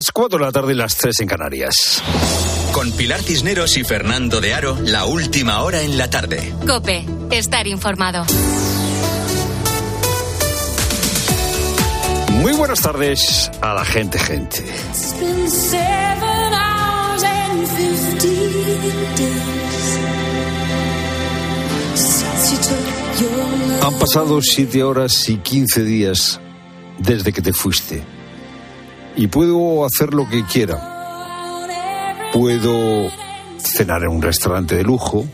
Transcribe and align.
Las 0.00 0.12
4 0.12 0.38
de 0.38 0.44
la 0.44 0.52
tarde 0.52 0.74
y 0.74 0.76
las 0.76 0.96
3 0.96 1.18
en 1.22 1.26
Canarias. 1.26 2.00
Con 2.70 2.92
Pilar 2.92 3.20
Cisneros 3.20 3.76
y 3.76 3.82
Fernando 3.82 4.40
de 4.40 4.54
Aro, 4.54 4.78
la 4.80 5.06
última 5.06 5.60
hora 5.62 5.82
en 5.82 5.98
la 5.98 6.08
tarde. 6.08 6.54
Cope, 6.68 7.04
estar 7.32 7.66
informado. 7.66 8.24
Muy 12.30 12.52
buenas 12.52 12.80
tardes 12.80 13.50
a 13.60 13.74
la 13.74 13.84
gente, 13.84 14.20
gente. 14.20 14.64
Han 23.82 23.98
pasado 23.98 24.40
7 24.42 24.82
horas 24.84 25.28
y 25.28 25.38
15 25.38 25.82
días 25.82 26.40
desde 27.00 27.32
que 27.32 27.42
te 27.42 27.52
fuiste. 27.52 28.17
Y 29.18 29.26
puedo 29.26 29.84
hacer 29.84 30.14
lo 30.14 30.28
que 30.28 30.44
quiera. 30.44 30.78
Puedo 32.32 33.10
cenar 33.58 34.04
en 34.04 34.10
un 34.10 34.22
restaurante 34.22 34.76
de 34.76 34.84
lujo. 34.84 35.26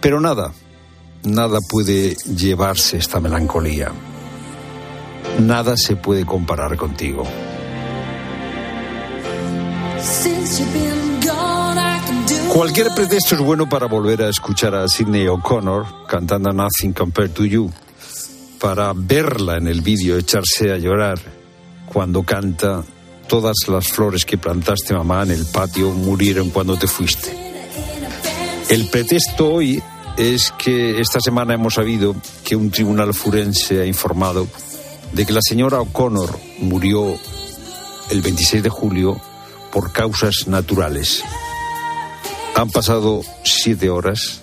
Pero 0.00 0.20
nada, 0.20 0.52
nada 1.22 1.60
puede 1.70 2.16
llevarse 2.16 2.96
esta 2.96 3.20
melancolía. 3.20 3.92
Nada 5.38 5.76
se 5.76 5.94
puede 5.94 6.26
comparar 6.26 6.76
contigo. 6.76 7.22
Cualquier 12.52 12.88
pretexto 12.92 13.36
es 13.36 13.40
bueno 13.40 13.68
para 13.68 13.86
volver 13.86 14.22
a 14.22 14.28
escuchar 14.28 14.74
a 14.74 14.88
Sidney 14.88 15.28
O'Connor 15.28 16.06
cantando 16.08 16.52
Nothing 16.52 16.92
Compared 16.92 17.30
to 17.30 17.44
You, 17.44 17.70
para 18.60 18.92
verla 18.96 19.58
en 19.58 19.68
el 19.68 19.80
vídeo 19.80 20.18
echarse 20.18 20.72
a 20.72 20.76
llorar 20.76 21.43
cuando 21.86 22.22
canta 22.22 22.84
Todas 23.28 23.56
las 23.68 23.88
flores 23.88 24.24
que 24.24 24.36
plantaste 24.36 24.94
mamá 24.94 25.22
en 25.22 25.30
el 25.30 25.46
patio 25.46 25.90
murieron 25.90 26.50
cuando 26.50 26.76
te 26.76 26.86
fuiste. 26.86 27.34
El 28.68 28.88
pretexto 28.88 29.50
hoy 29.50 29.82
es 30.16 30.52
que 30.58 31.00
esta 31.00 31.20
semana 31.20 31.54
hemos 31.54 31.74
sabido 31.74 32.14
que 32.44 32.54
un 32.54 32.70
tribunal 32.70 33.14
forense 33.14 33.80
ha 33.80 33.86
informado 33.86 34.46
de 35.12 35.24
que 35.24 35.32
la 35.32 35.40
señora 35.42 35.80
O'Connor 35.80 36.38
murió 36.58 37.18
el 38.10 38.20
26 38.20 38.62
de 38.62 38.68
julio 38.68 39.20
por 39.72 39.92
causas 39.92 40.46
naturales. 40.46 41.22
Han 42.54 42.70
pasado 42.70 43.22
siete 43.42 43.90
horas 43.90 44.42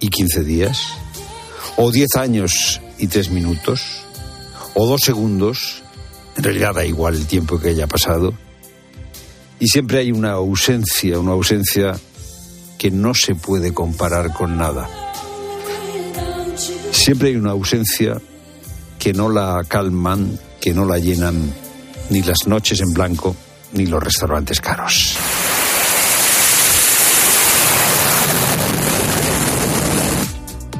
y 0.00 0.08
quince 0.08 0.44
días, 0.44 0.78
o 1.76 1.90
diez 1.90 2.14
años 2.16 2.80
y 2.98 3.08
tres 3.08 3.30
minutos, 3.30 3.82
o 4.74 4.86
dos 4.86 5.00
segundos, 5.02 5.83
en 6.36 6.42
realidad 6.42 6.74
da 6.74 6.84
igual 6.84 7.14
el 7.14 7.26
tiempo 7.26 7.58
que 7.58 7.70
haya 7.70 7.86
pasado, 7.86 8.34
y 9.60 9.68
siempre 9.68 9.98
hay 9.98 10.12
una 10.12 10.32
ausencia, 10.32 11.18
una 11.18 11.32
ausencia 11.32 11.98
que 12.78 12.90
no 12.90 13.14
se 13.14 13.34
puede 13.34 13.72
comparar 13.72 14.32
con 14.32 14.56
nada. 14.56 14.88
Siempre 16.90 17.28
hay 17.28 17.36
una 17.36 17.52
ausencia 17.52 18.20
que 18.98 19.12
no 19.12 19.28
la 19.28 19.62
calman, 19.66 20.38
que 20.60 20.74
no 20.74 20.84
la 20.84 20.98
llenan 20.98 21.52
ni 22.10 22.22
las 22.22 22.46
noches 22.46 22.80
en 22.80 22.92
blanco 22.92 23.36
ni 23.72 23.86
los 23.86 24.02
restaurantes 24.02 24.60
caros. 24.60 25.16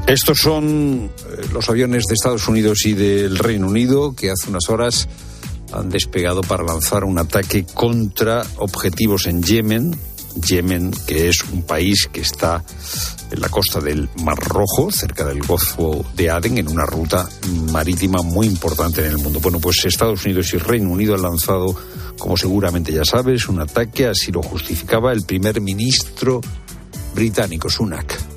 Estos 0.06 0.38
son 0.38 1.10
eh, 1.10 1.46
los 1.52 1.68
aviones 1.70 2.04
de 2.06 2.14
Estados 2.14 2.46
Unidos 2.46 2.84
y 2.84 2.92
del 2.92 3.38
Reino 3.38 3.66
Unido 3.68 4.14
que 4.14 4.30
hace 4.30 4.50
unas 4.50 4.68
horas 4.68 5.08
han 5.72 5.88
despegado 5.88 6.40
para 6.42 6.62
lanzar 6.62 7.04
un 7.04 7.18
ataque 7.18 7.64
contra 7.64 8.44
objetivos 8.58 9.26
en 9.26 9.42
Yemen. 9.42 9.96
Yemen, 10.36 10.90
que 11.06 11.28
es 11.28 11.44
un 11.44 11.62
país 11.62 12.08
que 12.12 12.20
está 12.20 12.64
en 13.30 13.40
la 13.40 13.48
costa 13.48 13.80
del 13.80 14.08
Mar 14.22 14.38
Rojo, 14.38 14.90
cerca 14.90 15.24
del 15.24 15.42
Golfo 15.42 16.04
de 16.16 16.30
Aden, 16.30 16.58
en 16.58 16.68
una 16.68 16.84
ruta 16.84 17.28
marítima 17.70 18.22
muy 18.22 18.46
importante 18.46 19.00
en 19.00 19.12
el 19.12 19.18
mundo. 19.18 19.40
Bueno, 19.40 19.60
pues 19.60 19.84
Estados 19.84 20.24
Unidos 20.24 20.52
y 20.54 20.58
Reino 20.58 20.90
Unido 20.90 21.14
han 21.14 21.22
lanzado, 21.22 21.74
como 22.18 22.36
seguramente 22.36 22.92
ya 22.92 23.04
sabes, 23.04 23.48
un 23.48 23.60
ataque, 23.60 24.06
así 24.06 24.32
lo 24.32 24.42
justificaba 24.42 25.12
el 25.12 25.22
primer 25.22 25.60
ministro 25.60 26.40
británico, 27.14 27.70
Sunak. 27.70 28.33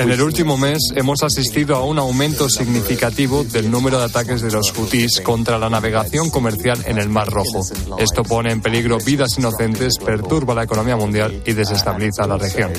En 0.00 0.10
el 0.10 0.22
último 0.22 0.56
mes 0.56 0.78
hemos 0.94 1.22
asistido 1.22 1.76
a 1.76 1.84
un 1.84 1.98
aumento 1.98 2.48
significativo 2.48 3.44
del 3.44 3.70
número 3.70 3.98
de 3.98 4.06
ataques 4.06 4.40
de 4.40 4.50
los 4.50 4.72
hutíes 4.76 5.20
contra 5.20 5.58
la 5.58 5.68
navegación 5.68 6.30
comercial 6.30 6.78
en 6.86 6.96
el 6.98 7.10
Mar 7.10 7.28
Rojo. 7.28 7.60
Esto 7.98 8.22
pone 8.22 8.52
en 8.52 8.62
peligro 8.62 8.96
vidas 8.98 9.38
inocentes, 9.38 9.98
perturba 9.98 10.54
la 10.54 10.64
economía 10.64 10.96
mundial 10.96 11.42
y 11.44 11.52
desestabiliza 11.52 12.26
la 12.26 12.38
región. 12.38 12.72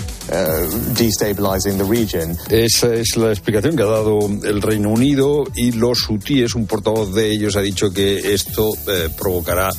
Esa 2.50 2.94
es 2.94 3.16
la 3.16 3.30
explicación 3.30 3.76
que 3.76 3.84
ha 3.84 3.88
dado 3.88 4.20
el 4.44 4.62
Reino 4.62 4.90
Unido 4.90 5.44
y 5.56 5.72
los 5.74 6.10
hutíes, 6.10 6.56
un 6.56 6.66
portavoz 6.66 7.14
de 7.14 7.32
ellos, 7.32 7.56
ha 7.56 7.62
dicho 7.62 7.92
que 7.92 8.34
esto 8.34 8.74
eh, 8.88 9.10
provocará 9.16 9.70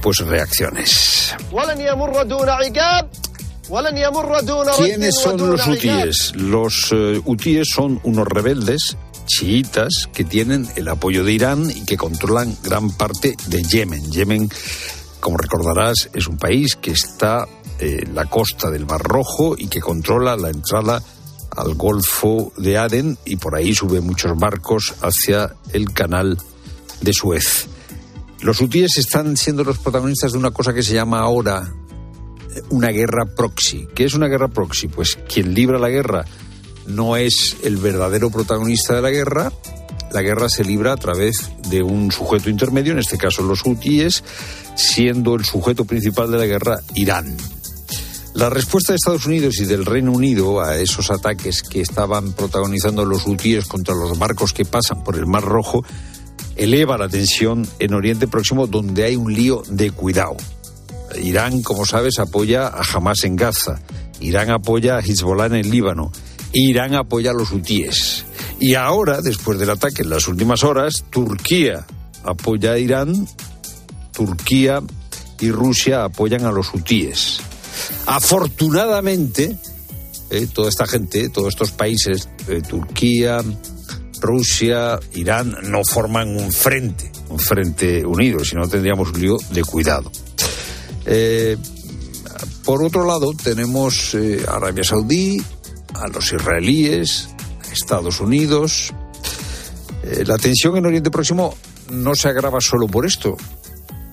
pues 0.00 0.18
reacciones. 0.18 1.34
¿Quiénes 4.76 5.14
son 5.14 5.36
los 5.38 5.66
hutíes? 5.66 6.32
Los 6.34 6.90
uh, 6.90 7.22
hutíes 7.24 7.68
son 7.68 8.00
unos 8.02 8.26
rebeldes 8.26 8.96
chiitas 9.26 10.08
que 10.12 10.24
tienen 10.24 10.68
el 10.74 10.88
apoyo 10.88 11.22
de 11.22 11.32
Irán 11.32 11.70
y 11.70 11.84
que 11.84 11.96
controlan 11.96 12.56
gran 12.64 12.90
parte 12.90 13.36
de 13.46 13.62
Yemen. 13.62 14.10
Yemen, 14.10 14.50
como 15.20 15.36
recordarás, 15.36 16.10
es 16.12 16.26
un 16.26 16.36
país 16.36 16.74
que 16.74 16.90
está 16.90 17.46
en 17.78 18.14
la 18.14 18.24
costa 18.26 18.70
del 18.70 18.86
Mar 18.86 19.02
Rojo 19.02 19.54
y 19.56 19.68
que 19.68 19.80
controla 19.80 20.36
la 20.36 20.50
entrada 20.50 21.00
al 21.56 21.74
Golfo 21.74 22.52
de 22.56 22.76
Aden 22.76 23.18
y 23.24 23.36
por 23.36 23.54
ahí 23.54 23.72
suben 23.72 24.04
muchos 24.04 24.36
barcos 24.36 24.94
hacia 25.00 25.54
el 25.72 25.92
canal 25.92 26.38
de 27.00 27.12
Suez. 27.12 27.68
Los 28.40 28.60
hutíes 28.60 28.96
están 28.96 29.36
siendo 29.36 29.62
los 29.62 29.78
protagonistas 29.78 30.32
de 30.32 30.38
una 30.38 30.50
cosa 30.50 30.74
que 30.74 30.82
se 30.82 30.94
llama 30.94 31.20
ahora 31.20 31.72
una 32.70 32.88
guerra 32.88 33.26
proxy. 33.26 33.88
¿Qué 33.94 34.04
es 34.04 34.14
una 34.14 34.28
guerra 34.28 34.48
proxy? 34.48 34.88
Pues 34.88 35.18
quien 35.28 35.54
libra 35.54 35.78
la 35.78 35.88
guerra 35.88 36.24
no 36.86 37.16
es 37.16 37.56
el 37.62 37.76
verdadero 37.76 38.30
protagonista 38.30 38.94
de 38.94 39.02
la 39.02 39.10
guerra, 39.10 39.52
la 40.12 40.22
guerra 40.22 40.48
se 40.48 40.64
libra 40.64 40.92
a 40.92 40.96
través 40.96 41.50
de 41.68 41.82
un 41.82 42.10
sujeto 42.10 42.50
intermedio, 42.50 42.92
en 42.92 42.98
este 42.98 43.18
caso 43.18 43.42
los 43.42 43.64
hutíes, 43.64 44.24
siendo 44.74 45.34
el 45.34 45.44
sujeto 45.44 45.84
principal 45.84 46.30
de 46.30 46.38
la 46.38 46.46
guerra 46.46 46.80
Irán. 46.94 47.36
La 48.34 48.48
respuesta 48.48 48.92
de 48.92 48.96
Estados 48.96 49.26
Unidos 49.26 49.58
y 49.58 49.64
del 49.64 49.84
Reino 49.84 50.12
Unido 50.12 50.60
a 50.60 50.78
esos 50.78 51.10
ataques 51.10 51.62
que 51.62 51.80
estaban 51.80 52.32
protagonizando 52.32 53.04
los 53.04 53.26
hutíes 53.26 53.66
contra 53.66 53.94
los 53.94 54.18
barcos 54.18 54.52
que 54.52 54.64
pasan 54.64 55.02
por 55.02 55.16
el 55.16 55.26
Mar 55.26 55.42
Rojo 55.42 55.84
eleva 56.56 56.98
la 56.98 57.08
tensión 57.08 57.66
en 57.78 57.94
Oriente 57.94 58.28
Próximo 58.28 58.66
donde 58.66 59.04
hay 59.04 59.16
un 59.16 59.32
lío 59.32 59.62
de 59.68 59.90
cuidado. 59.90 60.36
Irán, 61.16 61.62
como 61.62 61.86
sabes, 61.86 62.18
apoya 62.18 62.66
a 62.66 62.82
Hamas 62.82 63.24
en 63.24 63.36
Gaza. 63.36 63.80
Irán 64.20 64.50
apoya 64.50 64.96
a 64.96 65.00
Hezbollah 65.00 65.46
en 65.46 65.70
Líbano. 65.70 66.12
Irán 66.52 66.94
apoya 66.94 67.30
a 67.30 67.34
los 67.34 67.52
hutíes. 67.52 68.24
Y 68.58 68.74
ahora, 68.74 69.20
después 69.22 69.58
del 69.58 69.70
ataque 69.70 70.02
en 70.02 70.10
las 70.10 70.28
últimas 70.28 70.64
horas, 70.64 71.04
Turquía 71.10 71.86
apoya 72.24 72.72
a 72.72 72.78
Irán, 72.78 73.26
Turquía 74.12 74.82
y 75.40 75.50
Rusia 75.50 76.04
apoyan 76.04 76.44
a 76.44 76.52
los 76.52 76.72
hutíes. 76.74 77.40
Afortunadamente, 78.06 79.56
eh, 80.30 80.46
toda 80.52 80.68
esta 80.68 80.86
gente, 80.86 81.30
todos 81.30 81.48
estos 81.48 81.70
países, 81.72 82.28
eh, 82.48 82.60
Turquía, 82.60 83.38
Rusia, 84.20 84.98
Irán, 85.14 85.56
no 85.62 85.82
forman 85.84 86.36
un 86.36 86.52
frente, 86.52 87.10
un 87.30 87.38
frente 87.38 88.04
unido, 88.04 88.44
si 88.44 88.56
no 88.56 88.68
tendríamos 88.68 89.10
un 89.10 89.20
lío 89.20 89.36
de 89.50 89.64
cuidado. 89.64 90.10
Eh, 91.06 91.56
por 92.64 92.82
otro 92.82 93.04
lado, 93.04 93.32
tenemos 93.32 94.14
eh, 94.14 94.44
Arabia 94.48 94.84
Saudí, 94.84 95.42
a 95.94 96.08
los 96.08 96.32
israelíes, 96.32 97.28
Estados 97.72 98.20
Unidos. 98.20 98.92
Eh, 100.02 100.24
la 100.26 100.38
tensión 100.38 100.76
en 100.76 100.86
Oriente 100.86 101.10
Próximo 101.10 101.56
no 101.90 102.14
se 102.14 102.28
agrava 102.28 102.60
solo 102.60 102.86
por 102.86 103.06
esto, 103.06 103.36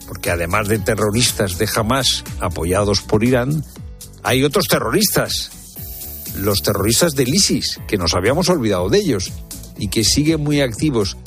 porque 0.07 0.31
además 0.31 0.67
de 0.67 0.79
terroristas 0.79 1.57
de 1.57 1.69
Hamas 1.73 2.23
apoyados 2.39 3.01
por 3.01 3.23
Irán, 3.23 3.63
hay 4.23 4.43
otros 4.43 4.67
terroristas, 4.67 5.51
los 6.35 6.61
terroristas 6.61 7.13
del 7.13 7.33
ISIS, 7.33 7.79
que 7.87 7.97
nos 7.97 8.13
habíamos 8.13 8.49
olvidado 8.49 8.89
de 8.89 8.99
ellos 8.99 9.31
y 9.77 9.89
que 9.89 10.03
siguen 10.03 10.43
muy 10.43 10.61
activos 10.61 11.17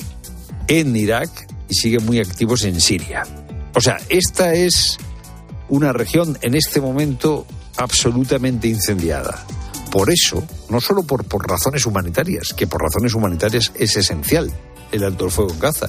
en 0.66 0.94
Irak 0.94 1.30
y 1.68 1.74
siguen 1.74 2.04
muy 2.04 2.18
activos 2.18 2.64
en 2.64 2.80
Siria. 2.80 3.24
O 3.74 3.80
sea, 3.80 3.98
esta 4.08 4.52
es 4.54 4.98
una 5.70 5.92
región 5.92 6.36
en 6.42 6.54
este 6.54 6.80
momento 6.80 7.46
absolutamente 7.76 8.68
incendiada. 8.68 9.46
Por 9.90 10.10
eso, 10.10 10.42
no 10.68 10.80
solo 10.80 11.02
por, 11.02 11.24
por 11.24 11.48
razones 11.48 11.86
humanitarias, 11.86 12.52
que 12.52 12.66
por 12.66 12.82
razones 12.82 13.14
humanitarias 13.14 13.72
es 13.74 13.96
esencial 13.96 14.52
el 14.92 15.04
alto 15.04 15.24
el 15.24 15.30
fuego 15.30 15.52
en 15.52 15.58
Gaza, 15.58 15.88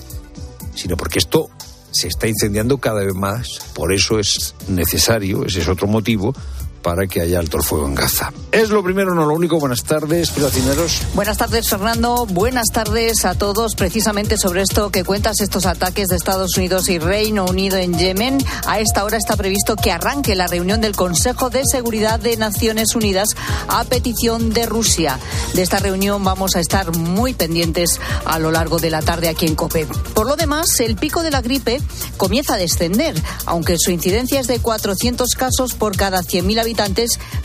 sino 0.76 0.96
porque 0.96 1.20
esto 1.20 1.50
se 1.92 2.08
está 2.08 2.28
incendiando 2.28 2.78
cada 2.78 3.04
vez 3.04 3.14
más. 3.14 3.60
Por 3.74 3.94
eso 3.94 4.20
es 4.20 4.56
necesario, 4.68 5.46
ese 5.46 5.62
es 5.62 5.68
otro 5.68 5.88
motivo, 5.88 6.34
para 6.82 7.08
que 7.08 7.22
haya 7.22 7.40
alto 7.40 7.58
el 7.58 7.64
fuego 7.64 7.86
en 7.86 7.96
Gaza. 7.96 8.32
Es 8.52 8.70
lo 8.70 8.84
primero, 8.84 9.14
no 9.14 9.26
lo 9.26 9.34
único. 9.34 9.60
Buenas 9.60 9.84
tardes, 9.84 10.32
pilacineros. 10.32 11.02
Buenas 11.14 11.38
tardes, 11.38 11.70
Fernando. 11.70 12.26
Buenas 12.26 12.68
tardes 12.74 13.24
a 13.26 13.36
todos. 13.36 13.76
Precisamente 13.76 14.38
sobre 14.38 14.62
esto 14.62 14.90
que 14.90 15.04
cuentas, 15.04 15.40
estos 15.42 15.66
ataques 15.66 16.08
de 16.08 16.16
Estados 16.16 16.58
Unidos 16.58 16.90
y 16.90 17.00
Reino 17.00 17.46
Unido 17.46 17.78
en 17.78 17.98
Yemen. 17.98 18.40
A 18.66 18.80
esta 18.80 19.04
hora 19.06 19.18
está 19.18 19.36
previsto 19.36 19.76
que 19.76 19.92
arranque 19.92 20.36
la 20.36 20.48
reunión 20.48 20.82
del 20.82 20.96
Consejo 20.96 21.50
de 21.50 21.64
Seguridad 21.66 22.20
de 22.20 22.36
Naciones 22.38 22.96
Unidas 22.96 23.30
a 23.68 23.84
petición 23.84 24.52
de 24.52 24.66
Rusia. 24.66 25.20
De 25.54 25.62
esta 25.62 25.80
reunión 25.80 26.24
vamos 26.24 26.56
a 26.56 26.60
estar 26.60 26.96
muy 26.98 27.34
pendientes 27.34 28.00
a 28.26 28.40
lo 28.40 28.52
largo 28.52 28.80
de 28.80 28.90
la 28.90 29.02
tarde 29.02 29.30
aquí 29.30 29.46
en 29.46 29.56
COPE. 29.56 29.88
Por 30.14 30.28
lo 30.28 30.36
demás, 30.36 30.80
el 30.80 30.96
pico 30.96 31.24
de 31.24 31.32
la 31.32 31.42
gripe 31.42 31.82
comienza 32.18 32.56
a 32.56 32.58
descender, 32.58 33.16
aunque 33.46 33.78
su 33.78 33.92
incidencia 33.92 34.40
es 34.40 34.48
de 34.48 34.60
400 34.60 35.30
casos 35.36 35.74
por 35.74 35.96
cada 35.96 36.22
100.000 36.22 36.60
habitantes 36.60 36.71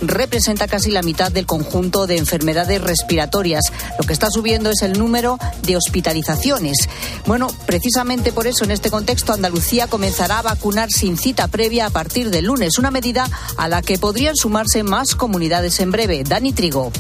representa 0.00 0.66
casi 0.66 0.90
la 0.90 1.02
mitad 1.02 1.32
del 1.32 1.46
conjunto 1.46 2.06
de 2.06 2.16
enfermedades 2.16 2.80
respiratorias. 2.80 3.64
Lo 3.98 4.04
que 4.04 4.12
está 4.12 4.30
subiendo 4.30 4.70
es 4.70 4.82
el 4.82 4.98
número 4.98 5.38
de 5.62 5.76
hospitalizaciones. 5.76 6.88
Bueno, 7.26 7.48
precisamente 7.66 8.32
por 8.32 8.46
eso 8.46 8.64
en 8.64 8.70
este 8.70 8.90
contexto 8.90 9.32
Andalucía 9.32 9.86
comenzará 9.86 10.38
a 10.38 10.42
vacunar 10.42 10.90
sin 10.90 11.16
cita 11.16 11.48
previa 11.48 11.86
a 11.86 11.90
partir 11.90 12.30
del 12.30 12.46
lunes, 12.46 12.78
una 12.78 12.90
medida 12.90 13.28
a 13.56 13.68
la 13.68 13.82
que 13.82 13.98
podrían 13.98 14.36
sumarse 14.36 14.82
más 14.82 15.14
comunidades 15.14 15.80
en 15.80 15.90
breve. 15.90 16.24
Dani 16.24 16.52
Trigo 16.52 16.92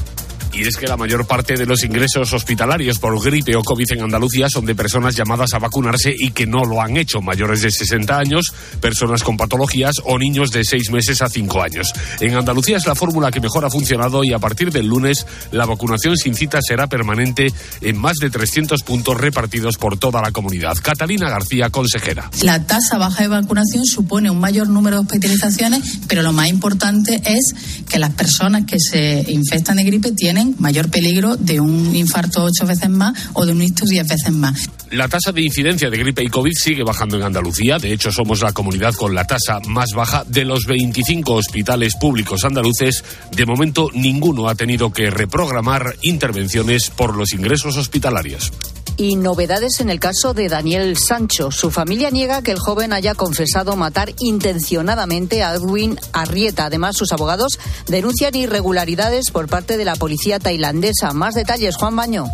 y 0.56 0.66
es 0.66 0.76
que 0.76 0.86
la 0.86 0.96
mayor 0.96 1.26
parte 1.26 1.54
de 1.54 1.66
los 1.66 1.84
ingresos 1.84 2.32
hospitalarios 2.32 2.98
por 2.98 3.22
gripe 3.22 3.54
o 3.56 3.62
COVID 3.62 3.92
en 3.92 4.02
Andalucía 4.02 4.48
son 4.48 4.64
de 4.64 4.74
personas 4.74 5.14
llamadas 5.14 5.52
a 5.52 5.58
vacunarse 5.58 6.14
y 6.16 6.30
que 6.30 6.46
no 6.46 6.64
lo 6.64 6.80
han 6.80 6.96
hecho, 6.96 7.20
mayores 7.20 7.60
de 7.60 7.70
60 7.70 8.18
años, 8.18 8.46
personas 8.80 9.22
con 9.22 9.36
patologías 9.36 9.96
o 10.04 10.18
niños 10.18 10.52
de 10.52 10.64
6 10.64 10.90
meses 10.92 11.20
a 11.20 11.28
5 11.28 11.62
años. 11.62 11.92
En 12.20 12.34
Andalucía 12.34 12.78
es 12.78 12.86
la 12.86 12.94
fórmula 12.94 13.30
que 13.30 13.40
mejor 13.40 13.66
ha 13.66 13.70
funcionado 13.70 14.24
y 14.24 14.32
a 14.32 14.38
partir 14.38 14.72
del 14.72 14.86
lunes 14.86 15.26
la 15.52 15.66
vacunación 15.66 16.16
sin 16.16 16.34
cita 16.34 16.60
será 16.62 16.86
permanente 16.86 17.52
en 17.82 17.98
más 17.98 18.16
de 18.16 18.30
300 18.30 18.82
puntos 18.82 19.20
repartidos 19.20 19.76
por 19.76 19.98
toda 19.98 20.22
la 20.22 20.30
comunidad. 20.30 20.74
Catalina 20.82 21.28
García, 21.28 21.68
consejera. 21.68 22.30
La 22.42 22.64
tasa 22.64 22.96
baja 22.96 23.22
de 23.22 23.28
vacunación 23.28 23.84
supone 23.84 24.30
un 24.30 24.40
mayor 24.40 24.68
número 24.68 24.96
de 24.96 25.02
hospitalizaciones, 25.02 25.98
pero 26.08 26.22
lo 26.22 26.32
más 26.32 26.48
importante 26.48 27.20
es 27.26 27.54
que 27.88 27.98
las 27.98 28.14
personas 28.14 28.64
que 28.64 28.80
se 28.80 29.24
infectan 29.28 29.76
de 29.76 29.84
gripe 29.84 30.12
tienen 30.12 30.45
mayor 30.58 30.90
peligro 30.90 31.36
de 31.36 31.60
un 31.60 31.94
infarto 31.96 32.44
ocho 32.44 32.66
veces 32.66 32.90
más 32.90 33.30
o 33.32 33.44
de 33.44 33.52
un 33.52 33.62
ictus 33.62 33.88
diez 33.88 34.06
veces 34.06 34.32
más. 34.32 34.68
La 34.90 35.08
tasa 35.08 35.32
de 35.32 35.42
incidencia 35.42 35.90
de 35.90 35.98
gripe 35.98 36.22
y 36.22 36.28
COVID 36.28 36.52
sigue 36.54 36.84
bajando 36.84 37.16
en 37.16 37.24
Andalucía. 37.24 37.78
De 37.78 37.92
hecho, 37.92 38.12
somos 38.12 38.40
la 38.40 38.52
comunidad 38.52 38.94
con 38.94 39.14
la 39.14 39.24
tasa 39.24 39.60
más 39.66 39.90
baja 39.94 40.24
de 40.28 40.44
los 40.44 40.66
25 40.66 41.32
hospitales 41.32 41.94
públicos 41.96 42.44
andaluces. 42.44 43.04
De 43.32 43.46
momento, 43.46 43.90
ninguno 43.92 44.48
ha 44.48 44.54
tenido 44.54 44.92
que 44.92 45.10
reprogramar 45.10 45.96
intervenciones 46.02 46.90
por 46.90 47.16
los 47.16 47.32
ingresos 47.32 47.76
hospitalarios 47.76 48.52
y 48.96 49.16
novedades 49.16 49.80
en 49.80 49.90
el 49.90 50.00
caso 50.00 50.34
de 50.34 50.48
Daniel 50.48 50.96
Sancho. 50.96 51.50
Su 51.50 51.70
familia 51.70 52.10
niega 52.10 52.42
que 52.42 52.52
el 52.52 52.58
joven 52.58 52.92
haya 52.92 53.14
confesado 53.14 53.76
matar 53.76 54.12
intencionadamente 54.18 55.42
a 55.42 55.54
Edwin 55.54 55.98
Arrieta. 56.12 56.66
Además, 56.66 56.96
sus 56.96 57.12
abogados 57.12 57.58
denuncian 57.86 58.34
irregularidades 58.34 59.30
por 59.30 59.48
parte 59.48 59.76
de 59.76 59.84
la 59.84 59.96
policía 59.96 60.38
tailandesa. 60.38 61.12
Más 61.12 61.34
detalles, 61.34 61.76
Juan 61.76 61.96
Baño. 61.96 62.26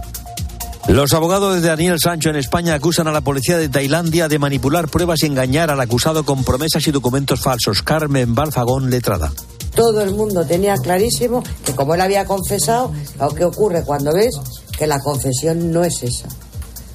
Los 0.88 1.12
abogados 1.12 1.55
de 1.55 1.69
Daniel 1.69 1.99
Sancho 2.00 2.31
en 2.31 2.37
España 2.37 2.75
acusan 2.75 3.06
a 3.06 3.12
la 3.12 3.20
policía 3.20 3.56
de 3.56 3.69
Tailandia 3.69 4.29
de 4.29 4.38
manipular 4.38 4.88
pruebas 4.88 5.23
y 5.23 5.26
engañar 5.26 5.70
al 5.70 5.81
acusado 5.81 6.25
con 6.25 6.43
promesas 6.44 6.87
y 6.87 6.91
documentos 6.91 7.41
falsos. 7.41 7.82
Carmen 7.82 8.35
Balfagón, 8.35 8.91
letrada. 8.91 9.32
Todo 9.75 10.03
el 10.03 10.12
mundo 10.12 10.44
tenía 10.44 10.76
clarísimo 10.76 11.43
que 11.64 11.75
como 11.75 11.94
él 11.94 12.00
había 12.00 12.25
confesado, 12.25 12.93
lo 13.19 13.29
que 13.31 13.44
ocurre 13.44 13.85
cuando 13.85 14.12
ves 14.12 14.35
que 14.76 14.87
la 14.87 14.99
confesión 14.99 15.70
no 15.70 15.85
es 15.85 16.03
esa 16.03 16.29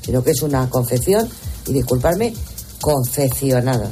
sino 0.07 0.23
que 0.23 0.31
es 0.31 0.41
una 0.41 0.69
confección, 0.69 1.27
y 1.67 1.73
disculparme, 1.73 2.33
confeccionada. 2.79 3.89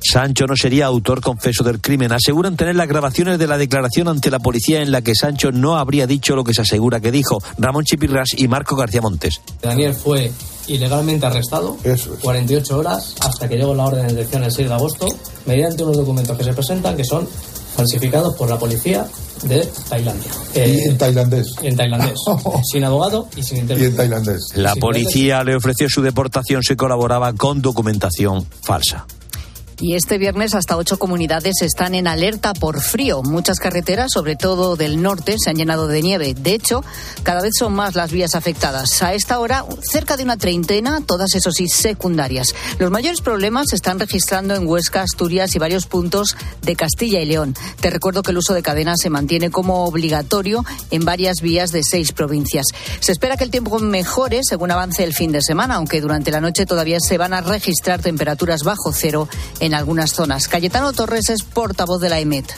Sancho 0.00 0.46
no 0.46 0.54
sería 0.54 0.86
autor 0.86 1.20
confeso 1.20 1.64
del 1.64 1.80
crimen. 1.80 2.12
Aseguran 2.12 2.56
tener 2.56 2.76
las 2.76 2.86
grabaciones 2.86 3.40
de 3.40 3.48
la 3.48 3.58
declaración 3.58 4.06
ante 4.06 4.30
la 4.30 4.38
policía 4.38 4.80
en 4.80 4.92
la 4.92 5.02
que 5.02 5.16
Sancho 5.16 5.50
no 5.50 5.76
habría 5.76 6.06
dicho 6.06 6.36
lo 6.36 6.44
que 6.44 6.54
se 6.54 6.62
asegura 6.62 7.00
que 7.00 7.10
dijo. 7.10 7.42
Ramón 7.58 7.84
Chipirras 7.84 8.28
y 8.36 8.46
Marco 8.46 8.76
García 8.76 9.00
Montes. 9.00 9.40
Daniel 9.60 9.94
fue 9.94 10.30
ilegalmente 10.68 11.26
arrestado 11.26 11.76
48 12.22 12.78
horas 12.78 13.16
hasta 13.20 13.48
que 13.48 13.56
llegó 13.56 13.74
la 13.74 13.86
orden 13.86 14.06
de 14.06 14.14
detención 14.14 14.44
el 14.44 14.52
6 14.52 14.68
de 14.68 14.74
agosto 14.74 15.08
mediante 15.46 15.82
unos 15.82 15.96
documentos 15.96 16.38
que 16.38 16.44
se 16.44 16.52
presentan 16.52 16.96
que 16.96 17.04
son 17.04 17.26
falsificados 17.76 18.34
por 18.34 18.48
la 18.48 18.58
policía 18.58 19.06
de 19.42 19.68
Tailandia. 19.88 20.30
y 20.54 20.88
en 20.88 20.98
tailandés. 20.98 21.54
en 21.62 21.76
tailandés. 21.76 22.18
sin 22.72 22.84
abogado 22.84 23.28
y 23.36 23.42
sin 23.42 23.58
intérprete. 23.58 23.84
Y 23.84 23.90
en 23.90 23.96
tailandés. 23.96 24.40
La 24.54 24.74
policía 24.74 25.44
le 25.44 25.54
ofreció 25.54 25.88
su 25.88 26.02
deportación 26.02 26.62
si 26.62 26.74
colaboraba 26.74 27.32
con 27.34 27.60
documentación 27.60 28.46
falsa. 28.62 29.06
Y 29.78 29.94
este 29.94 30.16
viernes 30.16 30.54
hasta 30.54 30.76
ocho 30.76 30.98
comunidades 30.98 31.60
están 31.60 31.94
en 31.94 32.08
alerta 32.08 32.54
por 32.54 32.80
frío. 32.80 33.22
Muchas 33.22 33.58
carreteras, 33.58 34.10
sobre 34.10 34.34
todo 34.34 34.74
del 34.74 35.02
norte, 35.02 35.36
se 35.38 35.50
han 35.50 35.56
llenado 35.56 35.86
de 35.86 36.00
nieve. 36.00 36.32
De 36.32 36.54
hecho, 36.54 36.82
cada 37.22 37.42
vez 37.42 37.52
son 37.58 37.74
más 37.74 37.94
las 37.94 38.10
vías 38.10 38.34
afectadas. 38.34 39.02
A 39.02 39.12
esta 39.12 39.38
hora, 39.38 39.66
cerca 39.82 40.16
de 40.16 40.22
una 40.22 40.38
treintena, 40.38 41.02
todas 41.06 41.34
eso 41.34 41.52
sí 41.52 41.68
secundarias. 41.68 42.54
Los 42.78 42.90
mayores 42.90 43.20
problemas 43.20 43.66
se 43.68 43.76
están 43.76 44.00
registrando 44.00 44.54
en 44.54 44.66
Huesca, 44.66 45.02
Asturias 45.02 45.54
y 45.54 45.58
varios 45.58 45.86
puntos 45.86 46.36
de 46.62 46.74
Castilla 46.74 47.20
y 47.20 47.26
León. 47.26 47.54
Te 47.80 47.90
recuerdo 47.90 48.22
que 48.22 48.30
el 48.30 48.38
uso 48.38 48.54
de 48.54 48.62
cadenas 48.62 48.96
se 49.02 49.10
mantiene 49.10 49.50
como 49.50 49.84
obligatorio 49.84 50.64
en 50.90 51.04
varias 51.04 51.42
vías 51.42 51.70
de 51.70 51.82
seis 51.82 52.12
provincias. 52.12 52.64
Se 53.00 53.12
espera 53.12 53.36
que 53.36 53.44
el 53.44 53.50
tiempo 53.50 53.78
mejore 53.78 54.40
según 54.42 54.70
avance 54.70 55.04
el 55.04 55.12
fin 55.12 55.32
de 55.32 55.42
semana, 55.42 55.74
aunque 55.74 56.00
durante 56.00 56.30
la 56.30 56.40
noche 56.40 56.64
todavía 56.64 56.98
se 56.98 57.18
van 57.18 57.34
a 57.34 57.42
registrar 57.42 58.00
temperaturas 58.00 58.62
bajo 58.62 58.90
cero 58.94 59.28
algunas 59.74 60.12
zonas. 60.12 60.48
Cayetano 60.48 60.92
Torres 60.92 61.30
es 61.30 61.42
portavoz 61.42 62.00
de 62.00 62.08
la 62.08 62.20
EMET. 62.20 62.52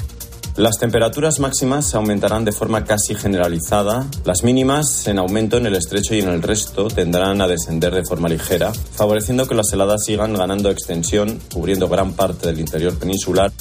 Las 0.58 0.78
temperaturas 0.78 1.38
máximas 1.38 1.94
aumentarán 1.94 2.44
de 2.44 2.50
forma 2.50 2.84
casi 2.84 3.14
generalizada. 3.14 4.08
Las 4.25 4.43
mínimas, 4.43 5.06
en 5.06 5.20
aumento 5.20 5.56
en 5.56 5.66
el 5.66 5.76
estrecho 5.76 6.16
y 6.16 6.20
en 6.20 6.28
el 6.28 6.43
resto, 6.43 6.88
tendrán 6.88 7.40
a 7.40 7.46
descender 7.46 7.94
de 7.94 8.05
forma 8.05 8.28
ligera, 8.28 8.72
favoreciendo 8.72 9.46
que 9.46 9.55
las 9.55 9.72
heladas 9.72 10.05
sigan 10.05 10.34
ganando 10.34 10.69
extensión, 10.70 11.38
cubriendo 11.55 11.88
gran 11.88 12.14
parte 12.14 12.49
del 12.49 12.58
interior 12.58 12.99
peninsular. 12.99 13.52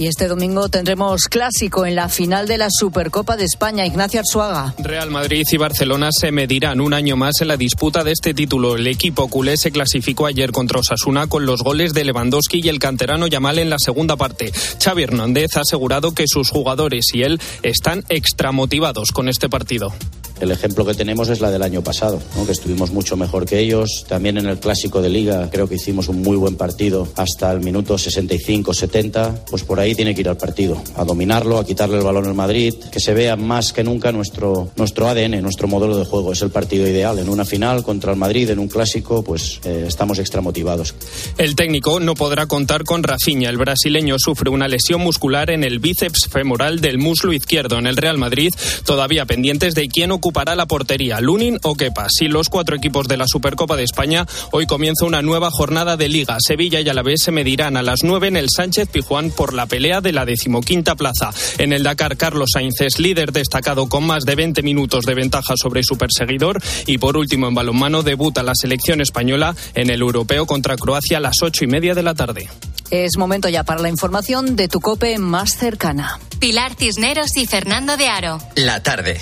Y 0.00 0.06
este 0.06 0.28
domingo 0.28 0.70
tendremos 0.70 1.24
clásico 1.28 1.84
en 1.84 1.94
la 1.94 2.08
final 2.08 2.48
de 2.48 2.56
la 2.56 2.68
Supercopa 2.70 3.36
de 3.36 3.44
España. 3.44 3.84
Ignacio 3.84 4.20
Arzuaga. 4.20 4.74
Real 4.78 5.10
Madrid 5.10 5.44
y 5.52 5.56
Barcelona 5.58 6.08
se 6.10 6.32
medirán 6.32 6.80
un 6.80 6.94
año 6.94 7.18
más 7.18 7.42
en 7.42 7.48
la 7.48 7.58
disputa 7.58 8.02
de 8.02 8.12
este 8.12 8.32
título. 8.32 8.76
El 8.76 8.86
equipo 8.86 9.28
culé 9.28 9.58
se 9.58 9.70
clasificó 9.70 10.24
ayer 10.24 10.52
contra 10.52 10.78
Osasuna 10.80 11.26
con 11.26 11.44
los 11.44 11.62
goles 11.62 11.92
de 11.92 12.04
Lewandowski 12.04 12.62
y 12.64 12.70
el 12.70 12.78
canterano 12.78 13.26
Yamal 13.26 13.58
en 13.58 13.68
la 13.68 13.76
segunda 13.78 14.16
parte. 14.16 14.52
Xavi 14.82 15.02
Hernández 15.02 15.58
ha 15.58 15.60
asegurado 15.60 16.14
que 16.14 16.24
sus 16.26 16.48
jugadores 16.48 17.04
y 17.12 17.24
él 17.24 17.38
están 17.62 18.02
extramotivados 18.08 19.12
con 19.12 19.28
este 19.28 19.50
partido. 19.50 19.92
El 20.40 20.50
ejemplo 20.50 20.86
que 20.86 20.94
tenemos 20.94 21.28
es 21.28 21.40
la 21.40 21.50
del 21.50 21.62
año 21.62 21.82
pasado, 21.82 22.18
que 22.46 22.52
estuvimos 22.52 22.92
mucho 22.92 23.14
mejor 23.16 23.44
que 23.44 23.58
ellos. 23.58 24.06
También 24.08 24.38
en 24.38 24.46
el 24.46 24.58
clásico 24.58 25.02
de 25.02 25.10
liga 25.10 25.50
creo 25.50 25.68
que 25.68 25.74
hicimos 25.74 26.08
un 26.08 26.22
muy 26.22 26.36
buen 26.36 26.56
partido 26.56 27.06
hasta 27.14 27.52
el 27.52 27.60
minuto 27.60 27.96
65-70. 27.96 29.44
Pues 29.50 29.64
por 29.64 29.78
ahí 29.78 29.94
tiene 29.94 30.14
que 30.14 30.22
ir 30.22 30.28
al 30.30 30.38
partido, 30.38 30.82
a 30.96 31.04
dominarlo, 31.04 31.58
a 31.58 31.66
quitarle 31.66 31.98
el 31.98 32.04
balón 32.04 32.26
al 32.26 32.34
Madrid, 32.34 32.74
que 32.90 33.00
se 33.00 33.12
vea 33.12 33.36
más 33.36 33.74
que 33.74 33.84
nunca 33.84 34.12
nuestro, 34.12 34.70
nuestro 34.76 35.08
ADN, 35.08 35.42
nuestro 35.42 35.68
modelo 35.68 35.98
de 35.98 36.06
juego. 36.06 36.32
Es 36.32 36.40
el 36.40 36.50
partido 36.50 36.88
ideal. 36.88 37.18
En 37.18 37.28
una 37.28 37.44
final 37.44 37.82
contra 37.82 38.12
el 38.12 38.18
Madrid, 38.18 38.48
en 38.48 38.60
un 38.60 38.68
clásico, 38.68 39.22
pues 39.22 39.60
eh, 39.64 39.84
estamos 39.86 40.18
extra 40.18 40.40
motivados. 40.40 40.94
El 41.36 41.54
técnico 41.54 42.00
no 42.00 42.14
podrá 42.14 42.46
contar 42.46 42.84
con 42.84 43.02
Rafinha. 43.02 43.50
El 43.50 43.58
brasileño 43.58 44.16
sufre 44.18 44.48
una 44.48 44.68
lesión 44.68 45.02
muscular 45.02 45.50
en 45.50 45.64
el 45.64 45.80
bíceps 45.80 46.28
femoral 46.30 46.80
del 46.80 46.96
muslo 46.96 47.34
izquierdo. 47.34 47.78
En 47.78 47.86
el 47.86 47.96
Real 47.96 48.16
Madrid, 48.16 48.50
todavía 48.84 49.26
pendientes 49.26 49.74
de 49.74 49.88
quién 49.88 50.10
ocupa 50.12 50.29
para 50.32 50.54
la 50.54 50.66
portería, 50.66 51.20
Lunin 51.20 51.58
o 51.62 51.74
Kepa. 51.74 52.06
Si 52.08 52.28
los 52.28 52.48
cuatro 52.48 52.76
equipos 52.76 53.08
de 53.08 53.16
la 53.16 53.26
Supercopa 53.26 53.76
de 53.76 53.84
España, 53.84 54.26
hoy 54.50 54.66
comienza 54.66 55.04
una 55.04 55.22
nueva 55.22 55.50
jornada 55.50 55.96
de 55.96 56.08
Liga. 56.08 56.36
Sevilla 56.40 56.80
y 56.80 56.88
Alavés 56.88 57.22
se 57.22 57.32
medirán 57.32 57.76
a 57.76 57.82
las 57.82 58.00
nueve 58.02 58.28
en 58.28 58.36
el 58.36 58.48
Sánchez 58.50 58.88
Pijuán 58.88 59.30
por 59.30 59.54
la 59.54 59.66
pelea 59.66 60.00
de 60.00 60.12
la 60.12 60.24
decimoquinta 60.24 60.94
plaza. 60.94 61.30
En 61.58 61.72
el 61.72 61.82
Dakar, 61.82 62.16
Carlos 62.16 62.50
Sainz 62.52 62.80
es 62.80 62.98
líder 62.98 63.32
destacado 63.32 63.88
con 63.88 64.04
más 64.04 64.24
de 64.24 64.34
20 64.34 64.62
minutos 64.62 65.04
de 65.04 65.14
ventaja 65.14 65.54
sobre 65.56 65.82
su 65.82 65.96
perseguidor. 65.96 66.60
Y 66.86 66.98
por 66.98 67.16
último, 67.16 67.48
en 67.48 67.54
balonmano, 67.54 68.02
debuta 68.02 68.42
la 68.42 68.54
selección 68.54 69.00
española 69.00 69.54
en 69.74 69.90
el 69.90 70.00
europeo 70.00 70.46
contra 70.46 70.76
Croacia 70.76 71.18
a 71.18 71.20
las 71.20 71.42
ocho 71.42 71.64
y 71.64 71.68
media 71.68 71.94
de 71.94 72.02
la 72.02 72.14
tarde. 72.14 72.48
Es 72.90 73.16
momento 73.16 73.48
ya 73.48 73.62
para 73.62 73.80
la 73.80 73.88
información 73.88 74.56
de 74.56 74.68
tu 74.68 74.80
cope 74.80 75.16
más 75.18 75.56
cercana. 75.56 76.18
Pilar 76.40 76.74
Cisneros 76.74 77.36
y 77.36 77.46
Fernando 77.46 77.96
de 77.96 78.08
Aro. 78.08 78.38
La 78.56 78.82
tarde. 78.82 79.20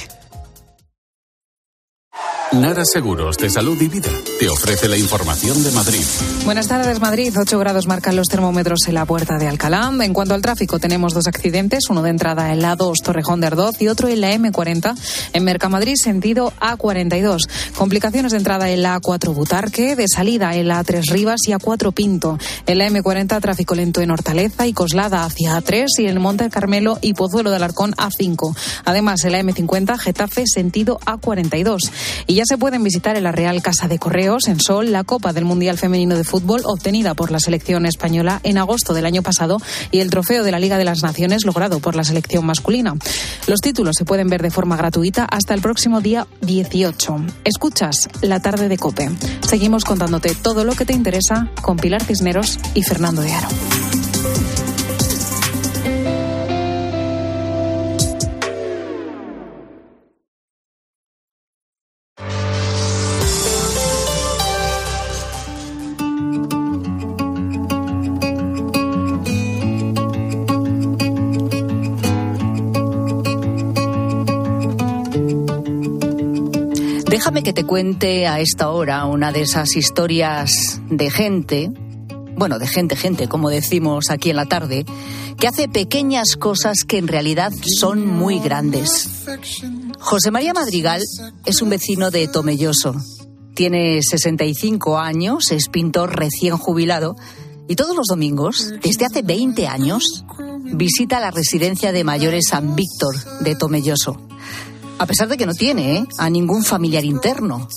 Nara 2.53 2.83
Seguros 2.87 3.37
de 3.37 3.51
Salud 3.51 3.79
y 3.83 3.89
Vida 3.89 4.09
te 4.41 4.49
ofrece 4.49 4.89
la 4.89 4.97
información 4.97 5.63
de 5.63 5.71
Madrid. 5.73 6.01
Buenas 6.47 6.67
tardes, 6.67 6.99
Madrid. 6.99 7.31
8 7.37 7.59
grados 7.59 7.87
marcan 7.87 8.17
los 8.17 8.29
termómetros 8.29 8.81
en 8.87 8.95
la 8.95 9.05
puerta 9.05 9.37
de 9.37 9.47
Alcalá. 9.47 9.93
En 10.01 10.15
cuanto 10.15 10.33
al 10.33 10.41
tráfico, 10.41 10.79
tenemos 10.79 11.13
dos 11.13 11.27
accidentes, 11.27 11.91
uno 11.91 12.01
de 12.01 12.09
entrada 12.09 12.51
en 12.51 12.63
la 12.63 12.75
2 12.75 12.99
Torrejón 13.05 13.43
de 13.43 13.49
Ardoz 13.49 13.83
y 13.83 13.89
otro 13.89 14.09
en 14.09 14.23
la 14.23 14.35
M40 14.35 14.97
en 15.35 15.45
Mercamadrid, 15.45 15.97
sentido 15.97 16.55
A42. 16.59 17.43
Complicaciones 17.77 18.33
de 18.33 18.39
entrada 18.39 18.71
en 18.71 18.83
la 18.83 18.99
A4 18.99 19.35
Butarque, 19.35 19.95
de 19.95 20.07
salida 20.09 20.55
en 20.55 20.69
la 20.69 20.83
A3 20.83 21.03
Rivas 21.11 21.41
y 21.47 21.53
A4 21.53 21.93
Pinto. 21.93 22.39
En 22.67 22.79
la 22.79 22.89
M40 22.89 23.41
tráfico 23.43 23.75
lento 23.75 24.01
en 24.01 24.11
Hortaleza 24.11 24.67
y 24.67 24.73
Coslada 24.73 25.25
hacia 25.25 25.59
A3 25.59 25.87
y 25.99 26.05
en 26.05 26.11
el 26.11 26.21
Monte 26.21 26.49
Carmelo 26.49 26.99
y 27.03 27.13
Pozuelo 27.13 27.51
del 27.51 27.63
Arcón 27.63 27.93
A5. 27.93 28.57
Además, 28.87 29.23
en 29.25 29.33
la 29.33 29.43
M50 29.43 29.99
Getafe, 29.99 30.45
sentido 30.47 30.99
A42. 31.05 31.91
Y 32.27 32.38
ya 32.39 32.45
se 32.45 32.57
pueden 32.57 32.85
visitar 32.85 33.17
en 33.17 33.25
la 33.25 33.33
Real 33.33 33.61
Casa 33.63 33.89
de 33.89 33.99
Correos, 33.99 34.47
en 34.47 34.61
Sol, 34.61 34.93
la 34.93 35.03
Copa 35.03 35.33
del 35.33 35.45
Mundial 35.45 35.77
Femenino 35.77 36.15
de 36.15 36.23
Fútbol 36.23 36.61
obtenida 36.67 37.15
por 37.15 37.33
la 37.33 37.41
selección 37.41 37.85
española 37.85 38.39
en 38.45 38.59
agosto 38.59 38.95
del 38.95 39.07
año 39.07 39.23
pasado 39.23 39.57
y 39.91 39.99
el 39.99 40.11
trofeo 40.11 40.45
de 40.45 40.53
la 40.53 40.61
Liga 40.61 40.79
de 40.79 40.85
las 40.85 41.03
Naciones 41.03 41.45
logrado 41.45 41.81
por 41.81 41.97
la 41.97 42.05
selección 42.05 42.47
masculina. 42.47 42.95
Los 43.49 43.61
títulos 43.61 43.97
se 43.99 44.05
pueden 44.05 44.29
ver 44.29 44.41
de 44.41 44.53
forma 44.53 44.77
gratuita 44.77 45.25
hasta 45.25 45.53
el 45.53 45.61
próximo 45.61 46.01
día 46.01 46.29
18. 46.43 47.27
Escuchas 47.43 48.09
la 48.23 48.39
tarde 48.39 48.69
de 48.69 48.79
Cope. 48.79 49.11
Seguimos 49.41 49.85
contándote 49.85 50.37
todo 50.37 50.63
lo 50.63 50.75
que 50.75 50.85
te 50.85 50.93
interesa 50.93 51.51
con 51.61 51.77
Pilar 51.77 52.05
Cisneros 52.05 52.61
y 52.73 52.85
Fernando 52.85 53.21
de 53.21 53.33
Aro. 53.33 53.49
Te 77.59 77.65
cuente 77.65 78.29
a 78.29 78.39
esta 78.39 78.71
hora 78.71 79.05
una 79.07 79.33
de 79.33 79.41
esas 79.41 79.75
historias 79.75 80.81
de 80.91 81.11
gente, 81.11 81.69
bueno, 82.37 82.61
de 82.61 82.69
gente, 82.69 82.95
gente, 82.95 83.27
como 83.27 83.51
decimos 83.51 84.11
aquí 84.11 84.31
en 84.31 84.37
la 84.37 84.47
tarde, 84.47 84.87
que 85.37 85.49
hace 85.49 85.67
pequeñas 85.67 86.37
cosas 86.37 86.85
que 86.87 86.99
en 86.99 87.09
realidad 87.09 87.51
son 87.81 88.07
muy 88.07 88.39
grandes. 88.39 89.27
José 89.99 90.31
María 90.31 90.55
Madrigal 90.55 91.03
es 91.47 91.61
un 91.61 91.71
vecino 91.71 92.13
de 92.13 92.29
Tomelloso. 92.29 92.95
Tiene 93.57 94.03
65 94.03 94.97
años, 94.97 95.51
es 95.51 95.69
pintor 95.69 96.17
recién 96.17 96.57
jubilado 96.59 97.17
y 97.67 97.75
todos 97.75 97.97
los 97.97 98.07
domingos, 98.07 98.73
desde 98.85 99.07
hace 99.07 99.23
20 99.23 99.67
años, 99.67 100.25
visita 100.75 101.19
la 101.19 101.33
residencia 101.33 101.91
de 101.91 102.05
mayores 102.05 102.45
San 102.51 102.77
Víctor 102.77 103.17
de 103.41 103.57
Tomelloso 103.57 104.28
a 104.99 105.07
pesar 105.07 105.29
de 105.29 105.37
que 105.37 105.47
no 105.47 105.55
tiene 105.55 105.97
¿eh? 105.97 106.07
a 106.19 106.31
ningún 106.31 106.65
familiar 106.65 107.05
interno. 107.05 107.69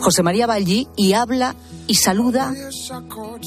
José 0.00 0.22
María 0.22 0.46
va 0.46 0.54
allí 0.54 0.88
y 0.96 1.12
habla 1.12 1.54
y 1.86 1.94
saluda 1.94 2.52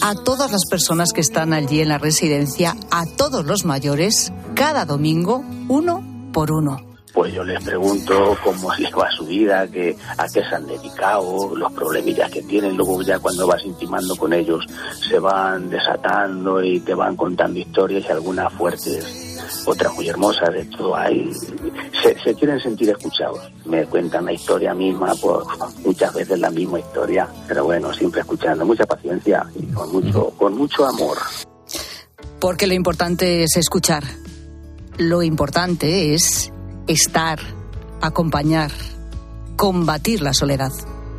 a 0.02 0.16
todas 0.16 0.52
las 0.52 0.66
personas 0.70 1.12
que 1.12 1.22
están 1.22 1.54
allí 1.54 1.82
en 1.82 1.90
la 1.90 1.98
residencia, 1.98 2.76
a 2.92 3.06
todos 3.06 3.46
los 3.46 3.66
mayores, 3.66 4.32
cada 4.56 4.86
domingo, 4.86 5.44
uno 5.68 6.32
por 6.32 6.52
uno 6.52 6.96
pues 7.16 7.34
yo 7.34 7.46
les 7.46 7.64
pregunto 7.64 8.38
cómo 8.44 8.68
va 8.68 9.12
su 9.12 9.26
vida, 9.26 9.66
que, 9.70 9.96
a 10.18 10.28
qué 10.28 10.44
se 10.44 10.54
han 10.54 10.68
dedicado, 10.68 11.56
los 11.56 11.72
problemillas 11.72 12.30
que 12.30 12.44
tienen. 12.44 12.76
Luego 12.76 13.02
ya 13.04 13.20
cuando 13.20 13.48
vas 13.48 13.64
intimando 13.64 14.18
con 14.18 14.34
ellos 14.34 14.66
se 15.10 15.18
van 15.18 15.70
desatando 15.70 16.62
y 16.62 16.82
te 16.82 16.94
van 16.94 17.16
contando 17.16 17.58
historias 17.58 18.04
y 18.10 18.12
algunas 18.12 18.52
fuertes 18.52 19.25
otras 19.66 19.94
muy 19.94 20.08
hermosas, 20.08 20.54
de 20.54 20.66
todo 20.66 20.96
hay. 20.96 21.32
Se, 22.02 22.36
quieren 22.36 22.60
sentir 22.60 22.90
escuchados. 22.90 23.40
Me 23.66 23.86
cuentan 23.86 24.26
la 24.26 24.34
historia 24.34 24.74
misma, 24.74 25.14
pues 25.16 25.46
muchas 25.84 26.14
veces 26.14 26.40
la 26.40 26.50
misma 26.50 26.80
historia, 26.80 27.28
pero 27.48 27.66
bueno, 27.66 27.94
siempre 27.94 28.22
escuchando, 28.22 28.66
mucha 28.66 28.86
paciencia 28.86 29.46
y 29.56 29.66
con 29.74 29.92
mucho, 29.92 30.32
con 30.38 30.58
mucho 30.58 30.86
amor. 30.86 31.18
Porque 32.40 32.68
lo 32.68 32.74
importante 32.74 33.44
es 33.44 33.58
escuchar. 33.58 34.04
Lo 34.98 35.24
importante 35.24 36.14
es 36.14 36.52
estar, 36.88 37.40
acompañar, 38.02 38.72
combatir 39.58 40.22
la 40.22 40.34
soledad 40.34 40.72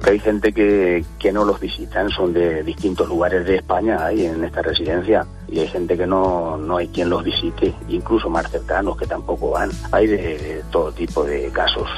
hay 0.05 0.19
gente 0.21 0.53
que, 0.53 1.05
que 1.19 1.33
no 1.33 1.45
los 1.45 1.59
visitan, 1.61 2.09
son 2.11 2.33
de 2.33 2.63
distintos 2.63 3.09
lugares 3.09 3.45
de 3.47 3.57
España, 3.57 4.05
ahí 4.05 4.25
en 4.27 4.45
esta 4.45 4.63
residencia, 4.63 5.27
y 5.49 5.61
hay 5.61 5.69
gente 5.69 5.97
que 5.97 6.07
no, 6.07 6.57
no 6.57 6.77
hay 6.77 6.89
quien 6.89 7.09
los 7.09 7.25
visite, 7.25 7.75
incluso 7.89 8.29
más 8.29 8.51
cercanos 8.51 8.97
que 8.97 9.07
tampoco 9.07 9.51
van. 9.51 9.71
Hay 9.93 10.07
de, 10.07 10.63
todo 10.71 10.93
tipo 10.93 11.25
de 11.25 11.51
casos. 11.51 11.89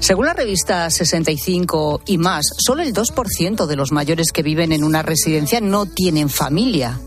Según 0.00 0.26
la 0.26 0.34
revista 0.34 0.88
65 0.90 2.02
y 2.06 2.18
más, 2.18 2.46
solo 2.58 2.82
el 2.82 2.92
2% 2.92 3.66
de 3.66 3.76
los 3.76 3.92
mayores 3.92 4.32
que 4.32 4.42
viven 4.42 4.72
en 4.72 4.84
una 4.84 5.02
residencia 5.02 5.60
no 5.60 5.86
tienen 5.86 6.28
familia. 6.28 6.98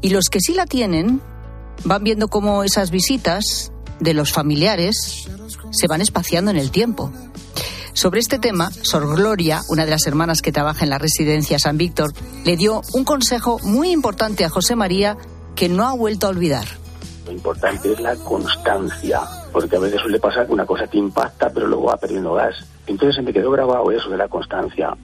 Y 0.00 0.10
los 0.10 0.28
que 0.30 0.40
sí 0.40 0.54
la 0.54 0.66
tienen 0.66 1.20
van 1.84 2.04
viendo 2.04 2.28
cómo 2.28 2.64
esas 2.64 2.90
visitas 2.90 3.72
de 4.00 4.14
los 4.14 4.32
familiares 4.32 5.28
se 5.70 5.86
van 5.86 6.00
espaciando 6.00 6.50
en 6.50 6.56
el 6.56 6.70
tiempo. 6.70 7.12
Sobre 7.94 8.20
este 8.20 8.38
tema, 8.38 8.70
Sor 8.70 9.16
Gloria, 9.16 9.60
una 9.68 9.84
de 9.84 9.90
las 9.90 10.06
hermanas 10.06 10.40
que 10.40 10.50
trabaja 10.50 10.84
en 10.84 10.90
la 10.90 10.98
residencia 10.98 11.58
San 11.58 11.76
Víctor, 11.76 12.12
le 12.44 12.56
dio 12.56 12.80
un 12.94 13.04
consejo 13.04 13.58
muy 13.64 13.90
importante 13.90 14.44
a 14.44 14.48
José 14.48 14.76
María 14.76 15.16
que 15.54 15.68
no 15.68 15.86
ha 15.86 15.92
vuelto 15.92 16.26
a 16.26 16.30
olvidar. 16.30 16.66
Lo 17.26 17.32
importante 17.32 17.92
es 17.92 18.00
la 18.00 18.16
constancia, 18.16 19.20
porque 19.52 19.76
a 19.76 19.78
veces 19.78 20.00
suele 20.00 20.18
pasar 20.18 20.46
que 20.46 20.52
una 20.52 20.64
cosa 20.64 20.86
te 20.86 20.96
impacta, 20.96 21.50
pero 21.50 21.66
luego 21.66 21.84
va 21.84 21.98
perdiendo 21.98 22.32
gas. 22.32 22.54
Entonces 22.86 23.16
se 23.16 23.22
me 23.22 23.32
quedó 23.32 23.50
grabado 23.50 23.90
eso 23.90 24.08
de 24.08 24.16
la 24.16 24.28
constancia. 24.28 24.96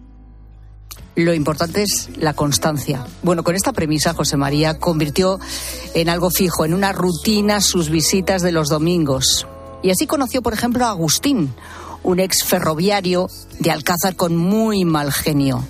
Lo 1.14 1.35
importante 1.35 1.83
es 1.83 2.11
la 2.16 2.33
constancia. 2.33 3.04
Bueno, 3.23 3.45
con 3.45 3.54
esta 3.54 3.73
premisa 3.73 4.14
José 4.14 4.37
María 4.37 4.78
convirtió 4.78 5.38
en 5.95 6.09
algo 6.09 6.30
fijo, 6.30 6.64
en 6.64 6.75
una 6.75 6.92
rutina, 6.92 7.61
sus 7.61 7.90
visitas 7.90 8.40
de 8.40 8.52
los 8.52 8.68
domingos. 8.68 9.47
Y 9.83 9.90
así 9.90 10.07
conoció, 10.07 10.42
por 10.42 10.54
ejemplo, 10.54 10.85
a 10.85 10.90
Agustín, 10.90 11.54
un 12.02 12.21
ex 12.21 12.45
ferroviario 12.45 13.28
de 13.59 13.71
Alcázar 13.71 14.17
con 14.17 14.37
muy 14.37 14.85
mal 14.85 15.12
genio. 15.12 15.67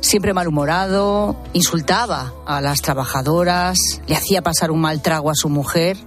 Siempre 0.00 0.32
malhumorado, 0.32 1.36
insultaba 1.52 2.32
a 2.46 2.60
las 2.60 2.80
trabajadoras, 2.80 3.78
le 4.06 4.16
hacía 4.16 4.42
pasar 4.42 4.70
un 4.70 4.80
mal 4.80 5.02
trago 5.02 5.30
a 5.30 5.34
su 5.34 5.48
mujer. 5.48 5.98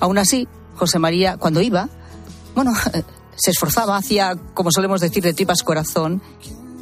Aún 0.00 0.18
así, 0.18 0.48
José 0.76 0.98
María, 0.98 1.36
cuando 1.38 1.62
iba, 1.62 1.88
bueno, 2.54 2.72
se 3.36 3.50
esforzaba, 3.50 3.96
hacía, 3.96 4.36
como 4.54 4.70
solemos 4.70 5.00
decir, 5.00 5.22
de 5.22 5.34
tripas 5.34 5.62
corazón 5.62 6.22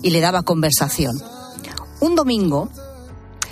y 0.03 0.11
le 0.11 0.21
daba 0.21 0.43
conversación. 0.43 1.17
Un 2.01 2.15
domingo 2.15 2.69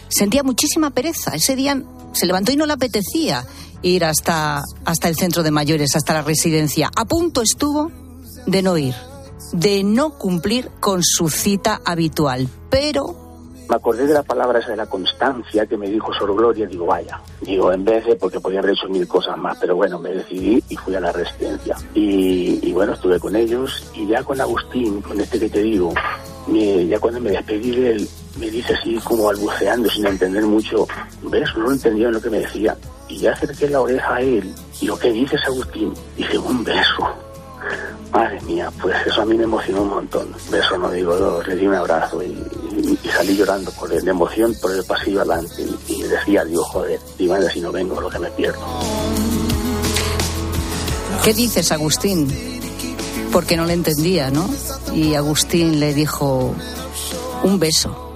sentía 0.09 0.43
muchísima 0.43 0.91
pereza. 0.91 1.35
Ese 1.35 1.57
día 1.57 1.83
se 2.13 2.27
levantó 2.27 2.53
y 2.53 2.57
no 2.57 2.67
le 2.67 2.75
apetecía 2.75 3.47
ir 3.83 4.05
hasta, 4.05 4.63
hasta 4.85 5.09
el 5.09 5.17
centro 5.17 5.43
de 5.43 5.51
mayores, 5.51 5.97
hasta 5.97 6.15
la 6.15 6.23
residencia. 6.23 6.91
A 6.95 7.05
punto 7.05 7.43
estuvo 7.43 7.91
de 8.47 8.63
no 8.63 8.79
ir, 8.79 8.95
de 9.53 9.85
no 9.85 10.19
cumplir 10.19 10.69
con 10.81 11.03
su 11.03 11.29
cita 11.29 11.81
habitual. 11.85 12.49
Pero 12.71 13.23
me 13.69 13.77
acordé 13.77 14.07
de 14.07 14.13
la 14.13 14.23
palabra 14.23 14.59
esa 14.59 14.73
de 14.73 14.77
la 14.77 14.87
constancia 14.87 15.65
que 15.65 15.79
me 15.79 15.89
dijo 15.89 16.13
Sor 16.13 16.35
Gloria, 16.35 16.67
digo, 16.67 16.85
vaya, 16.85 17.21
digo, 17.41 17.73
en 17.73 17.85
vez 17.85 18.05
de, 18.05 18.17
porque 18.17 18.39
podía 18.39 18.59
haber 18.59 18.73
hecho 18.73 18.87
mil 18.89 19.09
cosas 19.09 19.39
más, 19.39 19.57
pero 19.59 19.77
bueno, 19.77 19.99
me 19.99 20.11
decidí 20.11 20.63
y 20.69 20.77
fui 20.77 20.95
a 20.95 21.01
la 21.01 21.11
residencia. 21.11 21.77
Y, 21.95 22.71
bueno, 22.73 22.93
estuve 22.93 23.19
con 23.19 23.35
ellos 23.35 23.91
y 23.95 24.07
ya 24.07 24.23
con 24.23 24.39
Agustín, 24.41 25.01
con 25.01 25.19
este 25.19 25.39
que 25.39 25.49
te 25.49 25.63
digo, 25.63 25.95
ya 26.49 26.99
cuando 27.01 27.21
me 27.21 27.31
despedí 27.31 27.71
de 27.71 27.93
él, 27.93 28.09
me 28.39 28.51
dice 28.51 28.75
así 28.75 28.97
como 29.05 29.25
balbuceando, 29.25 29.89
sin 29.89 30.07
entender 30.07 30.45
mucho, 30.45 30.87
¿ves? 31.23 31.49
No 31.57 31.71
entendía 31.71 32.11
lo 32.11 32.21
que 32.21 32.29
me 32.31 32.41
decía. 32.41 32.77
Y 33.09 33.19
ya 33.19 33.33
acerqué 33.33 33.69
la 33.69 33.81
oreja 33.81 34.17
a 34.17 34.21
él, 34.21 34.53
y 34.81 34.87
lo 34.87 34.99
que 34.99 35.13
dices, 35.13 35.41
Agustín, 35.47 35.95
dice, 36.17 36.39
un 36.39 36.65
beso. 36.65 37.09
Madre 38.13 38.41
mía, 38.43 38.71
pues 38.81 38.95
eso 39.07 39.23
a 39.23 39.25
mí 39.25 39.37
me 39.37 39.45
emocionó 39.45 39.83
un 39.83 39.89
montón. 39.89 40.29
De 40.51 40.59
eso 40.59 40.77
no 40.77 40.91
digo 40.91 41.17
dos, 41.17 41.47
le 41.47 41.57
di 41.57 41.67
un 41.67 41.75
abrazo 41.75 42.23
y, 42.23 42.37
salí 43.11 43.37
llorando 43.37 43.71
por 43.73 43.89
de 43.89 44.11
emoción 44.11 44.55
por 44.61 44.73
el 44.73 44.85
pasillo 44.85 45.21
adelante 45.21 45.65
y, 45.89 46.03
decía, 46.03 46.45
Dios, 46.45 46.65
joder, 46.67 47.01
madre 47.21 47.51
si 47.51 47.61
no 47.61 47.73
vengo 47.73 48.01
lo 48.01 48.11
que 48.11 48.19
me 48.19 48.31
pierdo. 48.31 48.61
¿Qué 51.25 51.33
dices, 51.33 51.73
Agustín? 51.73 52.29
Porque 53.33 53.57
no 53.57 53.65
le 53.65 53.75
entendía, 53.75 54.31
¿no? 54.31 54.49
Y 54.93 55.15
Agustín 55.15 55.81
le 55.81 55.95
dijo, 55.95 56.55
un 57.43 57.59
beso. 57.59 58.13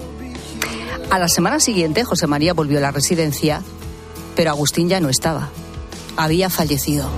A 1.11 1.19
la 1.19 1.29
semana 1.29 1.61
siguiente, 1.61 2.05
José 2.05 2.27
María 2.27 2.53
volvió 2.53 2.79
a 2.79 2.81
la 2.83 2.91
residencia, 2.91 3.63
pero 4.35 4.51
Agustín 4.51 4.89
ya 4.89 5.01
no 5.01 5.09
estaba. 5.09 5.51
Había 6.17 6.51
fallecido. 6.51 7.09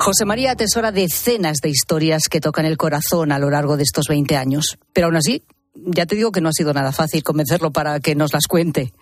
José 0.00 0.24
María 0.24 0.52
atesora 0.52 0.92
decenas 0.92 1.58
de 1.62 1.68
historias 1.68 2.28
que 2.30 2.40
tocan 2.40 2.64
el 2.64 2.78
corazón 2.78 3.32
a 3.32 3.38
lo 3.38 3.50
largo 3.50 3.76
de 3.76 3.82
estos 3.82 4.06
20 4.08 4.34
años. 4.34 4.78
Pero 4.94 5.08
aún 5.08 5.16
así, 5.16 5.42
ya 5.74 6.06
te 6.06 6.16
digo 6.16 6.32
que 6.32 6.40
no 6.40 6.48
ha 6.48 6.54
sido 6.54 6.72
nada 6.72 6.90
fácil 6.90 7.22
convencerlo 7.22 7.70
para 7.70 8.00
que 8.00 8.14
nos 8.14 8.32
las 8.32 8.46
cuente. 8.46 8.94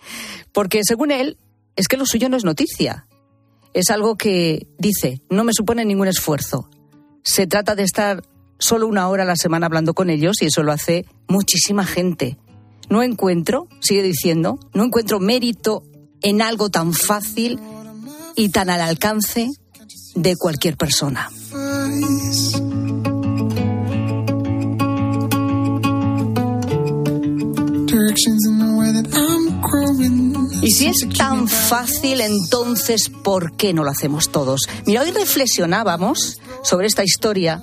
Porque 0.50 0.80
según 0.82 1.12
él, 1.12 1.38
es 1.76 1.86
que 1.86 1.96
lo 1.96 2.04
suyo 2.04 2.28
no 2.28 2.36
es 2.36 2.42
noticia. 2.42 3.06
Es 3.74 3.90
algo 3.90 4.16
que, 4.16 4.66
dice, 4.76 5.22
no 5.30 5.44
me 5.44 5.52
supone 5.52 5.84
ningún 5.84 6.08
esfuerzo. 6.08 6.68
Se 7.22 7.46
trata 7.46 7.76
de 7.76 7.84
estar 7.84 8.24
solo 8.58 8.88
una 8.88 9.08
hora 9.08 9.22
a 9.22 9.26
la 9.26 9.36
semana 9.36 9.66
hablando 9.66 9.94
con 9.94 10.10
ellos 10.10 10.42
y 10.42 10.46
eso 10.46 10.64
lo 10.64 10.72
hace 10.72 11.06
muchísima 11.28 11.86
gente. 11.86 12.38
No 12.90 13.04
encuentro, 13.04 13.68
sigue 13.78 14.02
diciendo, 14.02 14.58
no 14.74 14.82
encuentro 14.82 15.20
mérito 15.20 15.84
en 16.22 16.42
algo 16.42 16.70
tan 16.70 16.92
fácil 16.92 17.60
y 18.34 18.48
tan 18.48 18.68
al 18.68 18.80
alcance 18.80 19.48
de 20.22 20.36
cualquier 20.36 20.76
persona. 20.76 21.30
Y 30.60 30.70
si 30.72 30.86
es 30.86 31.08
tan 31.16 31.48
fácil, 31.48 32.20
entonces, 32.20 33.10
¿por 33.10 33.56
qué 33.56 33.72
no 33.72 33.84
lo 33.84 33.90
hacemos 33.90 34.30
todos? 34.30 34.62
Mira, 34.86 35.02
hoy 35.02 35.12
reflexionábamos 35.12 36.38
sobre 36.62 36.88
esta 36.88 37.04
historia 37.04 37.62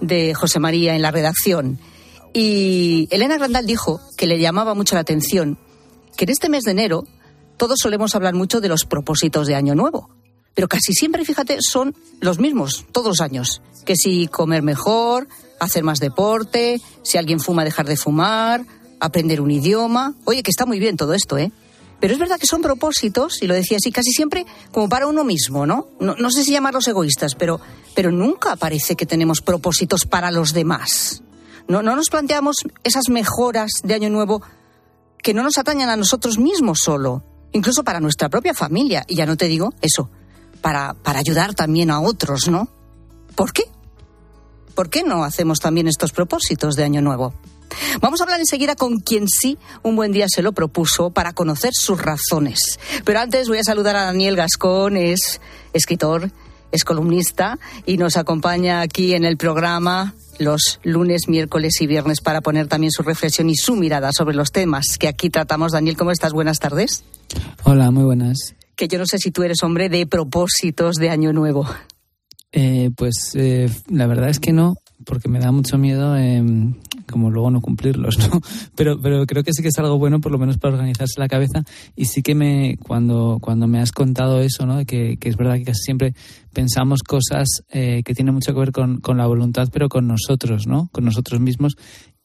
de 0.00 0.34
José 0.34 0.60
María 0.60 0.94
en 0.94 1.02
la 1.02 1.10
redacción 1.10 1.80
y 2.32 3.08
Elena 3.10 3.36
Grandal 3.36 3.66
dijo 3.66 4.00
que 4.16 4.28
le 4.28 4.38
llamaba 4.38 4.74
mucho 4.74 4.94
la 4.94 5.00
atención 5.00 5.58
que 6.16 6.24
en 6.24 6.30
este 6.30 6.48
mes 6.48 6.62
de 6.62 6.70
enero 6.70 7.04
todos 7.56 7.78
solemos 7.82 8.14
hablar 8.14 8.34
mucho 8.34 8.60
de 8.60 8.68
los 8.68 8.84
propósitos 8.84 9.48
de 9.48 9.56
Año 9.56 9.74
Nuevo 9.74 10.17
pero 10.58 10.66
casi 10.66 10.92
siempre, 10.92 11.24
fíjate, 11.24 11.58
son 11.60 11.94
los 12.20 12.40
mismos 12.40 12.84
todos 12.90 13.06
los 13.06 13.20
años. 13.20 13.62
Que 13.84 13.94
si 13.94 14.26
comer 14.26 14.64
mejor, 14.64 15.28
hacer 15.60 15.84
más 15.84 16.00
deporte, 16.00 16.80
si 17.04 17.16
alguien 17.16 17.38
fuma, 17.38 17.62
dejar 17.62 17.86
de 17.86 17.96
fumar, 17.96 18.66
aprender 18.98 19.40
un 19.40 19.52
idioma. 19.52 20.14
Oye, 20.24 20.42
que 20.42 20.50
está 20.50 20.66
muy 20.66 20.80
bien 20.80 20.96
todo 20.96 21.14
esto, 21.14 21.38
¿eh? 21.38 21.52
Pero 22.00 22.12
es 22.12 22.18
verdad 22.18 22.40
que 22.40 22.48
son 22.48 22.60
propósitos, 22.60 23.40
y 23.40 23.46
lo 23.46 23.54
decía 23.54 23.76
así, 23.76 23.92
casi 23.92 24.10
siempre 24.10 24.46
como 24.72 24.88
para 24.88 25.06
uno 25.06 25.22
mismo, 25.22 25.64
¿no? 25.64 25.90
No, 26.00 26.30
sé 26.32 26.42
si 26.42 26.50
llamarlos 26.50 26.88
egoístas, 26.88 27.36
pero, 27.36 27.60
pero 27.94 28.10
nunca 28.10 28.56
parece 28.56 28.96
que 28.96 29.06
tenemos 29.06 29.42
propósitos 29.42 30.06
para 30.06 30.32
los 30.32 30.54
demás. 30.54 31.22
No, 31.68 31.84
no 31.84 31.94
nos 31.94 32.10
planteamos 32.10 32.56
esas 32.82 33.10
mejoras 33.10 33.70
de 33.84 33.94
Año 33.94 34.10
Nuevo 34.10 34.42
que 35.22 35.34
no 35.34 35.44
nos 35.44 35.56
atañan 35.56 35.88
a 35.88 35.96
nosotros 35.96 36.36
mismos 36.36 36.80
solo, 36.82 37.22
incluso 37.52 37.84
para 37.84 38.00
nuestra 38.00 38.28
propia 38.28 38.54
familia. 38.54 39.04
Y 39.06 39.14
ya 39.14 39.24
no 39.24 39.36
te 39.36 39.46
digo 39.46 39.72
eso, 39.82 40.10
para, 40.60 40.94
para 40.94 41.18
ayudar 41.18 41.54
también 41.54 41.90
a 41.90 42.00
otros, 42.00 42.48
¿no? 42.48 42.68
¿Por 43.34 43.52
qué? 43.52 43.64
¿Por 44.74 44.90
qué 44.90 45.02
no 45.02 45.24
hacemos 45.24 45.60
también 45.60 45.88
estos 45.88 46.12
propósitos 46.12 46.76
de 46.76 46.84
Año 46.84 47.02
Nuevo? 47.02 47.34
Vamos 48.00 48.20
a 48.20 48.24
hablar 48.24 48.40
enseguida 48.40 48.76
con 48.76 48.98
quien 49.00 49.28
sí 49.28 49.58
un 49.82 49.96
buen 49.96 50.12
día 50.12 50.26
se 50.28 50.42
lo 50.42 50.52
propuso 50.52 51.10
para 51.10 51.32
conocer 51.32 51.72
sus 51.74 52.00
razones. 52.00 52.78
Pero 53.04 53.20
antes 53.20 53.48
voy 53.48 53.58
a 53.58 53.64
saludar 53.64 53.96
a 53.96 54.04
Daniel 54.04 54.36
Gascón, 54.36 54.96
es 54.96 55.40
escritor, 55.72 56.30
es 56.72 56.84
columnista 56.84 57.58
y 57.86 57.96
nos 57.96 58.16
acompaña 58.16 58.80
aquí 58.80 59.14
en 59.14 59.24
el 59.24 59.36
programa 59.36 60.14
los 60.38 60.78
lunes, 60.84 61.28
miércoles 61.28 61.80
y 61.80 61.86
viernes 61.86 62.20
para 62.20 62.40
poner 62.40 62.68
también 62.68 62.92
su 62.92 63.02
reflexión 63.02 63.50
y 63.50 63.56
su 63.56 63.74
mirada 63.74 64.12
sobre 64.12 64.36
los 64.36 64.52
temas 64.52 64.96
que 64.98 65.08
aquí 65.08 65.30
tratamos. 65.30 65.72
Daniel, 65.72 65.96
¿cómo 65.96 66.12
estás? 66.12 66.32
Buenas 66.32 66.60
tardes. 66.60 67.02
Hola, 67.64 67.90
muy 67.90 68.04
buenas 68.04 68.54
que 68.78 68.86
yo 68.86 68.98
no 68.98 69.06
sé 69.06 69.18
si 69.18 69.32
tú 69.32 69.42
eres 69.42 69.62
hombre 69.64 69.88
de 69.88 70.06
propósitos 70.06 70.96
de 70.96 71.10
Año 71.10 71.32
Nuevo. 71.32 71.66
Eh, 72.52 72.90
pues 72.96 73.32
eh, 73.34 73.68
la 73.90 74.06
verdad 74.06 74.30
es 74.30 74.38
que 74.38 74.52
no, 74.52 74.76
porque 75.04 75.28
me 75.28 75.40
da 75.40 75.50
mucho 75.50 75.78
miedo 75.78 76.16
em, 76.16 76.74
como 77.10 77.30
luego 77.30 77.50
no 77.50 77.60
cumplirlos, 77.60 78.18
¿no? 78.30 78.40
Pero, 78.76 79.00
pero 79.02 79.26
creo 79.26 79.42
que 79.42 79.52
sí 79.52 79.62
que 79.62 79.68
es 79.68 79.78
algo 79.78 79.98
bueno, 79.98 80.20
por 80.20 80.30
lo 80.30 80.38
menos 80.38 80.58
para 80.58 80.74
organizarse 80.74 81.18
la 81.18 81.26
cabeza. 81.26 81.64
Y 81.96 82.04
sí 82.04 82.22
que 82.22 82.36
me, 82.36 82.76
cuando, 82.78 83.38
cuando 83.40 83.66
me 83.66 83.80
has 83.80 83.90
contado 83.90 84.40
eso, 84.40 84.64
¿no? 84.64 84.84
Que, 84.86 85.16
que 85.16 85.28
es 85.28 85.36
verdad 85.36 85.56
que 85.56 85.64
casi 85.64 85.82
siempre 85.82 86.14
pensamos 86.52 87.02
cosas 87.02 87.48
eh, 87.70 88.02
que 88.04 88.14
tienen 88.14 88.32
mucho 88.32 88.54
que 88.54 88.60
ver 88.60 88.72
con, 88.72 89.00
con, 89.00 89.18
la 89.18 89.26
voluntad, 89.26 89.68
pero 89.72 89.88
con 89.88 90.06
nosotros, 90.06 90.68
¿no? 90.68 90.88
Con 90.92 91.04
nosotros 91.04 91.40
mismos 91.40 91.76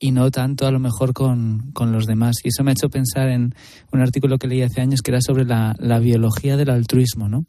y 0.03 0.11
no 0.11 0.29
tanto 0.31 0.67
a 0.67 0.71
lo 0.71 0.79
mejor 0.79 1.13
con, 1.13 1.71
con, 1.71 1.93
los 1.93 2.05
demás. 2.05 2.35
Y 2.43 2.49
eso 2.49 2.61
me 2.61 2.71
ha 2.71 2.73
hecho 2.73 2.89
pensar 2.89 3.29
en 3.29 3.55
un 3.93 4.01
artículo 4.01 4.37
que 4.37 4.47
leí 4.49 4.61
hace 4.61 4.81
años 4.81 4.99
que 5.01 5.11
era 5.11 5.21
sobre 5.21 5.45
la, 5.45 5.77
la 5.79 5.99
biología 5.99 6.57
del 6.57 6.71
altruismo, 6.71 7.29
¿no? 7.29 7.45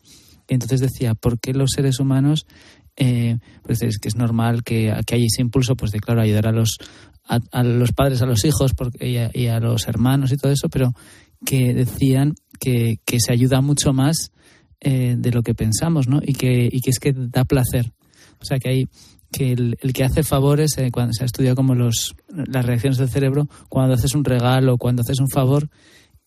Y 0.49 0.55
entonces 0.55 0.79
decía, 0.79 1.17
¿por 1.17 1.41
qué 1.41 1.53
los 1.53 1.73
seres 1.75 1.99
humanos, 1.99 2.47
eh, 2.95 3.39
pues 3.65 3.83
es 3.83 3.99
que 3.99 4.07
es 4.07 4.15
normal 4.15 4.63
que, 4.63 4.95
que 5.05 5.17
haya 5.17 5.25
ese 5.25 5.43
impulso, 5.43 5.75
pues 5.75 5.91
de 5.91 5.99
claro, 5.99 6.21
ayudar 6.21 6.47
a 6.47 6.53
los, 6.53 6.77
a, 7.25 7.65
los 7.65 7.91
padres, 7.91 8.23
a 8.23 8.27
los 8.27 8.45
hijos 8.45 8.73
porque, 8.73 9.31
y, 9.35 9.47
a, 9.49 9.59
los 9.59 9.89
hermanos 9.89 10.31
y 10.31 10.37
todo 10.37 10.53
eso, 10.53 10.69
pero 10.69 10.93
que 11.45 11.75
decían 11.75 12.35
que, 12.61 13.01
que 13.05 13.19
se 13.19 13.33
ayuda 13.33 13.63
mucho 13.63 13.93
más 13.93 14.31
eh, 14.81 15.17
de 15.19 15.33
lo 15.33 15.43
que 15.43 15.57
pensamos, 15.57 16.07
¿no? 16.07 16.21
Y 16.25 16.35
que, 16.35 16.69
y 16.71 16.81
que 16.83 16.91
es 16.91 17.01
que 17.01 17.13
da 17.17 17.45
placer. 17.45 17.93
O 18.41 18.45
sea, 18.45 18.61
que 18.61 18.69
hay 18.69 18.85
que 19.35 19.53
el, 19.53 19.77
que 19.93 20.05
hace 20.05 20.23
favores, 20.23 20.79
eh, 20.79 20.91
cuando 20.93 21.13
se 21.13 21.25
ha 21.25 21.27
estudiado 21.27 21.57
como 21.57 21.75
los, 21.75 22.15
las 22.29 22.65
reacciones 22.65 22.99
del 22.99 23.09
cerebro, 23.09 23.49
cuando 23.69 23.95
haces 23.95 24.15
un 24.15 24.25
regalo, 24.25 24.79
cuando 24.79 25.03
haces 25.03 25.19
un 25.19 25.29
favor, 25.29 25.69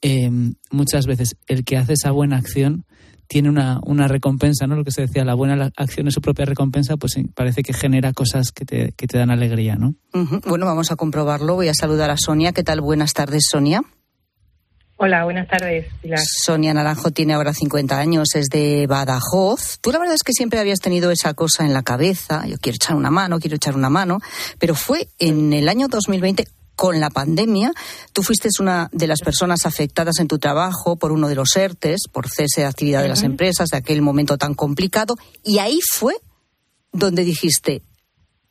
eh, 0.01 0.29
muchas 0.71 1.05
veces 1.05 1.37
el 1.47 1.63
que 1.63 1.77
hace 1.77 1.93
esa 1.93 2.11
buena 2.11 2.37
acción 2.37 2.85
tiene 3.27 3.49
una, 3.49 3.79
una 3.85 4.09
recompensa, 4.09 4.67
¿no? 4.67 4.75
Lo 4.75 4.83
que 4.83 4.91
se 4.91 5.03
decía, 5.03 5.23
la 5.23 5.35
buena 5.35 5.71
acción 5.77 6.07
es 6.07 6.13
su 6.13 6.21
propia 6.21 6.45
recompensa, 6.45 6.97
pues 6.97 7.15
parece 7.33 7.63
que 7.63 7.71
genera 7.73 8.11
cosas 8.11 8.51
que 8.51 8.65
te, 8.65 8.93
que 8.97 9.07
te 9.07 9.17
dan 9.17 9.31
alegría, 9.31 9.75
¿no? 9.75 9.95
Bueno, 10.45 10.65
vamos 10.65 10.91
a 10.91 10.97
comprobarlo. 10.97 11.55
Voy 11.55 11.69
a 11.69 11.73
saludar 11.73 12.09
a 12.09 12.17
Sonia. 12.17 12.51
¿Qué 12.51 12.63
tal? 12.63 12.81
Buenas 12.81 13.13
tardes, 13.13 13.43
Sonia. 13.49 13.83
Hola, 14.99 15.25
buenas 15.25 15.47
tardes, 15.47 15.85
Sonia 16.43 16.73
Naranjo 16.73 17.11
tiene 17.11 17.35
ahora 17.35 17.53
50 17.53 17.99
años, 17.99 18.29
es 18.33 18.47
de 18.49 18.87
Badajoz. 18.87 19.77
Tú 19.79 19.91
la 19.91 19.99
verdad 19.99 20.15
es 20.15 20.23
que 20.23 20.33
siempre 20.33 20.59
habías 20.59 20.79
tenido 20.79 21.11
esa 21.11 21.35
cosa 21.35 21.65
en 21.65 21.73
la 21.75 21.83
cabeza, 21.83 22.47
yo 22.47 22.57
quiero 22.57 22.77
echar 22.77 22.95
una 22.95 23.11
mano, 23.11 23.39
quiero 23.39 23.57
echar 23.57 23.75
una 23.75 23.91
mano, 23.91 24.17
pero 24.57 24.73
fue 24.73 25.07
en 25.19 25.53
el 25.53 25.69
año 25.69 25.87
2020 25.87 26.45
con 26.75 26.99
la 26.99 27.11
pandemia. 27.11 27.73
Tú 28.11 28.23
fuiste 28.23 28.49
una 28.59 28.89
de 28.91 29.05
las 29.05 29.21
personas 29.21 29.67
afectadas 29.67 30.17
en 30.17 30.27
tu 30.27 30.39
trabajo 30.39 30.95
por 30.95 31.11
uno 31.11 31.27
de 31.27 31.35
los 31.35 31.55
ERTES, 31.55 32.07
por 32.11 32.27
cese 32.27 32.61
de 32.61 32.67
actividad 32.67 33.03
de 33.03 33.09
las 33.09 33.21
empresas, 33.21 33.69
de 33.69 33.77
aquel 33.77 34.01
momento 34.01 34.39
tan 34.39 34.55
complicado, 34.55 35.15
y 35.43 35.59
ahí 35.59 35.79
fue 35.93 36.15
donde 36.91 37.23
dijiste, 37.23 37.83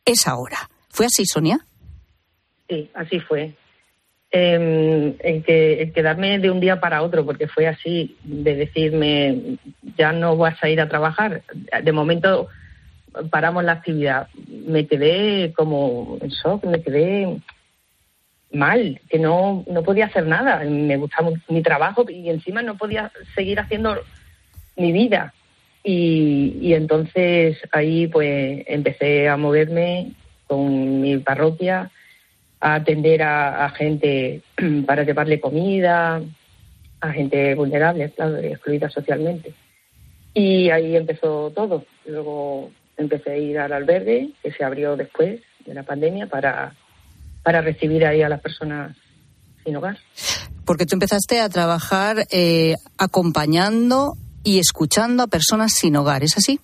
es 0.05 0.29
ahora. 0.29 0.71
¿Fue 0.91 1.07
así, 1.07 1.27
Sonia? 1.27 1.67
Sí, 2.69 2.89
así 2.95 3.19
fue 3.19 3.57
eh, 4.33 5.17
el, 5.21 5.45
que, 5.45 5.93
quedarme 5.95 6.39
de 6.39 6.51
un 6.51 6.61
día 6.61 6.81
para 6.81 7.03
otro, 7.03 7.25
porque 7.25 7.49
fue 7.49 7.67
así, 7.67 8.17
de 8.25 8.55
decirme, 8.55 9.59
ya 9.97 10.13
no 10.13 10.37
vas 10.37 10.63
a 10.63 10.69
ir 10.69 10.81
a 10.81 10.89
trabajar. 10.89 11.43
De 11.83 11.93
momento 11.93 12.49
paramos 13.31 13.65
la 13.65 13.73
actividad. 13.73 14.29
Me 14.67 14.87
quedé 14.87 15.53
como 15.55 16.19
en 16.21 16.29
shock, 16.29 16.65
me 16.65 16.83
quedé 16.83 17.39
mal, 18.53 19.01
que 19.09 19.19
no, 19.19 19.65
no 19.69 19.83
podía 19.83 20.07
hacer 20.07 20.27
nada. 20.27 20.63
Me 20.65 20.97
gustaba 20.97 21.31
mi 21.49 21.63
trabajo 21.63 22.05
y 22.09 22.29
encima 22.29 22.63
no 22.63 22.77
podía 22.77 23.13
seguir 23.35 23.61
haciendo 23.61 23.99
mi 24.77 24.93
vida. 24.93 25.33
Y, 25.83 26.59
y 26.61 26.75
entonces 26.75 27.59
ahí 27.73 28.09
pues 28.09 28.65
empecé 28.67 29.29
a 29.29 29.37
moverme 29.37 30.13
con 30.49 31.01
mi 31.01 31.19
parroquia 31.19 31.91
a 32.61 32.75
atender 32.75 33.23
a, 33.23 33.69
gente 33.71 34.43
para 34.87 35.05
llevarle 35.05 35.41
comida, 35.41 36.21
a 37.01 37.13
gente 37.13 37.55
vulnerable, 37.55 38.05
excluida 38.05 38.91
socialmente. 38.91 39.55
Y 40.35 40.71
ahí 40.71 40.97
empezó 40.97 41.51
todo. 41.51 41.85
Luego 42.07 42.71
empecé 42.97 43.33
a 43.33 43.39
ir 43.39 43.59
al 43.59 43.73
albergue, 43.73 44.31
que 44.43 44.53
se 44.53 44.65
abrió 44.65 44.97
después 44.97 45.41
de 45.65 45.75
la 45.75 45.83
pandemia, 45.83 46.27
para, 46.27 46.75
para 47.43 47.61
recibir 47.61 48.05
ahí 48.07 48.23
a 48.23 48.29
las 48.29 48.41
personas 48.41 48.97
sin 49.65 49.77
hogar. 49.77 49.99
Porque 50.65 50.87
tú 50.87 50.95
empezaste 50.97 51.41
a 51.41 51.49
trabajar 51.49 52.27
eh, 52.31 52.75
acompañando 52.99 54.15
y 54.43 54.59
escuchando 54.59 55.23
a 55.23 55.27
personas 55.27 55.73
sin 55.73 55.97
hogar, 55.97 56.23
¿es 56.23 56.37
así? 56.37 56.61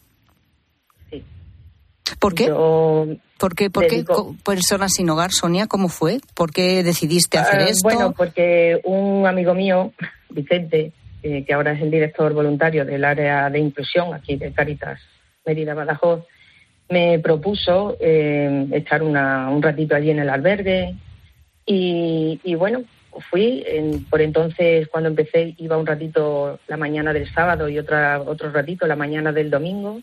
¿Por 2.18 2.34
qué? 2.34 2.48
¿Por 2.48 3.54
qué, 3.56 3.70
por 3.70 3.86
qué 3.86 4.04
personas 4.44 4.92
sin 4.94 5.10
hogar, 5.10 5.32
Sonia? 5.32 5.66
¿Cómo 5.66 5.88
fue? 5.88 6.20
¿Por 6.34 6.52
qué 6.52 6.82
decidiste 6.82 7.38
hacer 7.38 7.60
ah, 7.60 7.64
esto? 7.64 7.82
Bueno, 7.82 8.14
porque 8.16 8.80
un 8.84 9.26
amigo 9.26 9.54
mío, 9.54 9.92
Vicente, 10.30 10.92
eh, 11.22 11.44
que 11.44 11.52
ahora 11.52 11.72
es 11.72 11.82
el 11.82 11.90
director 11.90 12.32
voluntario 12.32 12.84
del 12.84 13.04
área 13.04 13.50
de 13.50 13.58
inclusión 13.58 14.14
aquí 14.14 14.36
de 14.36 14.52
Caritas 14.52 15.00
Mérida 15.44 15.74
Badajoz, 15.74 16.24
me 16.88 17.18
propuso 17.18 17.96
eh, 18.00 18.66
echar 18.72 19.02
una, 19.02 19.48
un 19.50 19.62
ratito 19.62 19.96
allí 19.96 20.10
en 20.10 20.20
el 20.20 20.30
albergue 20.30 20.94
y, 21.66 22.54
bueno, 22.54 22.82
fui. 23.30 23.64
por 24.10 24.20
entonces, 24.20 24.88
cuando 24.88 25.08
empecé, 25.08 25.54
iba 25.58 25.76
un 25.76 25.86
ratito 25.86 26.58
la 26.68 26.76
mañana 26.76 27.12
del 27.12 27.32
sábado 27.32 27.68
y 27.68 27.78
otra, 27.78 28.20
otro 28.20 28.50
ratito 28.50 28.86
la 28.86 28.96
mañana 28.96 29.32
del 29.32 29.50
domingo 29.50 30.00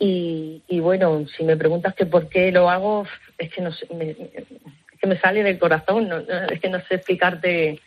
Y, 0.00 0.62
bueno, 0.80 1.26
si 1.36 1.42
me 1.44 1.56
preguntas 1.56 1.94
que 1.94 2.06
por 2.06 2.28
qué 2.28 2.52
lo 2.52 2.70
hago, 2.70 3.04
es 3.36 3.50
que 3.50 3.60
no 3.60 3.70
me, 3.96 4.14
que 4.14 5.06
me 5.06 5.18
sale 5.18 5.42
del 5.42 5.58
corazón, 5.58 6.08
es 6.50 6.60
que 6.60 6.68
no 6.68 6.78
sé 6.86 6.96
explicarte. 6.96 7.80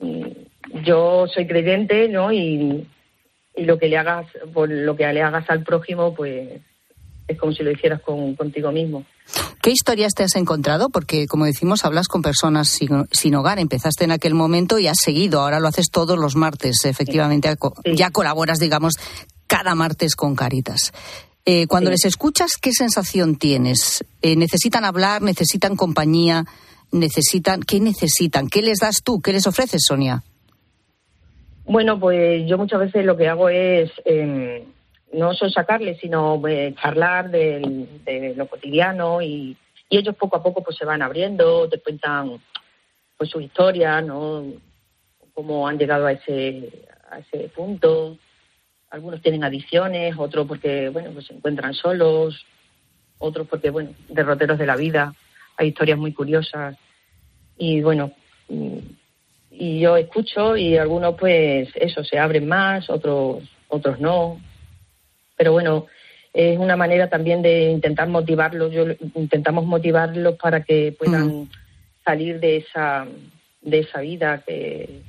Mm, 0.00 0.28
yo 0.84 1.26
soy 1.28 1.46
creyente, 1.46 2.08
¿no? 2.08 2.32
Y, 2.32 2.86
y 3.56 3.64
lo 3.64 3.78
que 3.78 3.88
le 3.88 3.96
hagas, 3.96 4.26
por 4.52 4.68
lo 4.68 4.96
que 4.96 5.12
le 5.12 5.22
hagas 5.22 5.48
al 5.48 5.62
prójimo, 5.62 6.14
pues 6.14 6.60
es 7.26 7.38
como 7.38 7.52
si 7.52 7.62
lo 7.62 7.70
hicieras 7.70 8.00
con, 8.02 8.34
contigo 8.34 8.70
mismo. 8.72 9.04
¿Qué 9.62 9.70
historias 9.70 10.12
te 10.12 10.24
has 10.24 10.36
encontrado? 10.36 10.90
Porque, 10.90 11.26
como 11.26 11.46
decimos, 11.46 11.86
hablas 11.86 12.06
con 12.06 12.20
personas 12.20 12.68
sin, 12.68 13.34
hogar. 13.34 13.58
Empezaste 13.58 14.04
en 14.04 14.12
aquel 14.12 14.34
momento 14.34 14.78
y 14.78 14.88
has 14.88 14.98
seguido. 15.02 15.40
Ahora 15.40 15.60
lo 15.60 15.68
haces 15.68 15.86
todos 15.90 16.18
los 16.18 16.36
martes. 16.36 16.84
Efectivamente, 16.84 17.54
ya 17.94 18.10
colaboras, 18.10 18.58
digamos, 18.58 18.94
cada 19.56 19.76
martes 19.76 20.16
con 20.16 20.34
Caritas. 20.34 20.92
Eh, 21.44 21.68
cuando 21.68 21.88
les 21.88 22.04
escuchas, 22.04 22.56
¿qué 22.60 22.72
sensación 22.72 23.36
tienes? 23.36 24.04
Eh, 24.20 24.34
¿Necesitan 24.34 24.84
hablar? 24.84 25.22
¿Necesitan 25.22 25.76
compañía? 25.76 26.44
¿Necesitan? 26.90 27.62
¿Qué 27.62 27.78
necesitan? 27.78 28.48
¿Qué 28.48 28.62
les 28.62 28.78
das 28.78 29.04
tú? 29.04 29.20
¿Qué 29.20 29.32
les 29.32 29.46
ofreces, 29.46 29.84
Sonia? 29.86 30.24
Bueno, 31.66 32.00
pues 32.00 32.44
yo 32.48 32.58
muchas 32.58 32.80
veces 32.80 33.04
lo 33.04 33.16
que 33.16 33.28
hago 33.28 33.48
es 33.48 33.92
em, 34.04 34.64
no 35.12 35.34
solo 35.34 35.52
sacarles, 35.52 36.00
sino 36.00 36.42
eh, 36.48 36.74
charlar 36.82 37.30
de, 37.30 38.34
lo 38.36 38.48
cotidiano 38.48 39.22
y, 39.22 39.56
ellos 39.88 40.16
poco 40.16 40.38
a 40.38 40.42
poco 40.42 40.64
pues 40.64 40.76
se 40.76 40.84
van 40.84 41.02
abriendo, 41.02 41.68
te 41.68 41.78
cuentan 41.78 42.40
pues 43.16 43.30
su 43.30 43.40
historia, 43.40 44.00
¿no? 44.00 44.44
Cómo 45.32 45.68
han 45.68 45.78
llegado 45.78 46.06
a 46.06 46.12
ese, 46.12 46.88
a 47.08 47.20
ese 47.20 47.48
punto. 47.50 48.18
Algunos 48.94 49.20
tienen 49.20 49.44
adicciones, 49.44 50.14
otros 50.16 50.46
porque, 50.46 50.88
bueno, 50.88 51.10
pues 51.12 51.26
se 51.26 51.34
encuentran 51.34 51.74
solos, 51.74 52.46
otros 53.18 53.46
porque, 53.48 53.70
bueno, 53.70 53.90
derroteros 54.08 54.58
de 54.58 54.66
la 54.66 54.76
vida. 54.76 55.14
Hay 55.56 55.68
historias 55.68 55.98
muy 55.98 56.12
curiosas. 56.12 56.76
Y 57.58 57.82
bueno, 57.82 58.12
y 59.50 59.80
yo 59.80 59.96
escucho 59.96 60.56
y 60.56 60.76
algunos 60.76 61.14
pues 61.16 61.68
eso, 61.74 62.02
se 62.04 62.18
abren 62.18 62.46
más, 62.48 62.88
otros, 62.90 63.42
otros 63.68 64.00
no 64.00 64.38
pero 65.36 65.52
bueno, 65.52 65.86
es 66.32 66.58
una 66.58 66.76
manera 66.76 67.08
también 67.08 67.42
de 67.42 67.70
intentar 67.70 68.08
motivarlos, 68.08 68.72
yo, 68.72 68.84
intentamos 69.14 69.66
motivarlos 69.66 70.36
para 70.36 70.62
que 70.62 70.94
puedan 70.98 71.48
salir 72.04 72.40
de 72.40 72.58
esa, 72.58 73.06
de 73.62 73.78
esa 73.80 74.00
vida 74.00 74.42
que, 74.46 75.02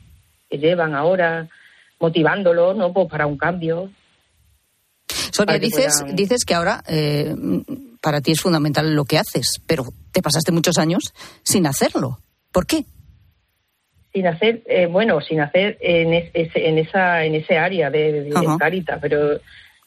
llevan 0.49 0.95
ahora, 0.95 1.49
motivándolos, 1.99 2.75
¿no? 2.75 2.93
Pues 2.93 3.07
para 3.09 3.27
un 3.27 3.37
cambio. 3.37 3.89
Sonia, 5.31 5.59
dices, 5.59 6.03
dices 6.13 6.45
que 6.45 6.53
ahora 6.53 6.83
eh, 6.87 7.35
para 8.01 8.21
ti 8.21 8.31
es 8.31 8.41
fundamental 8.41 8.93
lo 8.93 9.05
que 9.05 9.17
haces, 9.17 9.61
pero 9.67 9.85
te 10.11 10.21
pasaste 10.21 10.51
muchos 10.51 10.77
años 10.77 11.13
sin 11.43 11.67
hacerlo. 11.67 12.19
¿Por 12.51 12.65
qué? 12.65 12.85
Sin 14.13 14.27
hacer, 14.27 14.63
eh, 14.67 14.85
bueno, 14.85 15.19
sin 15.21 15.41
hacer 15.41 15.77
en, 15.81 16.13
en, 16.13 16.77
esa, 16.77 17.25
en 17.25 17.35
ese 17.35 17.57
área 17.57 17.89
de, 17.89 18.23
de 18.23 18.57
Carita, 18.57 18.99
pero 19.01 19.39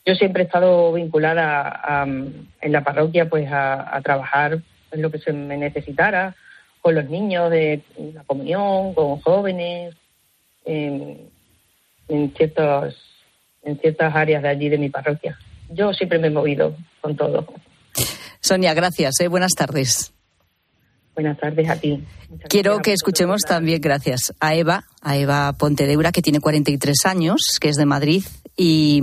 yo 0.04 0.14
siempre 0.14 0.42
he 0.42 0.46
estado 0.46 0.92
vinculada 0.92 2.04
en 2.06 2.72
la 2.72 2.82
parroquia 2.82 3.28
pues 3.28 3.46
a, 3.52 4.00
trabajar 4.02 4.58
en 4.90 5.02
lo 5.02 5.10
que 5.10 5.18
se 5.18 5.32
me 5.32 5.56
necesitara, 5.56 6.34
con 6.80 6.94
los 6.94 7.10
niños 7.10 7.50
de 7.50 7.82
la 8.14 8.24
comunión, 8.24 8.94
con 8.94 9.20
jóvenes, 9.20 9.94
en, 12.08 12.32
ciertos, 12.34 12.96
en 13.62 13.78
ciertas 13.78 14.14
áreas 14.14 14.42
de 14.42 14.48
allí 14.48 14.68
de 14.68 14.78
mi 14.78 14.90
parroquia. 14.90 15.38
Yo 15.70 15.92
siempre 15.92 16.18
me 16.18 16.28
he 16.28 16.30
movido 16.30 16.76
con 17.00 17.16
todo. 17.16 17.46
Sonia, 18.40 18.74
gracias. 18.74 19.20
¿eh? 19.20 19.28
Buenas 19.28 19.52
tardes. 19.52 20.12
Buenas 21.14 21.38
tardes 21.38 21.68
a 21.68 21.76
ti. 21.76 22.04
Quiero 22.48 22.78
que 22.78 22.92
escuchemos 22.92 23.40
también, 23.42 23.80
gracias, 23.80 24.32
a 24.38 24.54
Eva, 24.54 24.84
a 25.02 25.16
Eva 25.16 25.52
Pontedeura, 25.54 26.12
que 26.12 26.22
tiene 26.22 26.40
43 26.40 26.96
años, 27.06 27.40
que 27.60 27.70
es 27.70 27.76
de 27.76 27.86
Madrid 27.86 28.22
y, 28.56 29.02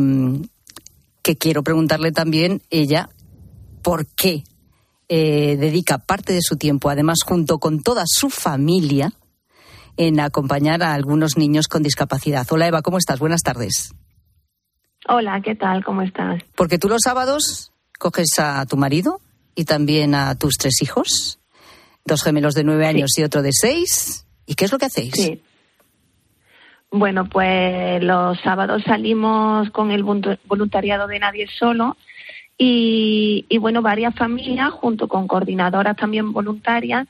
que 1.26 1.36
quiero 1.38 1.63
preguntarle 1.63 2.12
también 2.12 2.62
ella 2.70 3.10
por 3.82 4.06
qué 4.06 4.44
eh, 5.10 5.58
dedica 5.58 5.98
parte 5.98 6.34
de 6.34 6.41
su 6.44 6.56
tiempo, 6.56 6.88
además 6.88 7.18
junto 7.26 7.58
con 7.58 7.82
toda 7.82 8.04
su 8.06 8.30
familia, 8.30 9.12
en 9.98 10.20
acompañar 10.20 10.84
a 10.84 10.94
algunos 10.94 11.38
niños 11.38 11.68
con 11.68 11.84
discapacidad. 11.84 12.46
Hola 12.50 12.68
Eva, 12.68 12.82
¿cómo 12.82 12.98
estás? 12.98 13.20
Buenas 13.20 13.42
tardes. 13.42 13.94
Hola, 15.08 15.42
¿qué 15.42 15.56
tal? 15.56 15.84
¿Cómo 15.84 16.02
estás? 16.02 16.42
Porque 16.56 16.78
tú 16.78 16.90
los 16.90 17.02
sábados 17.04 17.72
coges 18.00 18.40
a 18.40 18.66
tu 18.66 18.78
marido 18.78 19.20
y 19.56 19.66
también 19.66 20.16
a 20.16 20.36
tus 20.36 20.58
tres 20.58 20.82
hijos, 20.82 21.40
dos 22.06 22.24
gemelos 22.24 22.56
de 22.56 22.64
nueve 22.64 22.88
años 22.88 23.18
y 23.18 23.24
otro 23.24 23.42
de 23.42 23.52
seis. 23.54 24.26
¿Y 24.46 24.56
qué 24.56 24.66
es 24.66 24.72
lo 24.72 24.78
que 24.78 24.86
hacéis? 24.86 25.14
Sí. 25.14 25.42
Bueno, 26.92 27.28
pues 27.28 28.02
los 28.04 28.40
sábados 28.42 28.84
salimos 28.86 29.70
con 29.72 29.92
el 29.92 30.04
voluntariado 30.04 31.08
de 31.08 31.20
Nadie 31.20 31.48
Solo 31.60 31.98
y, 32.58 33.46
bueno, 33.60 33.82
varias 33.82 34.16
familias 34.16 34.72
junto 34.72 35.08
con 35.08 35.28
coordinadoras 35.28 35.98
también 35.98 36.32
voluntarias 36.32 37.08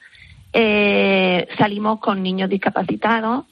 eh, 0.57 1.49
salimos 1.57 1.99
con 1.99 2.23
niños 2.23 2.49
discapacitados. 2.49 3.43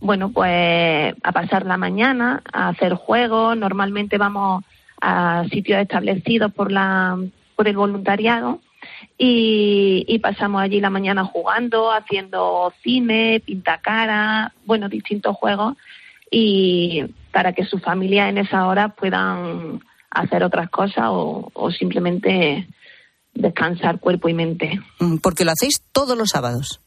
Bueno, 0.00 0.32
pues 0.32 1.14
a 1.22 1.32
pasar 1.32 1.64
la 1.64 1.78
mañana, 1.78 2.42
a 2.52 2.68
hacer 2.68 2.92
juegos. 2.92 3.56
Normalmente 3.56 4.18
vamos 4.18 4.62
a 5.00 5.44
sitios 5.50 5.80
establecidos 5.80 6.52
por 6.52 6.70
la 6.70 7.16
por 7.56 7.68
el 7.68 7.76
voluntariado 7.76 8.60
y, 9.16 10.18
pasamos 10.22 10.60
allí 10.60 10.80
la 10.80 10.90
mañana 10.90 11.24
jugando, 11.24 11.90
haciendo 11.90 12.72
cine, 12.82 13.40
pintacara, 13.44 14.52
bueno, 14.66 14.88
distintos 14.88 15.36
juegos 15.36 15.76
y 16.30 17.04
para 17.32 17.52
que 17.52 17.64
su 17.64 17.78
familia 17.78 18.28
en 18.28 18.38
esa 18.38 18.66
hora 18.66 18.88
puedan 18.88 19.80
hacer 20.10 20.44
otras 20.44 20.68
cosas 20.70 21.04
o, 21.08 21.70
simplemente 21.70 22.66
descansar 23.34 24.00
cuerpo 24.00 24.28
y 24.28 24.34
mente. 24.34 24.80
Mm, 25.00 25.16
porque 25.18 25.44
lo 25.44 25.52
hacéis 25.52 25.82
todos 25.92 26.16
los 26.16 26.30
sábados. 26.30 26.80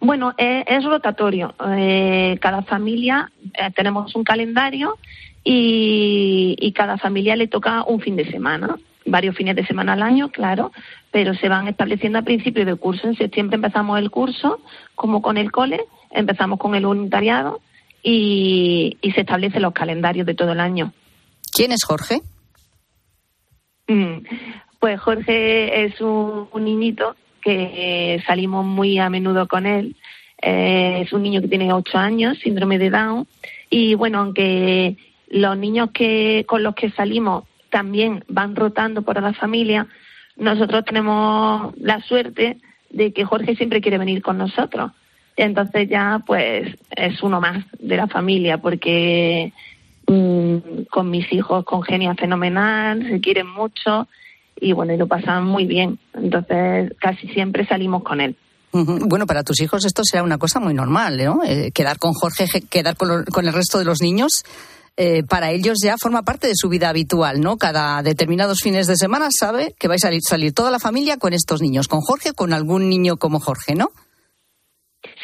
Bueno, 0.00 0.34
es, 0.38 0.84
rotatorio. 0.84 1.54
Eh, 1.76 2.38
cada 2.40 2.62
familia 2.62 3.30
eh, 3.54 3.70
tenemos 3.74 4.14
un 4.14 4.24
calendario 4.24 4.96
y, 5.44 6.56
y, 6.58 6.72
cada 6.72 6.98
familia 6.98 7.36
le 7.36 7.48
toca 7.48 7.84
un 7.84 8.00
fin 8.00 8.16
de 8.16 8.30
semana 8.30 8.76
varios 9.06 9.36
fines 9.36 9.56
de 9.56 9.66
semana 9.66 9.94
al 9.94 10.02
año, 10.02 10.30
claro, 10.30 10.72
pero 11.10 11.34
se 11.34 11.48
van 11.48 11.68
estableciendo 11.68 12.18
a 12.18 12.22
principio 12.22 12.64
de 12.64 12.76
curso. 12.76 13.06
En 13.06 13.16
septiembre 13.16 13.56
empezamos 13.56 13.98
el 13.98 14.10
curso, 14.10 14.60
como 14.94 15.22
con 15.22 15.36
el 15.36 15.50
cole, 15.50 15.84
empezamos 16.10 16.58
con 16.58 16.74
el 16.74 16.86
voluntariado 16.86 17.60
y, 18.02 18.98
se 19.14 19.20
establecen 19.20 19.62
los 19.62 19.72
calendarios 19.72 20.26
de 20.26 20.34
todo 20.34 20.52
el 20.52 20.60
año. 20.60 20.92
¿Quién 21.52 21.72
es 21.72 21.84
Jorge? 21.84 22.20
Mm, 23.88 24.24
pues 24.82 24.98
Jorge 24.98 25.84
es 25.84 26.00
un, 26.00 26.48
niñito 26.56 27.14
que 27.40 28.20
salimos 28.26 28.66
muy 28.66 28.98
a 28.98 29.08
menudo 29.10 29.46
con 29.46 29.64
él. 29.64 29.94
Eh, 30.42 31.02
es 31.02 31.12
un 31.12 31.22
niño 31.22 31.40
que 31.40 31.46
tiene 31.46 31.72
ocho 31.72 31.98
años, 31.98 32.36
síndrome 32.40 32.80
de 32.80 32.90
Down. 32.90 33.28
Y 33.70 33.94
bueno, 33.94 34.18
aunque 34.18 34.96
los 35.28 35.56
niños 35.56 35.90
que 35.92 36.44
con 36.48 36.64
los 36.64 36.74
que 36.74 36.90
salimos 36.90 37.44
también 37.70 38.24
van 38.26 38.56
rotando 38.56 39.02
por 39.02 39.22
la 39.22 39.32
familia, 39.34 39.86
nosotros 40.36 40.84
tenemos 40.84 41.72
la 41.78 42.00
suerte 42.00 42.56
de 42.90 43.12
que 43.12 43.24
Jorge 43.24 43.54
siempre 43.54 43.80
quiere 43.82 43.98
venir 43.98 44.20
con 44.20 44.36
nosotros. 44.36 44.90
Entonces 45.36 45.88
ya 45.88 46.24
pues 46.26 46.76
es 46.90 47.22
uno 47.22 47.40
más 47.40 47.64
de 47.78 47.98
la 47.98 48.08
familia 48.08 48.58
porque 48.58 49.52
mm, 50.08 50.56
con 50.90 51.08
mis 51.08 51.32
hijos 51.32 51.64
congenia 51.64 52.16
fenomenal, 52.16 53.06
se 53.08 53.20
quieren 53.20 53.46
mucho 53.46 54.08
y 54.62 54.72
bueno, 54.72 54.92
y 54.92 54.96
lo 54.96 55.06
pasan 55.06 55.44
muy 55.44 55.66
bien. 55.66 55.98
Entonces 56.14 56.92
casi 57.00 57.28
siempre 57.28 57.66
salimos 57.66 58.02
con 58.02 58.20
él. 58.20 58.36
Bueno, 58.72 59.26
para 59.26 59.42
tus 59.42 59.60
hijos 59.60 59.84
esto 59.84 60.02
será 60.02 60.22
una 60.22 60.38
cosa 60.38 60.58
muy 60.58 60.72
normal, 60.72 61.18
¿no? 61.22 61.40
Eh, 61.44 61.72
quedar 61.74 61.98
con 61.98 62.12
Jorge, 62.14 62.46
quedar 62.70 62.96
con, 62.96 63.24
con 63.24 63.46
el 63.46 63.52
resto 63.52 63.78
de 63.78 63.84
los 63.84 64.00
niños 64.00 64.44
eh, 64.98 65.22
para 65.22 65.50
ellos 65.52 65.78
ya 65.82 65.96
forma 65.96 66.22
parte 66.22 66.46
de 66.46 66.54
su 66.54 66.68
vida 66.68 66.90
habitual, 66.90 67.40
¿no? 67.40 67.56
Cada 67.56 68.02
determinados 68.02 68.60
fines 68.60 68.86
de 68.86 68.96
semana 68.96 69.28
sabe 69.30 69.74
que 69.78 69.88
vais 69.88 70.04
a 70.04 70.10
salir, 70.20 70.52
toda 70.52 70.70
la 70.70 70.78
familia 70.78 71.16
con 71.16 71.32
estos 71.32 71.62
niños, 71.62 71.88
con 71.88 72.00
Jorge, 72.00 72.34
con 72.34 72.52
algún 72.52 72.90
niño 72.90 73.16
como 73.16 73.40
Jorge, 73.40 73.74
¿no? 73.74 73.88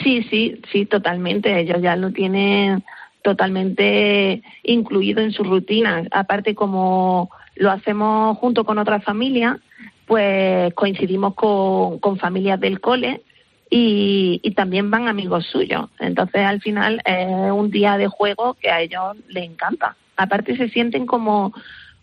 Sí, 0.03 0.27
sí, 0.31 0.63
sí, 0.73 0.87
totalmente. 0.87 1.61
Ellos 1.61 1.83
ya 1.83 1.97
lo 1.97 2.13
tienen 2.13 2.83
totalmente 3.23 4.43
incluido 4.63 5.21
en 5.21 5.33
su 5.33 5.45
rutina. 5.45 6.07
Aparte, 6.13 6.55
como 6.55 7.31
lo 7.59 7.71
hacemos 7.71 8.39
junto 8.39 8.65
con 8.65 8.79
otra 8.79 9.01
familia, 9.01 9.59
pues 10.07 10.73
coincidimos 10.75 11.35
con, 11.35 12.19
familias 12.19 12.59
del 12.59 12.81
cole 12.81 13.21
y, 13.69 14.41
también 14.57 14.91
van 14.91 15.09
amigos 15.09 15.47
suyos. 15.47 15.91
Entonces, 15.99 16.43
al 16.43 16.61
final 16.61 17.01
es 17.05 17.53
un 17.53 17.71
día 17.71 17.99
de 17.99 18.09
juego 18.09 18.55
que 18.55 18.71
a 18.71 18.81
ellos 18.81 19.17
les 19.29 19.45
encanta. 19.45 19.97
Aparte, 20.17 20.57
se 20.57 20.69
sienten 20.69 21.07
como, 21.07 21.53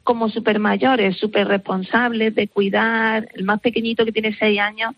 como 0.04 0.30
súper 0.30 0.60
mayores, 0.60 1.18
súper 1.18 1.48
responsables 1.48 2.36
de 2.36 2.48
cuidar. 2.48 3.28
El 3.34 3.46
más 3.46 3.60
pequeñito 3.60 4.06
que 4.06 4.12
tiene 4.12 4.36
seis 4.38 4.60
años 4.60 4.94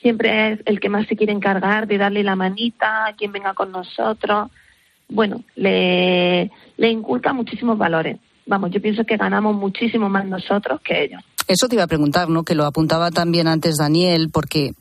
siempre 0.00 0.52
es 0.52 0.60
el 0.64 0.80
que 0.80 0.88
más 0.88 1.06
se 1.06 1.16
quiere 1.16 1.32
encargar 1.32 1.86
de 1.86 1.98
darle 1.98 2.24
la 2.24 2.34
manita 2.34 3.06
a 3.06 3.12
quien 3.14 3.30
venga 3.30 3.54
con 3.54 3.70
nosotros. 3.70 4.50
Bueno, 5.08 5.44
le, 5.54 6.50
le 6.76 6.90
inculca 6.90 7.32
muchísimos 7.32 7.78
valores. 7.78 8.18
Vamos, 8.46 8.70
yo 8.70 8.80
pienso 8.80 9.04
que 9.04 9.16
ganamos 9.16 9.56
muchísimo 9.56 10.08
más 10.08 10.26
nosotros 10.26 10.80
que 10.82 11.04
ellos. 11.04 11.22
Eso 11.46 11.68
te 11.68 11.76
iba 11.76 11.84
a 11.84 11.88
preguntar, 11.88 12.28
¿no? 12.28 12.44
Que 12.44 12.54
lo 12.54 12.64
apuntaba 12.64 13.10
también 13.10 13.48
antes 13.48 13.76
Daniel, 13.76 14.30
porque 14.32 14.72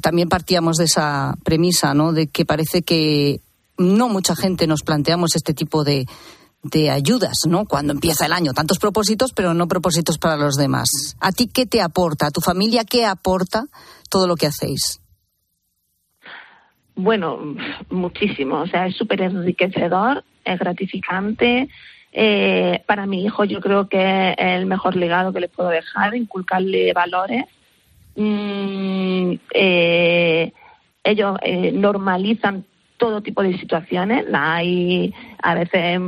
también 0.00 0.28
partíamos 0.28 0.76
de 0.76 0.84
esa 0.84 1.34
premisa, 1.44 1.94
¿no? 1.94 2.12
De 2.12 2.26
que 2.26 2.44
parece 2.44 2.82
que 2.82 3.40
no 3.78 4.08
mucha 4.08 4.36
gente 4.36 4.66
nos 4.66 4.82
planteamos 4.82 5.36
este 5.36 5.54
tipo 5.54 5.84
de, 5.84 6.06
de 6.62 6.90
ayudas, 6.90 7.40
¿no? 7.48 7.66
Cuando 7.66 7.92
empieza 7.92 8.26
el 8.26 8.32
año, 8.32 8.52
tantos 8.52 8.78
propósitos, 8.78 9.32
pero 9.32 9.54
no 9.54 9.68
propósitos 9.68 10.18
para 10.18 10.36
los 10.36 10.54
demás. 10.56 11.16
¿A 11.20 11.32
ti 11.32 11.48
qué 11.52 11.66
te 11.66 11.80
aporta? 11.80 12.28
¿A 12.28 12.30
tu 12.30 12.40
familia 12.40 12.84
qué 12.84 13.04
aporta 13.04 13.66
todo 14.08 14.26
lo 14.26 14.36
que 14.36 14.46
hacéis? 14.46 15.00
Bueno, 16.94 17.38
muchísimo. 17.90 18.60
O 18.60 18.66
sea, 18.66 18.86
es 18.86 18.96
súper 18.96 19.22
enriquecedor, 19.22 20.24
es 20.44 20.58
gratificante. 20.58 21.68
Eh, 22.14 22.82
para 22.84 23.06
mi 23.06 23.24
hijo 23.24 23.44
yo 23.44 23.60
creo 23.60 23.88
que 23.88 24.32
es 24.32 24.36
el 24.38 24.66
mejor 24.66 24.96
legado 24.96 25.32
que 25.32 25.40
le 25.40 25.48
puedo 25.48 25.70
dejar, 25.70 26.14
inculcarle 26.14 26.92
valores. 26.92 27.46
Mm, 28.16 29.32
eh, 29.54 30.52
ellos 31.02 31.38
eh, 31.42 31.72
normalizan 31.72 32.64
todo 32.98 33.22
tipo 33.22 33.42
de 33.42 33.58
situaciones. 33.58 34.28
La 34.28 34.56
hay 34.56 35.14
a 35.42 35.54
veces 35.54 36.00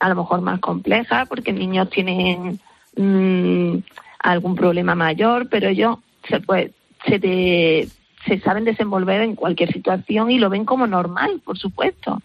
a 0.00 0.08
lo 0.08 0.16
mejor 0.16 0.40
más 0.40 0.58
complejas 0.58 1.28
porque 1.28 1.52
niños 1.52 1.88
tienen 1.90 2.58
mm, 2.96 3.76
algún 4.18 4.56
problema 4.56 4.96
mayor, 4.96 5.48
pero 5.48 5.68
ellos 5.68 5.98
se, 6.28 6.40
puede, 6.40 6.72
se, 7.06 7.88
se 8.26 8.40
saben 8.40 8.64
desenvolver 8.64 9.22
en 9.22 9.36
cualquier 9.36 9.72
situación 9.72 10.30
y 10.32 10.38
lo 10.38 10.50
ven 10.50 10.64
como 10.64 10.88
normal, 10.88 11.40
por 11.44 11.56
supuesto. 11.56 12.20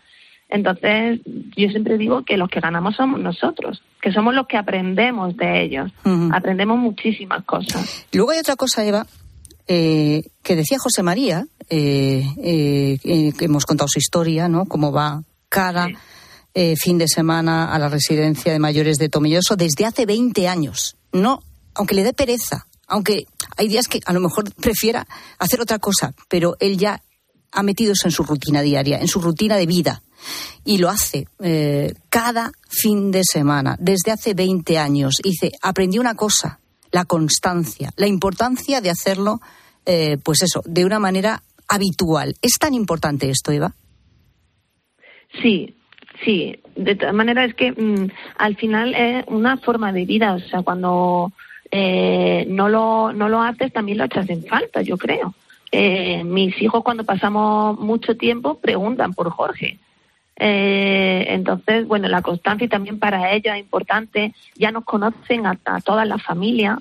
Entonces, 0.50 1.20
yo 1.26 1.70
siempre 1.70 1.98
digo 1.98 2.24
que 2.24 2.38
los 2.38 2.50
que 2.50 2.62
ganamos 2.62 2.96
somos 2.96 3.20
nosotros, 3.20 3.84
que 4.02 4.12
somos 4.12 4.34
los 4.34 4.48
que 4.48 4.58
aprendemos 4.58 5.36
de 5.36 5.64
ellos. 5.64 5.92
Aprendemos 6.32 6.78
muchísimas 6.78 7.44
cosas. 7.44 8.06
Luego 8.14 8.32
hay 8.32 8.40
otra 8.40 8.56
cosa, 8.56 8.86
Eva, 8.86 9.06
eh, 9.68 10.24
que 10.44 10.56
decía 10.56 10.80
José 10.80 11.04
María, 11.04 11.46
eh, 11.70 12.24
eh, 12.42 12.98
que 13.38 13.46
hemos 13.46 13.66
contado 13.66 13.90
su 13.90 14.00
historia, 14.00 14.48
¿no? 14.48 14.66
Cómo 14.66 14.92
va 14.92 15.24
cada 15.50 15.88
fin 16.82 16.98
de 16.98 17.08
semana 17.08 17.72
a 17.72 17.78
la 17.78 17.88
residencia 17.88 18.52
de 18.52 18.58
mayores 18.58 18.98
de 18.98 19.10
Tomilloso 19.10 19.56
desde 19.56 19.86
hace 19.86 20.08
20 20.08 20.48
años. 20.48 20.98
No, 21.12 21.44
aunque 21.76 21.94
le 21.94 22.04
dé 22.04 22.14
pereza, 22.14 22.66
aunque 22.88 23.28
hay 23.58 23.68
días 23.68 23.88
que 23.88 24.00
a 24.08 24.12
lo 24.12 24.20
mejor 24.20 24.52
prefiera 24.56 25.06
hacer 25.38 25.62
otra 25.62 25.78
cosa, 25.78 26.14
pero 26.30 26.56
él 26.60 26.80
ya 26.80 27.00
ha 27.52 27.64
metido 27.64 27.94
eso 27.94 28.08
en 28.08 28.12
su 28.12 28.24
rutina 28.24 28.62
diaria, 28.62 29.00
en 29.00 29.08
su 29.08 29.22
rutina 29.22 29.58
de 29.58 29.66
vida. 29.66 30.02
Y 30.66 30.80
lo 30.80 30.90
hace 30.90 31.28
cada 32.10 32.52
fin 32.68 33.12
de 33.12 33.22
semana, 33.24 33.78
desde 33.80 34.12
hace 34.12 34.34
20 34.34 34.78
años. 34.78 35.20
Dice, 35.24 35.52
aprendí 35.62 36.00
una 36.00 36.16
cosa, 36.16 36.60
la 36.92 37.06
constancia, 37.06 37.92
la 37.96 38.08
importancia 38.08 38.82
de 38.82 38.90
hacerlo, 38.90 39.40
eh, 39.86 40.18
pues 40.24 40.42
eso, 40.42 40.62
de 40.66 40.86
una 40.86 41.00
manera 41.00 41.44
habitual. 41.68 42.36
¿Es 42.42 42.58
tan 42.60 42.74
importante 42.74 43.30
esto, 43.30 43.52
Eva? 43.52 43.74
Sí, 45.42 45.76
sí. 46.24 46.60
De 46.76 46.96
todas 46.96 47.14
maneras 47.14 47.50
es 47.50 47.56
que 47.56 47.72
mm, 47.72 48.10
al 48.38 48.56
final 48.56 48.94
es 48.94 49.26
una 49.28 49.58
forma 49.58 49.92
de 49.92 50.06
vida. 50.06 50.34
O 50.34 50.40
sea, 50.40 50.62
cuando 50.62 51.32
eh, 51.72 52.46
no, 52.48 52.70
lo, 52.70 53.12
no 53.14 53.30
lo 53.30 53.42
haces 53.42 53.74
también 53.74 53.98
lo 53.98 54.06
echas 54.06 54.30
en 54.30 54.44
falta, 54.46 54.82
yo 54.82 54.98
creo. 54.98 55.34
Eh, 55.72 56.24
mis 56.24 56.62
hijos 56.62 56.84
cuando 56.84 57.04
pasamos 57.04 57.80
mucho 57.80 58.16
tiempo 58.16 58.60
preguntan 58.60 59.14
por 59.14 59.30
Jorge. 59.30 59.80
Eh, 60.40 61.26
entonces, 61.30 61.88
bueno, 61.88 62.08
la 62.08 62.22
constancia 62.22 62.70
también 62.70 63.00
para 63.00 63.34
ellos 63.34 63.56
es 63.56 63.60
importante. 63.60 64.34
Ya 64.56 64.72
nos 64.72 64.84
conocen 64.84 65.46
a, 65.46 65.58
todas 65.84 66.08
las 66.08 66.24
familias, 66.24 66.80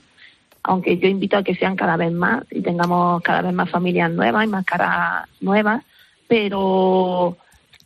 aunque 0.63 0.99
yo 0.99 1.09
invito 1.09 1.37
a 1.37 1.43
que 1.43 1.55
sean 1.55 1.77
cada 1.77 1.97
vez 1.97 2.13
más 2.13 2.45
y 2.51 2.61
tengamos 2.61 3.23
cada 3.23 3.43
vez 3.43 3.53
más 3.53 3.71
familias 3.71 4.11
nuevas 4.11 4.45
y 4.45 4.49
más 4.49 4.65
caras 4.65 5.29
nuevas, 5.41 5.83
pero 6.29 7.37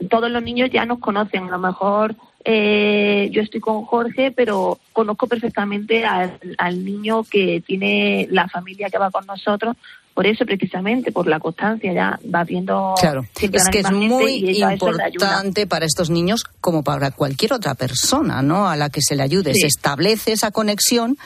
todos 0.08 0.30
los 0.30 0.42
niños 0.42 0.70
ya 0.70 0.84
nos 0.86 0.98
conocen. 0.98 1.44
A 1.44 1.50
lo 1.50 1.58
mejor 1.58 2.16
eh, 2.44 3.28
yo 3.32 3.42
estoy 3.42 3.60
con 3.60 3.84
Jorge, 3.84 4.32
pero 4.32 4.78
conozco 4.92 5.26
perfectamente 5.26 6.04
al, 6.04 6.84
niño 6.84 7.22
que 7.22 7.62
tiene 7.64 8.26
la 8.30 8.48
familia 8.48 8.88
que 8.88 8.98
va 8.98 9.10
con 9.10 9.26
nosotros 9.26 9.76
por 10.14 10.26
eso 10.26 10.44
precisamente, 10.44 11.12
por 11.12 11.26
la 11.26 11.40
constancia, 11.40 11.92
ya 11.92 12.18
va 12.32 12.44
viendo. 12.44 12.94
Claro, 13.00 13.24
es 13.40 13.68
que 13.68 13.80
es 13.80 13.90
muy 13.90 14.60
importante 14.60 15.66
para 15.66 15.86
estos 15.86 16.10
niños, 16.10 16.44
como 16.60 16.82
para 16.82 17.10
cualquier 17.10 17.52
otra 17.52 17.74
persona, 17.74 18.42
¿no? 18.42 18.68
A 18.68 18.76
la 18.76 18.90
que 18.90 19.00
se 19.02 19.16
le 19.16 19.22
ayude. 19.22 19.54
Se 19.54 19.66
establece 19.66 20.32
esa 20.32 20.50
conexión 20.50 21.16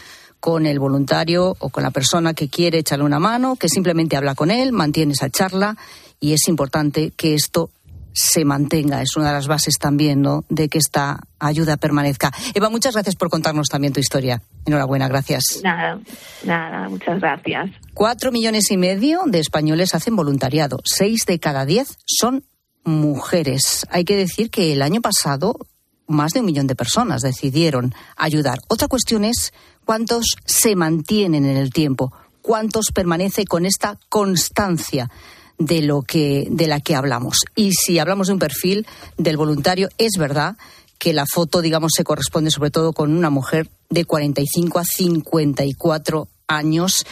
con 0.40 0.66
el 0.66 0.78
voluntario 0.78 1.56
o 1.58 1.70
con 1.70 1.82
la 1.82 1.90
persona 1.90 2.34
que 2.34 2.48
quiere 2.48 2.78
echarle 2.78 3.04
una 3.04 3.18
mano, 3.18 3.56
que 3.56 3.68
simplemente 3.68 4.16
habla 4.16 4.34
con 4.34 4.50
él, 4.50 4.72
mantiene 4.72 5.14
esa 5.14 5.30
charla 5.30 5.76
y 6.20 6.34
es 6.34 6.48
importante 6.48 7.12
que 7.16 7.34
esto 7.34 7.70
se 8.14 8.44
mantenga. 8.44 9.02
Es 9.02 9.16
una 9.16 9.28
de 9.28 9.34
las 9.34 9.48
bases 9.48 9.74
también 9.78 10.22
¿no? 10.22 10.44
de 10.48 10.68
que 10.68 10.78
esta 10.78 11.18
ayuda 11.38 11.76
permanezca. 11.76 12.32
Eva, 12.54 12.70
muchas 12.70 12.94
gracias 12.94 13.16
por 13.16 13.28
contarnos 13.28 13.68
también 13.68 13.92
tu 13.92 14.00
historia. 14.00 14.40
Enhorabuena, 14.64 15.08
gracias. 15.08 15.60
Nada, 15.62 15.98
nada, 16.44 16.88
muchas 16.88 17.20
gracias. 17.20 17.70
Cuatro 17.92 18.32
millones 18.32 18.70
y 18.70 18.76
medio 18.76 19.22
de 19.26 19.40
españoles 19.40 19.94
hacen 19.94 20.16
voluntariado. 20.16 20.78
Seis 20.84 21.26
de 21.26 21.38
cada 21.40 21.66
diez 21.66 21.98
son 22.06 22.44
mujeres. 22.84 23.86
Hay 23.90 24.04
que 24.04 24.16
decir 24.16 24.50
que 24.50 24.72
el 24.72 24.82
año 24.82 25.00
pasado 25.00 25.56
más 26.06 26.32
de 26.32 26.40
un 26.40 26.46
millón 26.46 26.66
de 26.66 26.76
personas 26.76 27.22
decidieron 27.22 27.94
ayudar. 28.16 28.58
Otra 28.68 28.88
cuestión 28.88 29.24
es 29.24 29.52
cuántos 29.84 30.36
se 30.44 30.76
mantienen 30.76 31.44
en 31.46 31.56
el 31.56 31.72
tiempo, 31.72 32.12
cuántos 32.42 32.86
permanece 32.94 33.46
con 33.46 33.66
esta 33.66 33.98
constancia 34.08 35.10
de 35.58 35.82
lo 35.82 36.02
que 36.02 36.46
de 36.50 36.66
la 36.66 36.80
que 36.80 36.94
hablamos. 36.94 37.38
Y 37.54 37.72
si 37.72 37.98
hablamos 37.98 38.28
de 38.28 38.34
un 38.34 38.38
perfil 38.38 38.86
del 39.16 39.36
voluntario, 39.36 39.88
es 39.98 40.12
verdad 40.18 40.56
que 40.98 41.12
la 41.12 41.26
foto, 41.26 41.60
digamos, 41.60 41.92
se 41.94 42.04
corresponde 42.04 42.50
sobre 42.50 42.70
todo 42.70 42.92
con 42.92 43.14
una 43.14 43.30
mujer 43.30 43.68
de 43.90 44.04
45 44.04 44.78
a 44.78 44.84
54 44.84 46.28
años 46.46 47.04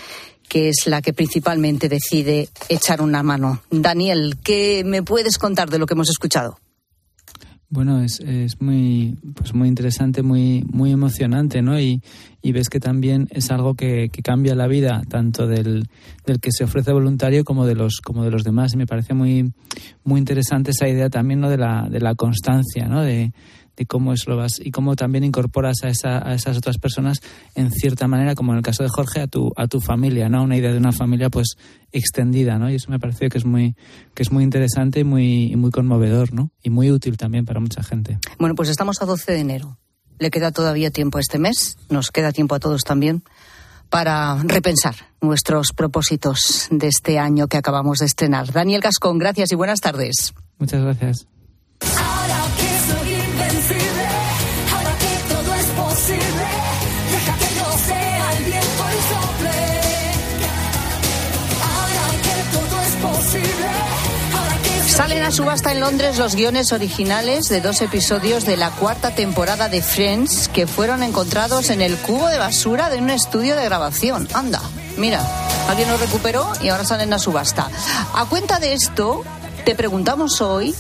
que 0.49 0.69
es 0.69 0.87
la 0.87 1.01
que 1.01 1.15
principalmente 1.15 1.89
decide 1.89 2.51
echar 2.69 3.01
una 3.01 3.23
mano. 3.23 3.63
Daniel, 3.71 4.37
¿qué 4.45 4.83
me 4.85 5.03
puedes 5.03 5.39
contar 5.39 5.71
de 5.71 5.79
lo 5.79 5.87
que 5.87 5.95
hemos 5.95 6.11
escuchado? 6.11 6.59
Bueno, 7.75 8.03
es, 8.03 8.21
es 8.21 8.61
muy, 8.61 9.17
pues 9.35 9.55
muy 9.55 9.67
interesante, 9.67 10.23
muy, 10.23 10.63
muy 10.71 10.93
emocionante, 10.93 11.63
¿no? 11.63 11.81
Y, 11.81 12.03
y 12.43 12.53
ves 12.53 12.69
que 12.69 12.81
también 12.81 13.29
es 13.31 13.51
algo 13.51 13.73
que, 13.73 14.11
que 14.13 14.21
cambia 14.21 14.55
la 14.55 14.67
vida 14.67 15.01
tanto 15.09 15.47
del, 15.47 15.89
del, 16.27 16.39
que 16.39 16.51
se 16.53 16.65
ofrece 16.65 16.93
voluntario 16.93 17.45
como 17.45 17.65
de 17.65 17.75
los, 17.75 18.03
como 18.03 18.25
de 18.25 18.31
los 18.31 18.45
demás. 18.45 18.75
Y 18.75 18.77
me 18.77 18.87
parece 18.87 19.15
muy, 19.15 19.55
muy 20.05 20.19
interesante 20.19 20.73
esa 20.73 20.87
idea 20.87 21.09
también, 21.09 21.41
¿no? 21.41 21.49
De 21.49 21.57
la, 21.57 21.89
de 21.91 22.01
la 22.01 22.15
constancia, 22.15 22.89
¿no? 22.89 23.01
De, 23.01 23.33
de 23.83 23.87
cómo 23.87 24.13
es 24.13 24.27
lo 24.27 24.37
vas 24.37 24.61
y 24.63 24.71
cómo 24.71 24.97
también 24.97 25.25
incorporas 25.25 25.83
a, 25.83 25.89
esa, 25.89 26.27
a 26.27 26.35
esas 26.35 26.57
otras 26.57 26.79
personas 26.79 27.21
en 27.55 27.71
cierta 27.71 28.07
manera, 28.07 28.35
como 28.35 28.53
en 28.53 28.59
el 28.59 28.63
caso 28.63 28.83
de 28.83 28.89
Jorge, 28.89 29.21
a 29.21 29.27
tu, 29.27 29.53
a 29.57 29.67
tu 29.67 29.81
familia, 29.81 30.29
¿no? 30.29 30.43
Una 30.45 30.57
idea 30.57 30.73
de 30.73 30.79
una 30.79 30.93
familia 30.93 31.31
pues 31.31 31.57
extendida, 31.91 32.59
¿no? 32.59 32.71
Y 32.71 32.77
eso 32.77 32.91
me 32.91 32.99
parece 32.99 33.29
que 33.29 33.39
es 33.39 33.45
muy, 33.45 33.75
que 34.15 34.23
es 34.23 34.31
muy 34.31 34.45
interesante 34.45 35.01
y 35.01 35.05
muy, 35.05 35.55
muy 35.57 35.71
conmovedor, 35.71 36.33
¿no? 36.33 36.51
Y 36.63 36.71
muy 36.71 36.91
útil 36.91 37.17
también 37.17 37.45
para 37.45 37.61
mucha 37.61 37.83
gente. 37.83 38.19
Bueno, 38.39 38.55
pues 38.55 38.69
estamos 38.69 39.03
a 39.03 39.07
12 39.07 39.33
de 39.33 39.41
enero. 39.41 39.79
Le 40.19 40.31
queda 40.31 40.53
todavía 40.53 40.91
tiempo 40.91 41.19
este 41.19 41.39
mes, 41.39 41.77
nos 41.91 42.11
queda 42.11 42.33
tiempo 42.33 42.55
a 42.55 42.61
todos 42.61 42.83
también 42.83 43.25
para 43.91 44.37
repensar 44.45 44.95
nuestros 45.21 45.73
propósitos 45.77 46.69
de 46.71 46.89
este 46.89 47.19
año 47.19 47.47
que 47.49 47.59
acabamos 47.59 47.99
de 47.99 48.07
estrenar. 48.07 48.51
Daniel 48.53 48.81
Gascón, 48.81 49.19
gracias 49.19 49.53
y 49.53 49.55
buenas 49.55 49.81
tardes. 49.81 50.33
Muchas 50.59 50.83
gracias. 50.83 51.27
Salen 64.87 65.23
a 65.23 65.31
subasta 65.31 65.73
en 65.73 65.81
Londres 65.81 66.19
los 66.19 66.35
guiones 66.35 66.73
originales 66.73 67.49
de 67.49 67.61
dos 67.61 67.81
episodios 67.81 68.45
de 68.45 68.57
la 68.57 68.71
cuarta 68.71 69.15
temporada 69.15 69.69
de 69.69 69.83
Friends 69.83 70.49
que 70.49 70.67
fueron 70.67 71.03
encontrados 71.03 71.71
en 71.71 71.81
el 71.81 71.97
cubo 71.97 72.29
de 72.29 72.39
basura 72.39 72.91
de 72.91 72.99
un 72.99 73.11
estudio 73.11 73.57
de 73.57 73.65
grabación. 73.65 74.29
Anda, 74.35 74.61
mira, 74.99 75.23
alguien 75.69 75.91
los 75.91 76.01
recuperó 76.01 76.53
y 76.61 76.69
ahora 76.69 76.85
salen 76.85 77.13
a 77.13 77.19
subasta. 77.19 77.71
A 78.15 78.27
cuenta 78.27 78.59
de 78.59 78.75
esto, 78.75 79.25
te 79.65 79.75
preguntamos 79.75 80.41
hoy 80.41 80.75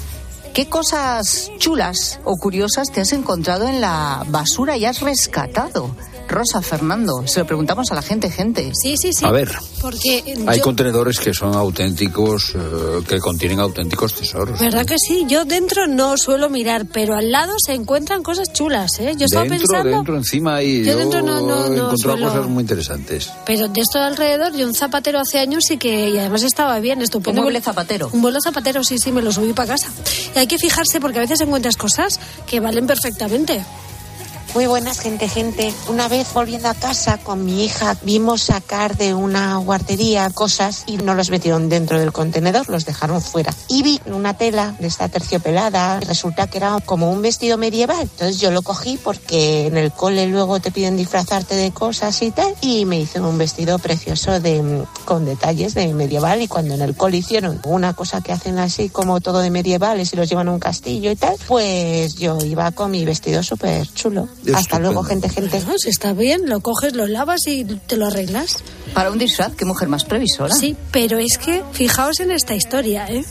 qué 0.52 0.68
cosas 0.68 1.50
chulas 1.58 2.20
o 2.24 2.36
curiosas 2.36 2.90
te 2.90 3.00
has 3.00 3.12
encontrado 3.12 3.66
en 3.66 3.80
la 3.80 4.24
basura 4.28 4.76
y 4.76 4.84
has 4.84 5.00
rescatado 5.00 5.94
Rosa, 6.32 6.60
Fernando, 6.62 7.22
se 7.26 7.40
lo 7.40 7.46
preguntamos 7.46 7.90
a 7.92 7.94
la 7.94 8.02
gente, 8.02 8.30
gente. 8.30 8.72
Sí, 8.74 8.96
sí, 8.96 9.12
sí. 9.12 9.24
A 9.24 9.30
ver, 9.30 9.50
porque 9.80 10.24
hay 10.46 10.58
yo- 10.58 10.62
contenedores 10.64 11.18
que 11.20 11.32
son 11.32 11.54
auténticos, 11.54 12.54
eh, 12.54 13.02
que 13.06 13.18
contienen 13.20 13.60
auténticos 13.60 14.14
tesoros. 14.14 14.58
¿Verdad 14.58 14.84
que 14.86 14.96
sí? 14.98 15.24
Yo 15.28 15.44
dentro 15.44 15.86
no 15.86 16.16
suelo 16.16 16.48
mirar, 16.50 16.86
pero 16.92 17.14
al 17.14 17.30
lado 17.30 17.52
se 17.64 17.74
encuentran 17.74 18.22
cosas 18.22 18.52
chulas, 18.52 18.98
¿eh? 18.98 19.14
Yo 19.16 19.26
estaba 19.26 19.44
dentro, 19.44 19.58
pensando, 19.68 19.90
dentro, 19.90 20.16
encima 20.16 20.62
y 20.62 20.84
Yo 20.84 20.92
yo, 20.92 20.98
dentro 20.98 21.22
no- 21.22 21.40
no- 21.40 21.66
he 21.66 21.70
no 21.70 21.74
encontrado 21.86 22.16
suelo- 22.18 22.28
cosas 22.32 22.46
muy 22.48 22.62
interesantes. 22.62 23.30
pero 23.46 23.68
de 23.68 23.80
esto 23.80 23.98
de 23.98 24.04
alrededor, 24.06 24.52
yo 24.56 24.66
un 24.66 24.74
zapatero 24.74 25.20
hace 25.20 25.38
años 25.38 25.64
sí 25.68 25.76
que, 25.76 26.08
y 26.10 26.18
además 26.18 26.42
estaba 26.42 26.78
bien, 26.80 27.02
estupendo. 27.02 27.40
Un 27.40 27.44
mueble 27.44 27.60
zapatero. 27.60 28.08
Un 28.12 28.22
vuelo 28.22 28.38
zapatero, 28.42 28.82
sí, 28.84 28.98
sí, 28.98 29.12
me 29.12 29.22
lo 29.22 29.30
subí 29.32 29.52
para 29.52 29.68
casa. 29.74 29.88
Y 30.34 30.38
hay 30.38 30.46
que 30.46 30.58
fijarse 30.58 31.00
porque 31.00 31.18
a 31.18 31.22
veces 31.22 31.40
encuentras 31.40 31.76
cosas 31.76 32.18
que 32.46 32.60
valen 32.60 32.86
perfectamente. 32.86 33.62
Muy 34.54 34.66
buenas, 34.66 35.00
gente, 35.00 35.28
gente. 35.28 35.72
Una 35.88 36.08
vez 36.08 36.34
volviendo 36.34 36.68
a 36.68 36.74
casa 36.74 37.16
con 37.16 37.42
mi 37.42 37.64
hija, 37.64 37.96
vimos 38.02 38.42
sacar 38.42 38.98
de 38.98 39.14
una 39.14 39.56
guardería 39.56 40.28
cosas 40.28 40.84
y 40.86 40.98
no 40.98 41.14
los 41.14 41.30
metieron 41.30 41.70
dentro 41.70 41.98
del 41.98 42.12
contenedor, 42.12 42.68
los 42.68 42.84
dejaron 42.84 43.22
fuera. 43.22 43.54
Y 43.68 43.82
vi 43.82 43.98
una 44.04 44.36
tela 44.36 44.74
de 44.78 44.88
esta 44.88 45.08
terciopelada, 45.08 45.98
y 46.02 46.04
resulta 46.04 46.48
que 46.48 46.58
era 46.58 46.76
como 46.84 47.10
un 47.10 47.22
vestido 47.22 47.56
medieval. 47.56 48.02
Entonces 48.02 48.40
yo 48.40 48.50
lo 48.50 48.60
cogí 48.60 48.98
porque 49.02 49.68
en 49.68 49.78
el 49.78 49.90
cole 49.90 50.26
luego 50.26 50.60
te 50.60 50.70
piden 50.70 50.98
disfrazarte 50.98 51.54
de 51.54 51.70
cosas 51.70 52.20
y 52.20 52.30
tal, 52.30 52.54
y 52.60 52.84
me 52.84 53.00
hice 53.00 53.20
un 53.20 53.38
vestido 53.38 53.78
precioso 53.78 54.38
de 54.38 54.84
con 55.06 55.24
detalles 55.24 55.72
de 55.72 55.94
medieval. 55.94 56.42
Y 56.42 56.48
cuando 56.48 56.74
en 56.74 56.82
el 56.82 56.94
cole 56.94 57.16
hicieron 57.16 57.58
una 57.64 57.94
cosa 57.94 58.20
que 58.20 58.32
hacen 58.32 58.58
así 58.58 58.90
como 58.90 59.22
todo 59.22 59.38
de 59.38 59.50
medievales 59.50 60.12
y 60.12 60.16
los 60.16 60.28
llevan 60.28 60.48
a 60.48 60.52
un 60.52 60.60
castillo 60.60 61.10
y 61.10 61.16
tal, 61.16 61.36
pues 61.48 62.16
yo 62.16 62.36
iba 62.44 62.70
con 62.72 62.90
mi 62.90 63.06
vestido 63.06 63.42
súper 63.42 63.90
chulo. 63.94 64.28
Hasta 64.54 64.78
luego, 64.78 65.02
gente, 65.02 65.28
gente. 65.28 65.60
No, 65.66 65.78
si 65.78 65.90
está 65.90 66.12
bien, 66.12 66.48
lo 66.48 66.60
coges, 66.60 66.94
lo 66.94 67.06
lavas 67.06 67.46
y 67.46 67.64
te 67.64 67.96
lo 67.96 68.06
arreglas. 68.06 68.58
Para 68.94 69.10
un 69.10 69.18
disfraz, 69.18 69.54
qué 69.54 69.64
mujer 69.64 69.88
más 69.88 70.04
previsora. 70.04 70.54
Sí, 70.54 70.76
pero 70.90 71.18
es 71.18 71.38
que 71.38 71.62
fijaos 71.72 72.20
en 72.20 72.30
esta 72.30 72.54
historia, 72.54 73.06
¿eh? 73.08 73.24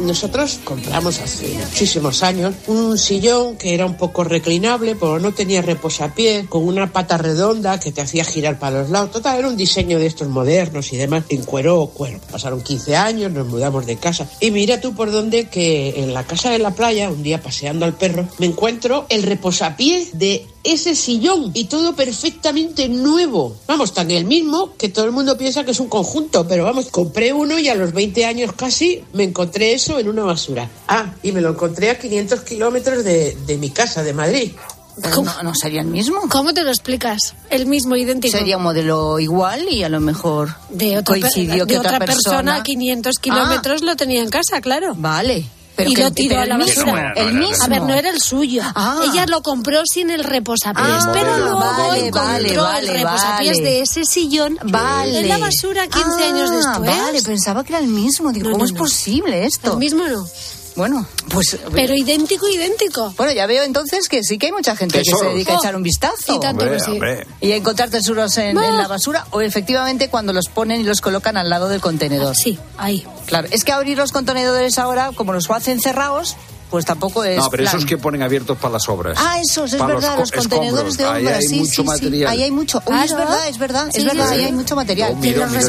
Nosotros 0.00 0.60
compramos 0.64 1.18
hace 1.20 1.54
muchísimos 1.54 2.22
años 2.22 2.54
un 2.66 2.96
sillón 2.96 3.56
que 3.56 3.74
era 3.74 3.84
un 3.84 3.96
poco 3.96 4.24
reclinable, 4.24 4.94
pero 4.94 5.18
no 5.18 5.32
tenía 5.32 5.60
reposapié, 5.60 6.46
con 6.48 6.66
una 6.66 6.92
pata 6.92 7.18
redonda 7.18 7.80
que 7.80 7.92
te 7.92 8.00
hacía 8.00 8.24
girar 8.24 8.58
para 8.58 8.82
los 8.82 8.90
lados. 8.90 9.10
Total, 9.10 9.38
era 9.38 9.48
un 9.48 9.56
diseño 9.56 9.98
de 9.98 10.06
estos 10.06 10.28
modernos 10.28 10.92
y 10.92 10.96
demás, 10.96 11.24
en 11.30 11.42
cuero 11.42 11.80
o 11.80 11.90
cuero. 11.90 12.20
Pasaron 12.30 12.62
15 12.62 12.96
años, 12.96 13.32
nos 13.32 13.46
mudamos 13.48 13.86
de 13.86 13.96
casa. 13.96 14.28
Y 14.40 14.50
mira 14.50 14.80
tú 14.80 14.94
por 14.94 15.10
dónde 15.10 15.48
que 15.48 16.02
en 16.02 16.14
la 16.14 16.24
casa 16.24 16.50
de 16.50 16.58
la 16.58 16.70
playa, 16.70 17.10
un 17.10 17.22
día 17.22 17.42
paseando 17.42 17.84
al 17.84 17.94
perro, 17.94 18.28
me 18.38 18.46
encuentro 18.46 19.06
el 19.08 19.24
reposapié 19.24 20.08
de 20.12 20.46
ese 20.64 20.94
sillón 20.94 21.50
y 21.54 21.64
todo 21.64 21.94
perfectamente 21.94 22.88
nuevo. 22.88 23.56
Vamos, 23.66 23.94
tan 23.94 24.10
el 24.10 24.24
mismo 24.24 24.74
que 24.76 24.88
todo 24.88 25.04
el 25.04 25.12
mundo 25.12 25.36
piensa 25.38 25.64
que 25.64 25.70
es 25.70 25.80
un 25.80 25.88
conjunto, 25.88 26.46
pero 26.46 26.64
vamos, 26.64 26.88
compré 26.90 27.32
uno 27.32 27.58
y 27.58 27.68
a 27.68 27.74
los 27.74 27.92
20 27.92 28.24
años 28.24 28.52
casi 28.56 29.04
me 29.12 29.24
encontré 29.24 29.72
eso 29.72 29.98
en 29.98 30.08
una 30.08 30.24
basura. 30.24 30.68
Ah, 30.88 31.12
y 31.22 31.32
me 31.32 31.40
lo 31.40 31.50
encontré 31.50 31.90
a 31.90 31.98
500 31.98 32.40
kilómetros 32.40 33.04
de, 33.04 33.36
de 33.46 33.58
mi 33.58 33.70
casa, 33.70 34.02
de 34.02 34.12
Madrid. 34.12 34.52
No, 34.98 35.42
no 35.42 35.54
sería 35.54 35.80
el 35.82 35.86
mismo. 35.86 36.22
¿Cómo 36.28 36.52
te 36.52 36.64
lo 36.64 36.70
explicas? 36.70 37.34
El 37.50 37.66
mismo, 37.66 37.94
idéntico. 37.96 38.36
Sería 38.36 38.56
un 38.56 38.64
modelo 38.64 39.18
igual 39.18 39.68
y 39.68 39.84
a 39.84 39.88
lo 39.88 40.00
mejor 40.00 40.54
de 40.70 40.98
otra, 40.98 41.14
coincidió 41.14 41.64
de 41.66 41.72
que 41.72 41.78
otra 41.78 41.96
otra 41.96 42.06
persona 42.06 42.38
a 42.38 42.42
persona. 42.42 42.62
500 42.64 43.18
kilómetros 43.18 43.82
lo 43.82 43.96
tenía 43.96 44.22
en 44.22 44.30
casa, 44.30 44.60
claro. 44.60 44.94
Vale. 44.96 45.46
Pero 45.78 45.90
y 45.90 45.94
que- 45.94 46.02
lo 46.02 46.10
tiró 46.10 46.28
pero 46.30 46.40
a 46.42 46.46
la 46.46 46.54
el 46.56 46.64
mismo, 46.64 46.84
basura. 46.86 47.12
el 47.16 47.34
mismo. 47.34 47.64
A 47.64 47.68
ver, 47.68 47.82
no 47.82 47.94
era 47.94 48.10
el 48.10 48.20
suyo. 48.20 48.62
Ah. 48.74 49.00
Ella 49.10 49.24
lo 49.26 49.40
compró 49.42 49.80
sin 49.90 50.10
el 50.10 50.24
reposapiés, 50.24 50.86
Ah, 51.04 51.10
pero 51.12 51.38
luego 51.38 51.60
vale, 51.60 52.06
encontró 52.08 52.22
vale, 52.32 52.50
el 52.52 52.58
vale, 52.58 52.92
reposapiés 52.94 53.56
vale. 53.58 53.62
de 53.70 53.80
ese 53.82 54.04
sillón 54.04 54.58
Vale. 54.64 55.20
en 55.20 55.28
la 55.28 55.38
basura 55.38 55.86
15 55.86 56.24
Ah, 56.24 56.28
años 56.34 56.50
después. 56.50 56.90
Vale, 57.00 57.22
pensaba 57.22 57.62
que 57.64 57.72
era 57.74 57.78
el 57.80 57.86
mismo. 57.88 58.32
Digo, 58.32 58.46
No, 58.48 58.52
¿cómo 58.54 58.64
no, 58.64 58.66
es 58.66 58.72
no. 58.72 58.78
posible 58.80 59.46
esto? 59.46 59.72
El 59.72 59.78
mismo 59.78 60.04
no. 60.08 60.26
Bueno, 60.78 61.04
pues. 61.30 61.58
Pero 61.72 61.92
idéntico, 61.94 62.48
idéntico. 62.48 63.12
Bueno, 63.16 63.32
ya 63.32 63.46
veo 63.46 63.64
entonces 63.64 64.08
que 64.08 64.22
sí 64.22 64.38
que 64.38 64.46
hay 64.46 64.52
mucha 64.52 64.76
gente 64.76 65.02
que 65.02 65.04
se 65.04 65.24
dedica 65.26 65.52
a 65.52 65.56
Oh, 65.56 65.58
echar 65.60 65.76
un 65.76 65.82
vistazo. 65.82 66.34
y 66.36 66.38
tanto 66.40 66.64
que 66.70 66.78
sí. 66.80 66.92
hombre. 66.92 67.26
Y 67.40 67.50
a 67.52 67.56
encontrar 67.56 67.90
tesoros 67.90 68.36
en, 68.38 68.56
en 68.56 68.76
la 68.78 68.86
basura 68.86 69.26
o 69.32 69.40
efectivamente 69.40 70.08
cuando 70.08 70.32
los 70.32 70.46
ponen 70.48 70.80
y 70.80 70.84
los 70.84 71.00
colocan 71.00 71.36
al 71.36 71.50
lado 71.50 71.68
del 71.68 71.80
contenedor. 71.80 72.34
Sí, 72.36 72.58
ahí. 72.78 73.04
Claro, 73.26 73.48
es 73.50 73.64
que 73.64 73.72
abrir 73.72 73.98
los 73.98 74.12
contenedores 74.12 74.78
ahora, 74.78 75.10
como 75.14 75.32
los 75.32 75.50
hacen 75.50 75.80
cerrados, 75.80 76.36
pues 76.70 76.84
tampoco 76.84 77.22
es. 77.24 77.36
No, 77.38 77.48
pero 77.50 77.62
plan. 77.64 77.76
esos 77.76 77.88
que 77.88 77.96
ponen 77.98 78.22
abiertos 78.22 78.56
para 78.58 78.72
las 78.74 78.88
obras. 78.88 79.16
Ah, 79.20 79.38
esos, 79.40 79.72
es 79.72 79.78
verdad, 79.84 80.18
los, 80.18 80.30
contenedores 80.32 80.96
de 80.96 81.04
escombros. 81.04 81.32
Ahí 81.32 81.42
hay 81.42 81.46
sí, 81.46 81.58
mucho 81.60 81.70
sí, 81.70 81.76
sí. 81.76 81.82
material. 81.84 82.30
Ahí 82.32 82.42
hay 82.42 82.50
mucho. 82.50 82.82
Uy, 82.86 82.96
es 83.04 83.14
verdad, 83.14 83.48
es 83.48 83.58
verdad, 83.58 83.88
Sí, 83.92 83.98
es 84.00 84.04
verdad, 84.06 84.26
sí, 84.28 84.32
ahí 84.34 84.40
sí. 84.40 84.46
hay 84.46 84.52
mucho 84.52 84.76
material. 84.76 85.16
Miro, 85.16 85.46
miro 85.46 85.68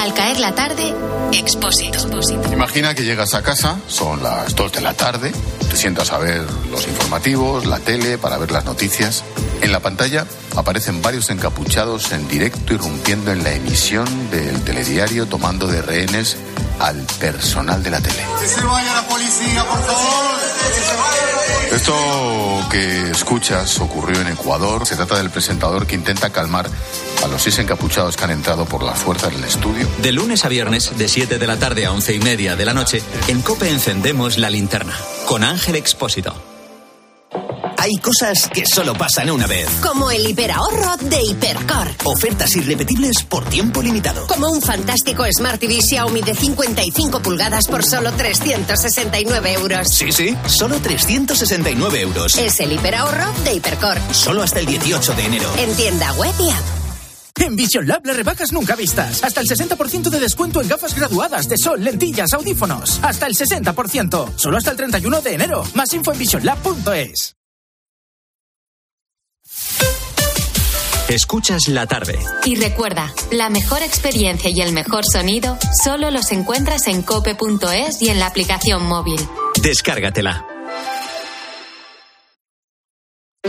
Al 0.00 0.14
caer 0.14 0.38
la 0.38 0.54
tarde, 0.54 0.94
Expósito. 1.32 2.52
Imagina 2.52 2.94
que 2.94 3.04
llegas 3.04 3.34
a 3.34 3.42
casa, 3.42 3.78
son 3.86 4.22
las 4.22 4.54
2 4.54 4.72
de 4.72 4.80
la 4.80 4.94
tarde, 4.94 5.32
te 5.70 5.76
sientas 5.76 6.12
a 6.12 6.18
ver 6.18 6.44
los 6.70 6.86
informativos, 6.86 7.66
la 7.66 7.78
tele, 7.78 8.18
para 8.18 8.38
ver 8.38 8.50
las 8.50 8.64
noticias. 8.64 9.24
En 9.60 9.72
la 9.72 9.80
pantalla 9.80 10.26
aparecen 10.56 11.02
varios 11.02 11.30
encapuchados 11.30 12.12
en 12.12 12.28
directo 12.28 12.74
irrumpiendo 12.74 13.32
en 13.32 13.42
la 13.42 13.52
emisión 13.52 14.30
del 14.30 14.62
telediario 14.62 15.26
tomando 15.26 15.66
de 15.66 15.82
rehenes 15.82 16.36
al 16.78 16.96
personal 17.18 17.82
de 17.82 17.90
la 17.90 18.00
tele. 18.00 18.24
Que 18.40 18.48
se 18.48 18.62
vaya 18.62 18.94
la 18.94 19.08
policía, 19.08 19.64
por 19.64 19.80
favor. 19.82 20.38
Que 20.68 20.80
se 20.80 20.96
vaya. 20.96 21.28
Esto 21.70 22.68
que 22.70 23.10
escuchas 23.10 23.78
ocurrió 23.80 24.20
en 24.20 24.28
Ecuador. 24.28 24.86
Se 24.86 24.96
trata 24.96 25.18
del 25.18 25.30
presentador 25.30 25.86
que 25.86 25.94
intenta 25.94 26.30
calmar 26.30 26.66
a 27.22 27.28
los 27.28 27.42
seis 27.42 27.58
encapuchados 27.58 28.16
que 28.16 28.24
han 28.24 28.30
entrado 28.30 28.64
por 28.64 28.82
la 28.82 28.94
fuerza 28.94 29.28
del 29.28 29.44
estudio. 29.44 29.77
De 30.02 30.12
lunes 30.12 30.44
a 30.44 30.48
viernes, 30.48 30.96
de 30.96 31.08
7 31.08 31.38
de 31.38 31.46
la 31.46 31.58
tarde 31.58 31.86
a 31.86 31.92
11 31.92 32.14
y 32.14 32.18
media 32.20 32.56
de 32.56 32.64
la 32.64 32.74
noche, 32.74 33.02
en 33.28 33.42
Cope 33.42 33.68
encendemos 33.68 34.38
la 34.38 34.50
linterna. 34.50 34.94
Con 35.26 35.44
Ángel 35.44 35.76
Expósito. 35.76 36.34
Hay 37.80 37.96
cosas 37.98 38.50
que 38.52 38.64
solo 38.66 38.94
pasan 38.94 39.30
una 39.30 39.46
vez. 39.46 39.68
Como 39.80 40.10
el 40.10 40.26
hiperahorro 40.26 40.96
de 40.96 41.22
Hipercor. 41.22 41.88
Ofertas 42.04 42.56
irrepetibles 42.56 43.22
por 43.22 43.44
tiempo 43.44 43.80
limitado. 43.80 44.26
Como 44.26 44.50
un 44.50 44.60
fantástico 44.60 45.24
Smart 45.32 45.60
TV 45.60 45.78
Xiaomi 45.80 46.22
de 46.22 46.34
55 46.34 47.20
pulgadas 47.22 47.68
por 47.68 47.84
solo 47.84 48.12
369 48.12 49.52
euros. 49.52 49.86
Sí, 49.92 50.10
sí, 50.10 50.36
solo 50.46 50.76
369 50.80 52.00
euros. 52.00 52.36
Es 52.36 52.58
el 52.58 52.72
hiperahorro 52.72 53.32
de 53.44 53.54
Hipercor. 53.54 53.98
Solo 54.10 54.42
hasta 54.42 54.58
el 54.58 54.66
18 54.66 55.14
de 55.14 55.24
enero. 55.24 55.48
En 55.56 55.72
tienda 55.76 56.12
web 56.14 56.34
y 56.40 56.50
app. 56.50 56.77
En 57.40 57.56
Vision 57.56 57.86
Lab 57.86 58.04
las 58.06 58.16
rebajas 58.16 58.52
nunca 58.52 58.76
vistas. 58.76 59.22
Hasta 59.22 59.40
el 59.40 59.46
60% 59.46 60.10
de 60.10 60.20
descuento 60.20 60.60
en 60.60 60.68
gafas 60.68 60.94
graduadas 60.94 61.48
de 61.48 61.56
sol, 61.56 61.82
lentillas, 61.82 62.32
audífonos. 62.32 63.00
Hasta 63.02 63.26
el 63.26 63.34
60%. 63.34 64.32
Solo 64.36 64.56
hasta 64.56 64.70
el 64.70 64.76
31 64.76 65.20
de 65.20 65.34
enero. 65.34 65.64
Más 65.74 65.92
info 65.94 66.12
en 66.12 66.18
visionlab.es. 66.18 67.34
Escuchas 71.08 71.68
la 71.68 71.86
tarde. 71.86 72.18
Y 72.44 72.56
recuerda, 72.56 73.14
la 73.30 73.48
mejor 73.48 73.82
experiencia 73.82 74.50
y 74.50 74.60
el 74.60 74.72
mejor 74.72 75.06
sonido 75.06 75.56
solo 75.82 76.10
los 76.10 76.32
encuentras 76.32 76.86
en 76.86 77.00
cope.es 77.00 78.02
y 78.02 78.10
en 78.10 78.18
la 78.18 78.26
aplicación 78.26 78.84
móvil. 78.84 79.18
Descárgatela. 79.62 80.57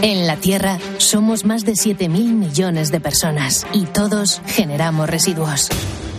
En 0.02 0.28
la 0.28 0.38
Tierra 0.38 0.80
somos 0.98 1.44
más 1.44 1.66
de 1.66 1.74
7.000 1.74 2.08
millones 2.08 2.90
de 2.90 3.02
personas 3.02 3.68
y 3.74 3.84
todos 3.84 4.42
generamos 4.46 5.10
residuos. 5.10 5.68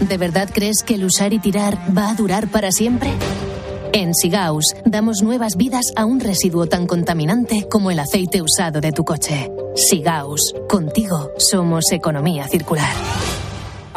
¿De 0.01 0.19
verdad 0.19 0.51
crees 0.53 0.83
que 0.85 0.95
el 0.95 1.05
usar 1.05 1.33
y 1.33 1.39
tirar 1.39 1.79
va 1.97 2.11
a 2.11 2.15
durar 2.15 2.49
para 2.49 2.73
siempre? 2.73 3.11
En 3.93 4.15
Sigaus 4.15 4.75
damos 4.85 5.23
nuevas 5.23 5.57
vidas 5.57 5.93
a 5.97 6.05
un 6.05 6.21
residuo 6.21 6.67
tan 6.67 6.87
contaminante 6.87 7.67
como 7.71 7.91
el 7.91 7.99
aceite 7.99 8.43
usado 8.43 8.83
de 8.83 8.93
tu 8.93 9.05
coche. 9.05 9.51
Sigaus, 9.75 10.55
contigo 10.69 11.31
somos 11.39 11.91
economía 11.91 12.47
circular. 12.49 12.95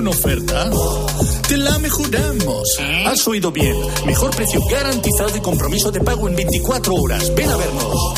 Una 0.00 0.10
oferta? 0.10 0.70
Te 1.46 1.56
la 1.58 1.78
mejoramos. 1.78 2.62
Has 3.06 3.28
oído 3.28 3.52
bien. 3.52 3.76
Mejor 4.06 4.34
precio 4.34 4.60
garantizado 4.70 5.36
y 5.36 5.40
compromiso 5.40 5.92
de 5.92 6.00
pago 6.00 6.26
en 6.26 6.36
24 6.36 6.94
horas. 6.94 7.34
Ven 7.34 7.50
a 7.50 7.56
vernos. 7.56 8.14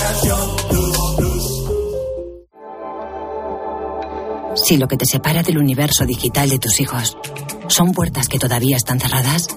Si 4.65 4.77
lo 4.77 4.87
que 4.87 4.97
te 4.97 5.07
separa 5.07 5.43
del 5.43 5.59
universo 5.59 6.05
digital 6.05 6.51
de 6.51 6.61
tus 6.61 6.79
hijos 6.81 7.17
son 7.67 7.93
puertas 7.93 8.29
que 8.29 8.39
todavía 8.39 8.77
están 8.77 9.01
cerradas, 9.01 9.49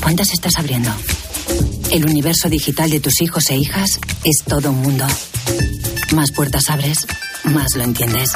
¿cuántas 0.00 0.32
estás 0.32 0.58
abriendo? 0.58 0.90
El 1.90 2.04
universo 2.04 2.48
digital 2.48 2.88
de 2.90 3.00
tus 3.00 3.20
hijos 3.20 3.50
e 3.50 3.56
hijas 3.56 3.98
es 4.22 4.44
todo 4.46 4.70
un 4.70 4.80
mundo. 4.80 5.06
Más 6.14 6.30
puertas 6.30 6.70
abres, 6.70 7.06
más 7.44 7.74
lo 7.74 7.82
entiendes. 7.82 8.30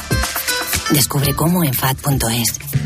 Descubre 0.91 1.35
cómo 1.35 1.63
en 1.63 1.73
FAD.es. 1.73 2.86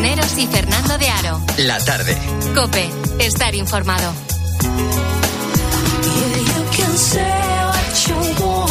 Cisneros 0.00 0.38
y 0.38 0.46
Fernando 0.46 0.96
de 0.96 1.08
Aro. 1.10 1.42
La 1.58 1.78
tarde. 1.84 2.16
Cope, 2.54 2.88
estar 3.18 3.54
informado. 3.54 4.14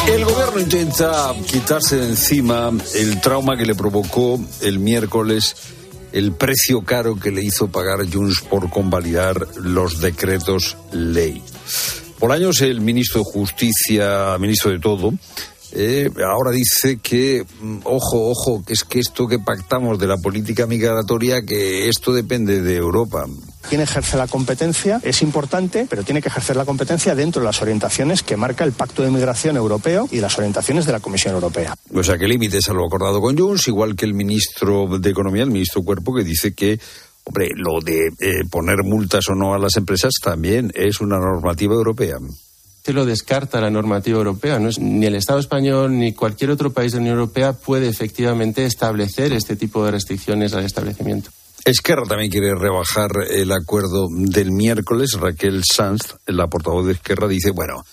El 0.08 0.26
gobierno 0.26 0.60
intenta 0.60 1.36
quitarse 1.46 1.98
de 1.98 2.08
encima 2.08 2.72
el 2.96 3.22
trauma 3.22 3.56
que 3.56 3.68
le 3.68 3.76
provocó 3.76 4.40
el 4.62 4.80
miércoles 4.80 5.56
el 6.14 6.32
precio 6.32 6.82
caro 6.84 7.16
que 7.20 7.30
le 7.30 7.44
hizo 7.44 7.68
pagar 7.68 8.12
Junts 8.12 8.42
por 8.42 8.72
convalidar 8.72 9.46
los 9.58 10.02
decretos 10.02 10.78
ley. 10.92 11.44
Por 12.18 12.32
años 12.32 12.60
el 12.62 12.82
ministro 12.82 13.20
de 13.20 13.32
Justicia, 13.32 14.36
ministro 14.40 14.72
de 14.72 14.80
todo, 14.80 15.14
eh, 15.72 16.10
ahora 16.26 16.52
dice 16.52 16.98
que, 16.98 17.46
mm, 17.62 17.80
ojo, 17.84 18.30
ojo, 18.30 18.64
que 18.66 18.74
es 18.74 18.84
que 18.84 19.00
esto 19.00 19.28
que 19.28 19.40
pactamos 19.40 20.00
de 20.00 20.08
la 20.08 20.18
política 20.18 20.66
migratoria, 20.66 21.42
que 21.42 21.90
esto 21.90 22.14
depende 22.14 22.62
de 22.62 22.76
Europa. 22.76 23.26
Quien 23.68 23.82
ejerce 23.82 24.18
la 24.18 24.28
competencia 24.28 25.00
es 25.04 25.22
importante, 25.22 25.86
pero 25.90 26.04
tiene 26.04 26.22
que 26.22 26.30
ejercer 26.30 26.56
la 26.56 26.66
competencia 26.66 27.14
dentro 27.14 27.42
de 27.42 27.46
las 27.46 27.62
orientaciones 27.62 28.24
que 28.24 28.36
marca 28.36 28.64
el 28.64 28.72
Pacto 28.72 29.04
de 29.04 29.12
Migración 29.12 29.58
Europeo 29.58 30.08
y 30.12 30.20
las 30.20 30.38
orientaciones 30.38 30.86
de 30.86 30.94
la 30.94 31.00
Comisión 31.00 31.36
Europea. 31.36 31.76
O 31.94 32.04
sea, 32.04 32.18
que 32.18 32.28
límites 32.28 32.68
a 32.70 32.74
lo 32.74 32.86
acordado 32.86 33.22
con 33.22 33.38
Junts, 33.38 33.68
igual 33.68 33.96
que 33.96 34.06
el 34.06 34.14
ministro 34.14 34.98
de 34.98 35.10
Economía, 35.10 35.44
el 35.44 35.52
ministro 35.52 35.84
Cuerpo, 35.84 36.16
que 36.16 36.24
dice 36.24 36.54
que, 36.54 36.80
hombre, 37.26 37.50
lo 37.56 37.80
de 37.82 38.08
eh, 38.20 38.46
poner 38.50 38.78
multas 38.84 39.26
o 39.30 39.36
no 39.36 39.54
a 39.54 39.60
las 39.60 39.76
empresas 39.76 40.14
también 40.24 40.72
es 40.74 41.00
una 41.00 41.20
normativa 41.20 41.76
europea. 41.76 42.18
Se 42.84 42.94
lo 42.94 43.06
descarta 43.06 43.62
la 43.62 43.70
normativa 43.70 44.18
europea. 44.18 44.60
No 44.60 44.70
ni 44.80 45.06
el 45.06 45.16
Estado 45.16 45.40
español 45.40 45.98
ni 45.98 46.14
cualquier 46.14 46.52
otro 46.52 46.72
país 46.72 46.92
de 46.92 46.98
la 46.98 47.02
Unión 47.02 47.18
Europea 47.20 47.54
puede 47.54 47.88
efectivamente 47.88 48.66
establecer 48.66 49.34
este 49.34 49.56
tipo 49.56 49.86
de 49.86 49.92
restricciones 49.92 50.54
al 50.54 50.66
establecimiento. 50.66 51.30
Esquerra 51.66 52.04
también 52.08 52.32
quiere 52.32 52.56
rebajar 52.56 53.12
el 53.30 53.52
acuerdo 53.52 54.08
del 54.10 54.52
miércoles. 54.52 55.18
Raquel 55.20 55.64
Sanz, 55.64 56.16
la 56.26 56.48
portavoz 56.48 56.88
de 56.88 56.94
Esquerra, 56.94 57.28
dice, 57.28 57.52
bueno, 57.52 57.84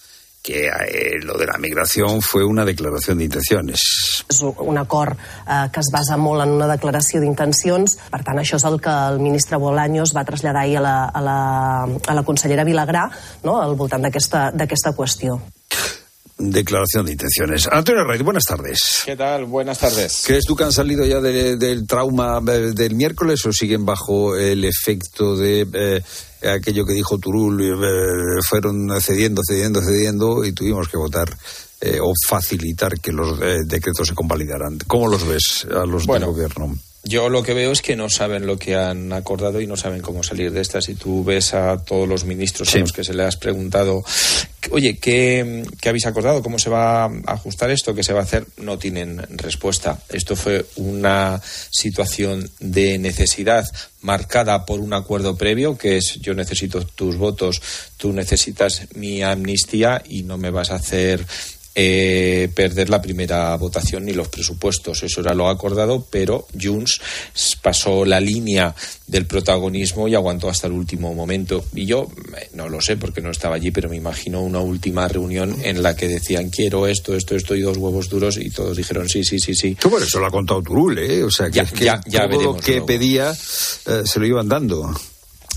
que 0.46 0.68
eh, 0.68 1.18
lo 1.22 1.36
de 1.36 1.46
la 1.46 1.58
migración 1.58 2.22
fue 2.22 2.44
una 2.44 2.64
declaración 2.64 3.18
de 3.18 3.24
intenciones. 3.24 3.82
És 4.30 4.40
un 4.42 4.78
acord 4.78 5.18
eh, 5.18 5.66
que 5.74 5.82
es 5.82 5.90
basa 5.92 6.16
molt 6.16 6.44
en 6.46 6.54
una 6.54 6.70
declaració 6.70 7.20
d'intencions. 7.20 7.98
Per 8.12 8.22
tant, 8.22 8.38
això 8.38 8.60
és 8.60 8.68
el 8.70 8.78
que 8.80 8.94
el 9.10 9.18
ministre 9.18 9.58
Bolaños 9.58 10.14
va 10.14 10.24
traslladar 10.24 10.62
ahir 10.62 10.78
a 10.78 10.86
la, 10.86 10.96
a 11.10 11.26
la, 11.26 11.38
a 11.82 12.14
la 12.14 12.24
consellera 12.24 12.64
Vilagrà 12.64 13.08
no? 13.42 13.58
al 13.60 13.74
voltant 13.74 14.06
d'aquesta 14.06 14.94
qüestió. 14.94 15.40
Declaración 16.38 17.06
de 17.06 17.12
intenciones. 17.12 17.66
Antonio 17.72 18.04
Rey, 18.04 18.20
buenas 18.22 18.44
tardes. 18.44 19.02
¿Qué 19.06 19.16
tal? 19.16 19.46
Buenas 19.46 19.78
tardes. 19.78 20.22
¿Crees 20.26 20.44
tú 20.44 20.54
que 20.54 20.64
han 20.64 20.72
salido 20.72 21.06
ya 21.06 21.18
de- 21.20 21.56
del 21.56 21.86
trauma 21.86 22.42
eh, 22.46 22.72
del 22.74 22.94
miércoles 22.94 23.40
o 23.46 23.52
siguen 23.52 23.86
bajo 23.86 24.36
el 24.36 24.66
efecto 24.66 25.34
de 25.34 25.66
eh, 25.72 26.02
aquello 26.46 26.84
que 26.84 26.92
dijo 26.92 27.16
Turul? 27.18 27.62
eh, 27.62 28.42
fueron 28.46 28.88
cediendo, 29.00 29.40
cediendo, 29.48 29.80
cediendo 29.80 30.44
y 30.44 30.52
tuvimos 30.52 30.88
que 30.88 30.98
votar 30.98 31.34
eh, 31.80 32.00
o 32.02 32.12
facilitar 32.28 33.00
que 33.00 33.12
los 33.12 33.40
eh, 33.40 33.60
decretos 33.64 34.08
se 34.08 34.14
convalidaran. 34.14 34.76
¿Cómo 34.86 35.08
los 35.08 35.26
ves 35.26 35.66
a 35.74 35.86
los 35.86 36.04
Bueno, 36.06 36.26
del 36.26 36.34
gobierno? 36.34 36.76
Yo 37.08 37.28
lo 37.28 37.44
que 37.44 37.54
veo 37.54 37.70
es 37.70 37.82
que 37.82 37.94
no 37.94 38.10
saben 38.10 38.46
lo 38.46 38.58
que 38.58 38.74
han 38.74 39.12
acordado 39.12 39.60
y 39.60 39.68
no 39.68 39.76
saben 39.76 40.02
cómo 40.02 40.24
salir 40.24 40.50
de 40.50 40.60
esta. 40.60 40.80
Si 40.80 40.96
tú 40.96 41.22
ves 41.22 41.54
a 41.54 41.78
todos 41.78 42.08
los 42.08 42.24
ministros 42.24 42.74
a 42.74 42.78
los 42.78 42.92
que 42.92 43.04
se 43.04 43.14
le 43.14 43.22
has 43.22 43.36
preguntado, 43.36 44.02
oye, 44.72 44.98
¿qué, 44.98 45.62
qué 45.80 45.88
habéis 45.88 46.06
acordado? 46.06 46.42
¿Cómo 46.42 46.58
se 46.58 46.68
va 46.68 47.04
a 47.04 47.10
ajustar 47.26 47.70
esto? 47.70 47.94
¿Qué 47.94 48.02
se 48.02 48.12
va 48.12 48.20
a 48.20 48.24
hacer? 48.24 48.48
No 48.56 48.76
tienen 48.76 49.24
respuesta. 49.36 50.00
Esto 50.08 50.34
fue 50.34 50.66
una 50.74 51.40
situación 51.70 52.50
de 52.58 52.98
necesidad 52.98 53.64
marcada 54.00 54.66
por 54.66 54.80
un 54.80 54.92
acuerdo 54.92 55.36
previo, 55.36 55.78
que 55.78 55.98
es 55.98 56.18
yo 56.20 56.34
necesito 56.34 56.84
tus 56.84 57.16
votos, 57.16 57.62
tú 57.96 58.12
necesitas 58.12 58.82
mi 58.94 59.22
amnistía 59.22 60.02
y 60.08 60.24
no 60.24 60.38
me 60.38 60.50
vas 60.50 60.72
a 60.72 60.76
hacer 60.76 61.24
eh, 61.78 62.48
perder 62.54 62.88
la 62.88 63.02
primera 63.02 63.54
votación 63.56 64.06
ni 64.06 64.12
los 64.14 64.28
presupuestos. 64.28 65.02
Eso 65.02 65.20
era 65.20 65.34
lo 65.34 65.48
acordado, 65.50 66.06
pero 66.10 66.46
Junts 66.58 67.00
pasó 67.60 68.06
la 68.06 68.18
línea 68.18 68.74
del 69.06 69.26
protagonismo 69.26 70.08
y 70.08 70.14
aguantó 70.14 70.48
hasta 70.48 70.68
el 70.68 70.72
último 70.72 71.12
momento. 71.14 71.64
Y 71.74 71.84
yo 71.84 72.08
eh, 72.38 72.48
no 72.54 72.70
lo 72.70 72.80
sé 72.80 72.96
porque 72.96 73.20
no 73.20 73.30
estaba 73.30 73.56
allí, 73.56 73.70
pero 73.70 73.90
me 73.90 73.96
imagino 73.96 74.40
una 74.42 74.60
última 74.60 75.06
reunión 75.06 75.54
en 75.62 75.82
la 75.82 75.94
que 75.94 76.08
decían 76.08 76.48
quiero 76.48 76.86
esto, 76.86 77.14
esto, 77.14 77.36
esto 77.36 77.54
y 77.54 77.60
dos 77.60 77.76
huevos 77.76 78.08
duros 78.08 78.38
y 78.38 78.48
todos 78.50 78.76
dijeron 78.76 79.06
sí, 79.08 79.22
sí, 79.22 79.38
sí, 79.38 79.54
sí. 79.54 79.76
Por 79.80 80.02
eso 80.02 80.18
lo 80.18 80.26
ha 80.26 80.30
contado 80.30 80.62
Turul, 80.62 80.98
¿eh? 80.98 81.22
O 81.22 81.30
sea, 81.30 81.46
que, 81.50 81.56
Ya, 81.56 81.62
es 81.64 81.72
que 81.72 81.84
ya- 81.84 82.00
ya 82.06 82.28
todo 82.28 82.40
lo 82.42 82.56
que 82.56 82.72
luego. 82.72 82.86
pedía 82.86 83.30
eh, 83.32 84.02
se 84.06 84.18
lo 84.18 84.26
iban 84.26 84.48
dando. 84.48 84.98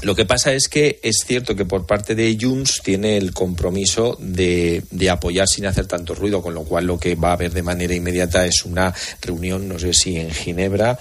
Lo 0.02 0.16
que 0.16 0.26
pasa 0.26 0.54
es 0.54 0.70
que 0.70 1.00
es 1.04 1.24
cierto 1.26 1.56
que 1.56 1.66
por 1.66 1.86
parte 1.86 2.16
de 2.16 2.38
Junts 2.40 2.82
tiene 2.84 3.18
el 3.18 3.34
compromiso 3.34 4.18
de, 4.20 4.84
de 4.92 5.10
apoyar 5.10 5.48
sin 5.48 5.66
hacer 5.66 5.88
tanto 5.88 6.16
ruido, 6.16 6.42
con 6.42 6.54
lo 6.54 6.64
cual 6.64 6.86
lo 6.86 6.98
que 6.98 7.16
va 7.16 7.30
a 7.30 7.34
haber 7.34 7.52
de 7.52 7.64
manera 7.64 7.94
inmediata 7.94 8.46
es 8.46 8.64
una 8.64 8.94
reunión, 9.22 9.68
no 9.68 9.78
sé 9.78 9.94
si 9.94 10.18
en 10.18 10.32
Ginebra, 10.32 10.98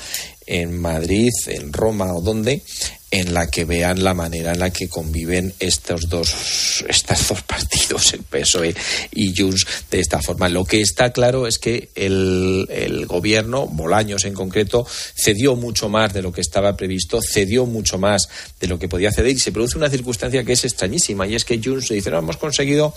en 0.48 0.78
Madrid, 0.78 1.30
en 1.46 1.72
Roma 1.72 2.14
o 2.14 2.22
donde, 2.22 2.62
en 3.10 3.32
la 3.32 3.50
que 3.50 3.64
vean 3.64 4.04
la 4.04 4.12
manera 4.12 4.52
en 4.52 4.58
la 4.58 4.70
que 4.70 4.88
conviven 4.88 5.54
estos 5.60 6.08
dos, 6.08 6.84
estos 6.88 7.28
dos 7.28 7.42
partidos, 7.42 8.12
el 8.12 8.22
PSOE 8.22 8.74
y 9.12 9.34
Junts, 9.34 9.66
de 9.90 10.00
esta 10.00 10.20
forma. 10.20 10.48
Lo 10.48 10.64
que 10.64 10.80
está 10.80 11.10
claro 11.10 11.46
es 11.46 11.58
que 11.58 11.88
el, 11.94 12.66
el 12.70 13.06
gobierno, 13.06 13.66
Bolaños 13.66 14.24
en 14.24 14.34
concreto, 14.34 14.86
cedió 14.86 15.56
mucho 15.56 15.88
más 15.88 16.12
de 16.12 16.22
lo 16.22 16.32
que 16.32 16.42
estaba 16.42 16.76
previsto, 16.76 17.20
cedió 17.22 17.64
mucho 17.64 17.98
más 17.98 18.28
de 18.60 18.66
lo 18.66 18.78
que 18.78 18.88
podía 18.88 19.10
ceder 19.10 19.32
y 19.32 19.38
se 19.38 19.52
produce 19.52 19.78
una 19.78 19.88
circunstancia 19.88 20.44
que 20.44 20.52
es 20.52 20.64
extrañísima 20.64 21.26
y 21.26 21.34
es 21.34 21.44
que 21.44 21.60
Junts 21.62 21.88
dice, 21.88 22.10
no, 22.10 22.18
hemos 22.18 22.36
conseguido 22.36 22.94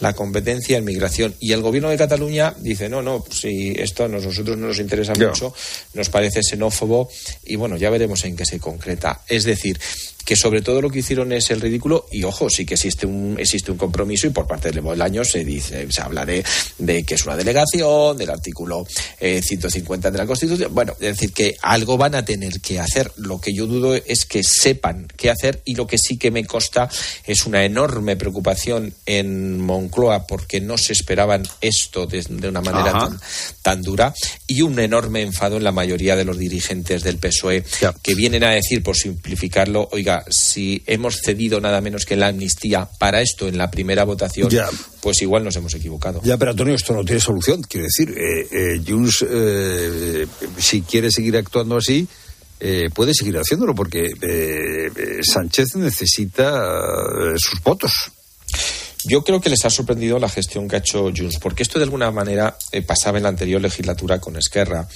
la 0.00 0.12
competencia 0.12 0.78
en 0.78 0.84
migración 0.84 1.34
y 1.38 1.52
el 1.52 1.62
gobierno 1.62 1.88
de 1.88 1.96
Cataluña 1.96 2.54
dice, 2.58 2.88
no, 2.88 3.00
no, 3.00 3.24
si 3.30 3.74
esto 3.76 4.04
a 4.04 4.08
nosotros 4.08 4.56
no 4.56 4.68
nos 4.68 4.80
interesa 4.80 5.12
mucho, 5.14 5.54
nos 5.94 6.08
parece 6.08 6.42
xenófobo 6.42 6.91
y 7.44 7.56
bueno, 7.56 7.76
ya 7.76 7.90
veremos 7.90 8.24
en 8.24 8.36
qué 8.36 8.44
se 8.44 8.58
concreta. 8.58 9.22
Es 9.28 9.44
decir, 9.44 9.80
que 10.24 10.36
sobre 10.36 10.62
todo 10.62 10.80
lo 10.80 10.90
que 10.90 11.00
hicieron 11.00 11.32
es 11.32 11.50
el 11.50 11.60
ridículo 11.60 12.06
y 12.10 12.24
ojo, 12.24 12.48
sí 12.50 12.64
que 12.64 12.74
existe 12.74 13.06
un 13.06 13.36
existe 13.38 13.70
un 13.70 13.78
compromiso 13.78 14.26
y 14.26 14.30
por 14.30 14.46
parte 14.46 14.70
del 14.70 15.02
año 15.02 15.24
se 15.24 15.44
dice 15.44 15.86
se 15.90 16.02
habla 16.02 16.24
de, 16.24 16.44
de 16.78 17.04
que 17.04 17.14
es 17.14 17.24
una 17.24 17.36
delegación, 17.36 18.16
del 18.16 18.30
artículo 18.30 18.86
150 19.20 20.10
de 20.10 20.18
la 20.18 20.26
Constitución. 20.26 20.74
Bueno, 20.74 20.92
es 20.94 21.16
decir, 21.16 21.32
que 21.32 21.56
algo 21.62 21.96
van 21.96 22.14
a 22.14 22.24
tener 22.24 22.60
que 22.60 22.80
hacer. 22.80 23.10
Lo 23.16 23.40
que 23.40 23.54
yo 23.54 23.66
dudo 23.66 23.94
es 23.94 24.24
que 24.24 24.42
sepan 24.42 25.08
qué 25.16 25.30
hacer 25.30 25.62
y 25.64 25.74
lo 25.74 25.86
que 25.86 25.98
sí 25.98 26.16
que 26.16 26.30
me 26.30 26.44
consta 26.44 26.88
es 27.24 27.46
una 27.46 27.64
enorme 27.64 28.16
preocupación 28.16 28.94
en 29.06 29.60
Moncloa 29.60 30.26
porque 30.26 30.60
no 30.60 30.78
se 30.78 30.92
esperaban 30.92 31.42
esto 31.60 32.06
de, 32.06 32.22
una 32.48 32.60
manera 32.60 32.92
tan, 32.92 33.20
tan, 33.62 33.82
dura 33.82 34.14
y 34.46 34.62
un 34.62 34.78
enorme 34.78 35.22
enfado 35.22 35.56
en 35.56 35.64
la 35.64 35.72
mayoría 35.72 36.16
de 36.16 36.24
los 36.24 36.38
dirigentes 36.38 37.02
del 37.02 37.18
PSOE 37.18 37.64
que 38.02 38.14
vienen 38.14 38.44
a 38.44 38.50
decir, 38.50 38.82
por 38.82 38.96
simplificarlo, 38.96 39.88
oiga, 39.92 40.11
si 40.28 40.82
hemos 40.86 41.16
cedido 41.24 41.60
nada 41.60 41.80
menos 41.80 42.04
que 42.04 42.16
la 42.16 42.28
amnistía 42.28 42.88
para 42.98 43.20
esto 43.20 43.48
en 43.48 43.58
la 43.58 43.70
primera 43.70 44.04
votación, 44.04 44.48
pues 45.00 45.22
igual 45.22 45.44
nos 45.44 45.56
hemos 45.56 45.74
equivocado. 45.74 46.20
Ya, 46.24 46.36
pero 46.36 46.52
Antonio, 46.52 46.74
esto 46.74 46.92
no 46.92 47.04
tiene 47.04 47.20
solución. 47.20 47.62
Quiero 47.62 47.86
decir, 47.86 48.10
eh, 48.16 48.48
eh, 48.50 48.82
Junts, 48.86 49.24
eh, 49.28 50.26
si 50.58 50.82
quiere 50.82 51.10
seguir 51.10 51.36
actuando 51.36 51.76
así, 51.76 52.06
eh, 52.60 52.90
puede 52.94 53.12
seguir 53.14 53.36
haciéndolo 53.36 53.74
porque 53.74 54.10
Sánchez 55.22 55.76
necesita 55.76 56.52
sus 57.36 57.62
votos. 57.62 57.92
Yo 59.04 59.24
creo 59.24 59.40
que 59.40 59.50
les 59.50 59.64
ha 59.64 59.70
sorprendido 59.70 60.20
la 60.20 60.28
gestión 60.28 60.68
que 60.68 60.76
ha 60.76 60.78
hecho 60.78 61.10
Junts, 61.14 61.38
porque 61.40 61.64
esto 61.64 61.80
de 61.80 61.84
alguna 61.84 62.12
manera 62.12 62.56
pasaba 62.86 63.16
en 63.18 63.24
la 63.24 63.30
anterior 63.30 63.60
legislatura 63.60 64.20
con 64.20 64.36
Esquerra. 64.36 64.86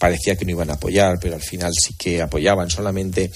Parecía 0.00 0.34
que 0.34 0.44
no 0.44 0.50
iban 0.50 0.70
a 0.70 0.74
apoyar, 0.74 1.20
pero 1.20 1.36
al 1.36 1.42
final 1.42 1.72
sí 1.80 1.94
que 1.96 2.20
apoyaban. 2.20 2.68
Solamente 2.68 3.30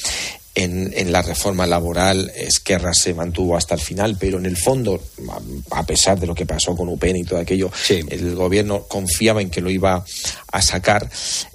en, 0.56 1.12
la 1.12 1.20
reforma 1.20 1.66
laboral 1.66 2.32
Esquerra 2.34 2.92
se 2.94 3.12
mantuvo 3.12 3.56
hasta 3.56 3.74
el 3.74 3.80
final, 3.80 4.16
pero 4.18 4.38
en 4.38 4.46
el 4.46 4.56
fondo, 4.56 5.00
a 5.70 5.84
pesar 5.84 6.18
de 6.18 6.26
lo 6.26 6.34
que 6.34 6.46
pasó 6.46 6.74
con 6.74 6.88
UPN 6.88 7.16
y 7.16 7.24
todo 7.24 7.38
aquello, 7.38 7.70
el 7.90 8.34
gobierno 8.34 8.84
confiaba 8.88 9.42
en 9.42 9.50
que 9.50 9.60
lo 9.60 9.70
iba 9.70 10.02
a 10.50 10.62
sacar, 10.62 11.08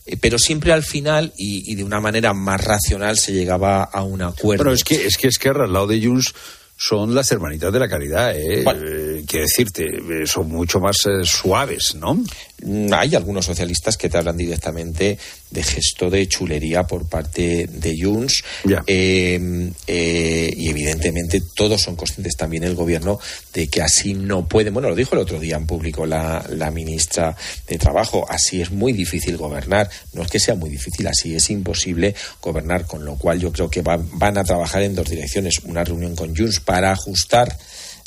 eh, 0.06 0.18
pero 0.22 0.38
siempre 0.38 0.72
al 0.72 0.84
final 0.84 1.34
y, 1.36 1.74
de 1.74 1.84
una 1.84 2.00
manera 2.00 2.34
más 2.34 2.64
racional 2.64 3.18
se 3.18 3.34
llegaba 3.34 3.84
a 3.84 4.04
un 4.04 4.22
acuerdo. 4.22 4.64
Pero 4.64 4.74
es 4.74 4.84
que, 4.84 5.06
es 5.06 5.18
que 5.18 5.28
Esquerra 5.28 5.66
al 5.66 5.74
lado 5.74 5.88
de 5.88 6.06
Junts 6.06 6.34
son 6.82 7.14
las 7.14 7.32
hermanitas 7.32 7.72
de 7.72 7.80
la 7.80 7.88
caridad, 7.88 8.36
¿eh? 8.36 8.64
eh 8.66 9.24
quiero 9.28 9.46
decirte, 9.46 9.86
eh, 9.86 10.26
son 10.26 10.50
mucho 10.50 10.80
más 10.80 10.98
eh, 11.06 11.24
suaves, 11.24 11.94
¿no? 11.94 12.20
Mm, 12.64 12.94
hay 12.94 13.16
algunos 13.16 13.46
socialistas 13.46 13.98
que 13.98 14.10
te 14.10 14.18
hablan 14.18 14.38
directamente 14.38 15.18
de 15.50 15.64
gesto 15.64 16.10
de 16.10 16.28
chulería 16.28 16.84
por 16.84 17.08
parte 17.08 17.68
de 17.68 17.96
Junts. 18.00 18.44
Em, 18.86 19.72
y 19.88 20.70
evidentemente 20.70 21.42
todos 21.56 21.82
son 21.82 21.96
conscientes 21.96 22.36
también 22.36 22.64
el 22.64 22.76
gobierno 22.76 23.20
de 23.54 23.68
que 23.68 23.82
así 23.82 24.14
no 24.14 24.48
puede, 24.48 24.70
bueno, 24.70 24.90
lo 24.90 24.96
dijo 24.96 25.16
el 25.16 25.22
otro 25.22 25.40
día 25.40 25.56
en 25.56 25.66
público 25.66 26.06
la, 26.06 26.46
la 26.50 26.72
ministra 26.72 27.36
de 27.68 27.78
Trabajo, 27.78 28.26
así 28.30 28.62
es 28.62 28.72
muy 28.72 28.94
difícil 28.94 29.38
gobernar, 29.38 29.90
no 30.14 30.24
es 30.24 30.30
que 30.30 30.40
sea 30.40 30.56
muy 30.56 30.70
difícil, 30.70 31.08
así 31.08 31.36
es 31.36 31.50
imposible 31.50 32.16
gobernar, 32.42 32.86
con 32.86 33.06
lo 33.06 33.16
cual 33.18 33.40
yo 33.40 33.52
creo 33.52 33.70
que 33.70 33.82
van 33.82 34.38
a 34.38 34.44
trabajar 34.44 34.84
en 34.84 34.96
dos 34.96 35.10
direcciones, 35.10 35.60
una 35.64 35.84
reunión 35.84 36.16
con 36.16 36.36
Junts 36.36 36.60
para 36.60 36.92
ajustar 36.92 37.58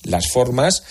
las 0.05 0.30
formas 0.30 0.82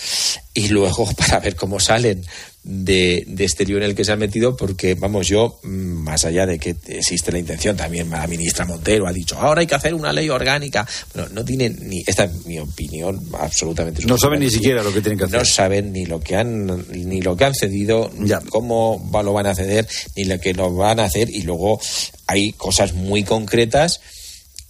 y 0.54 0.70
luego 0.70 1.10
para 1.18 1.40
ver 1.40 1.56
cómo 1.56 1.80
salen 1.80 2.26
de, 2.64 3.26
este 3.40 3.66
lío 3.66 3.78
en 3.78 3.84
el 3.84 3.96
que 3.96 4.06
se 4.06 4.12
han 4.14 4.20
metido, 4.20 4.56
porque, 4.56 4.96
vamos, 4.96 5.28
yo, 5.28 5.60
mm, 5.64 5.68
más 5.68 6.24
allá 6.26 6.46
de 6.46 6.60
que 6.60 6.76
existe 6.88 7.32
la 7.32 7.40
intención, 7.40 7.76
también 7.76 8.10
la 8.10 8.26
ministra 8.28 8.66
Montero 8.66 9.06
ha 9.08 9.14
dicho, 9.14 9.38
ahora 9.38 9.62
hay 9.62 9.68
que 9.68 9.76
hacer 9.76 9.94
una 9.94 10.14
ley 10.14 10.30
orgánica. 10.30 10.88
Bueno, 11.14 11.30
no 11.34 11.44
tienen 11.44 11.78
ni, 11.82 12.04
esta 12.06 12.26
es 12.26 12.46
mi 12.46 12.60
opinión, 12.60 13.22
absolutamente. 13.34 14.06
No 14.06 14.18
saben 14.18 14.40
ni 14.40 14.50
siquiera 14.50 14.82
lo 14.82 14.94
que 14.94 15.02
tienen 15.02 15.18
que 15.18 15.26
hacer. 15.26 15.40
No 15.40 15.46
saben 15.46 15.92
ni 15.92 16.06
lo 16.06 16.20
que 16.20 16.36
han, 16.36 16.86
ni 16.90 17.22
lo 17.22 17.36
que 17.36 17.46
han 17.46 17.54
cedido, 17.54 18.12
ya. 18.20 18.40
cómo 18.42 19.10
lo 19.12 19.34
van 19.34 19.48
a 19.48 19.56
ceder, 19.56 19.88
ni 20.16 20.26
lo 20.26 20.40
que 20.40 20.54
lo 20.54 20.74
van 20.74 21.00
a 21.00 21.06
hacer, 21.06 21.30
y 21.30 21.42
luego 21.42 21.80
hay 22.28 22.54
cosas 22.54 22.94
muy 22.94 23.24
concretas 23.24 24.00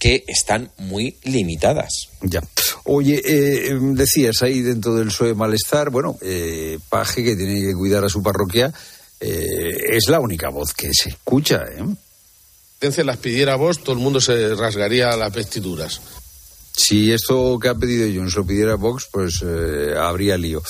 que 0.04 0.26
están 0.28 0.70
muy 0.80 1.16
limitadas. 1.24 2.10
Ya. 2.24 2.42
Oye, 2.84 3.22
eh, 3.24 3.80
decías 3.80 4.42
ahí 4.42 4.60
dentro 4.60 4.96
del 4.96 5.08
PSOE 5.08 5.34
malestar, 5.34 5.92
bueno, 5.92 6.18
eh, 6.22 6.78
Paje, 6.90 7.24
que 7.24 7.38
tiene 7.38 7.62
que 7.62 7.74
cuidar 7.74 8.04
a 8.04 8.10
su 8.10 8.22
parroquia, 8.22 8.74
eh, 9.22 9.78
es 9.92 10.10
la 10.10 10.20
única 10.20 10.50
voz 10.50 10.74
que 10.74 10.90
se 10.92 11.08
escucha, 11.08 11.64
¿eh? 11.72 11.86
Si 12.92 13.02
las 13.02 13.16
pidiera 13.16 13.56
vos, 13.56 13.82
todo 13.82 13.96
el 13.96 14.02
mundo 14.02 14.20
se 14.20 14.56
rasgaría 14.56 15.16
las 15.16 15.34
vestiduras. 15.34 16.02
Si 16.76 17.14
esto 17.14 17.58
que 17.58 17.70
ha 17.70 17.76
pedido 17.76 18.06
Jones 18.14 18.36
lo 18.36 18.46
pidiera 18.46 18.76
Vox, 18.76 19.08
pues 19.10 19.42
habría 19.98 20.36
lío. 20.36 20.62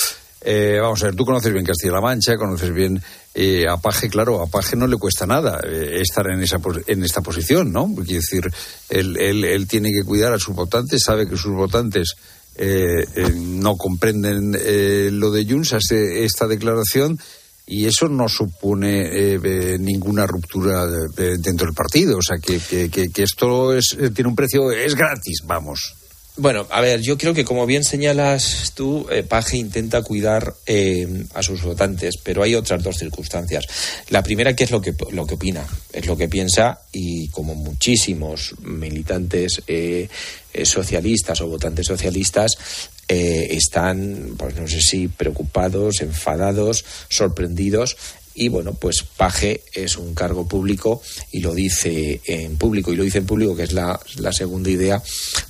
vamos 0.80 1.02
a 1.02 1.08
ver, 1.08 1.16
tú 1.16 1.26
conoces 1.26 1.52
bien 1.52 1.66
Castilla-La 1.66 2.02
Mancha, 2.02 2.38
conoces 2.38 2.72
bien 2.72 3.02
eh, 3.36 3.66
a 3.68 3.78
Paje, 3.78 4.10
claro, 4.10 4.44
a 4.44 4.48
Paje 4.48 4.76
no 4.76 4.86
le 4.86 4.98
cuesta 4.98 5.26
nada 5.26 5.60
eh, 5.66 6.02
estar 6.02 6.28
en, 6.32 6.42
esa, 6.42 6.58
en 6.86 7.04
esta 7.04 7.22
posición, 7.22 7.72
¿no? 7.72 7.92
Quiere 7.96 8.16
decir, 8.16 8.52
él, 8.90 9.18
él, 9.18 9.68
tiene 9.68 9.90
que 9.92 10.06
cuidar 10.06 10.34
a 10.34 10.40
sus 10.40 10.56
votantes, 10.56 11.02
sabe 11.04 11.28
que 11.28 11.36
sus 11.36 11.54
votantes 11.54 12.14
eh, 12.56 13.06
no 13.36 13.76
comprenden 13.76 14.52
lo 15.20 15.32
de 15.32 15.46
Junts, 15.46 15.74
hace 15.74 16.24
esta 16.24 16.46
declaración 16.46 17.18
y 17.66 17.86
eso 17.86 18.08
no 18.08 18.30
supone 18.30 19.40
ninguna 19.80 20.28
ruptura 20.28 20.86
dentro 20.86 21.66
del 21.66 21.74
partido. 21.74 22.18
O 22.18 22.22
sea, 22.22 22.38
que, 22.38 22.60
que, 22.60 23.10
que 23.10 23.24
esto 23.24 23.74
es, 23.74 23.98
tiene 24.14 24.30
un 24.30 24.36
precio, 24.36 24.72
es 24.72 24.94
gratis, 24.94 25.40
vamos. 25.46 26.03
Bueno, 26.36 26.66
a 26.72 26.82
ver, 26.82 27.02
yo 27.02 27.16
creo 27.16 27.36
que 27.36 27.46
como 27.46 27.68
bien 27.68 27.84
señalas 27.84 28.74
tú, 28.74 29.06
eh, 29.12 29.22
Paje 29.22 29.58
intenta 29.58 30.02
cuidar 30.02 30.56
eh, 30.66 31.26
a 31.36 31.44
sus 31.44 31.62
votantes, 31.62 32.16
pero 32.24 32.42
hay 32.42 32.56
otras 32.56 32.82
dos 32.82 32.98
circunstancias. 32.98 33.68
La 34.10 34.24
primera, 34.24 34.56
que 34.56 34.64
es 34.64 34.72
lo 34.72 34.82
que, 34.82 34.96
lo 35.12 35.28
que 35.28 35.36
opina, 35.36 35.64
es 35.92 36.08
lo 36.08 36.18
que 36.18 36.28
piensa, 36.28 36.82
y 36.92 37.28
como 37.28 37.54
muchísimos 37.54 38.56
militantes 38.62 39.62
eh, 39.68 40.10
socialistas 40.64 41.40
o 41.42 41.48
votantes 41.48 41.86
socialistas, 41.86 42.58
están, 43.06 44.34
pues 44.38 44.56
no 44.56 44.68
sé 44.68 44.82
si 44.82 45.08
preocupados, 45.08 46.02
enfadados, 46.02 46.84
sorprendidos 47.10 47.96
y 48.36 48.50
bueno, 48.50 48.74
pues 48.74 49.04
Paje 49.18 49.62
es 49.74 49.98
un 49.98 50.16
cargo 50.16 50.48
público 50.48 51.02
y 51.32 51.40
lo 51.40 51.54
dice 51.54 52.22
en 52.26 52.58
público, 52.58 52.92
y 52.92 52.96
lo 52.96 53.04
dice 53.04 53.20
en 53.20 53.26
público, 53.26 53.56
que 53.56 53.64
es 53.64 53.74
la, 53.74 54.00
segunda 54.32 54.70
idea, 54.70 55.02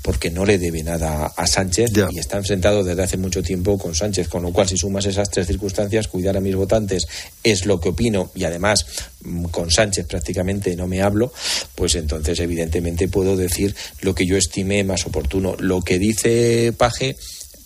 porque 0.02 0.30
no 0.30 0.46
le 0.46 0.58
debe 0.58 0.84
nada 0.84 1.28
a 1.36 1.48
Sánchez 1.48 1.92
y 2.12 2.20
está 2.20 2.38
enfrentado 2.38 2.84
desde 2.84 3.04
hace 3.04 3.18
mucho 3.18 3.42
tiempo 3.42 3.78
con 3.78 3.96
Sánchez, 3.96 4.28
con 4.28 4.44
lo 4.44 4.52
cual 4.52 4.68
si 4.68 4.78
sumas 4.78 5.06
esas 5.06 5.30
tres 5.30 5.48
circunstancias, 5.48 6.08
cuidar 6.08 6.36
a 6.36 6.42
mis 6.42 6.56
votantes 6.56 7.08
es 7.44 7.66
lo 7.66 7.80
que 7.80 7.90
opino 7.90 8.32
y 8.36 8.44
además 8.44 8.86
mm, 9.22 9.46
con 9.46 9.72
Sánchez 9.72 10.06
prácticamente 10.08 10.76
no 10.76 10.88
me 10.88 11.02
hablo, 11.02 11.32
pues 11.76 11.96
entonces 11.96 12.40
evidentemente 12.40 13.08
puedo 13.08 13.38
decir 13.38 13.76
lo 14.02 14.14
que 14.14 14.26
yo 14.26 14.38
estimé 14.38 14.84
más 14.84 15.06
oportuno. 15.06 15.56
Lo 15.60 15.82
que 15.82 16.00
dice 16.00 16.74
Paje, 16.78 17.16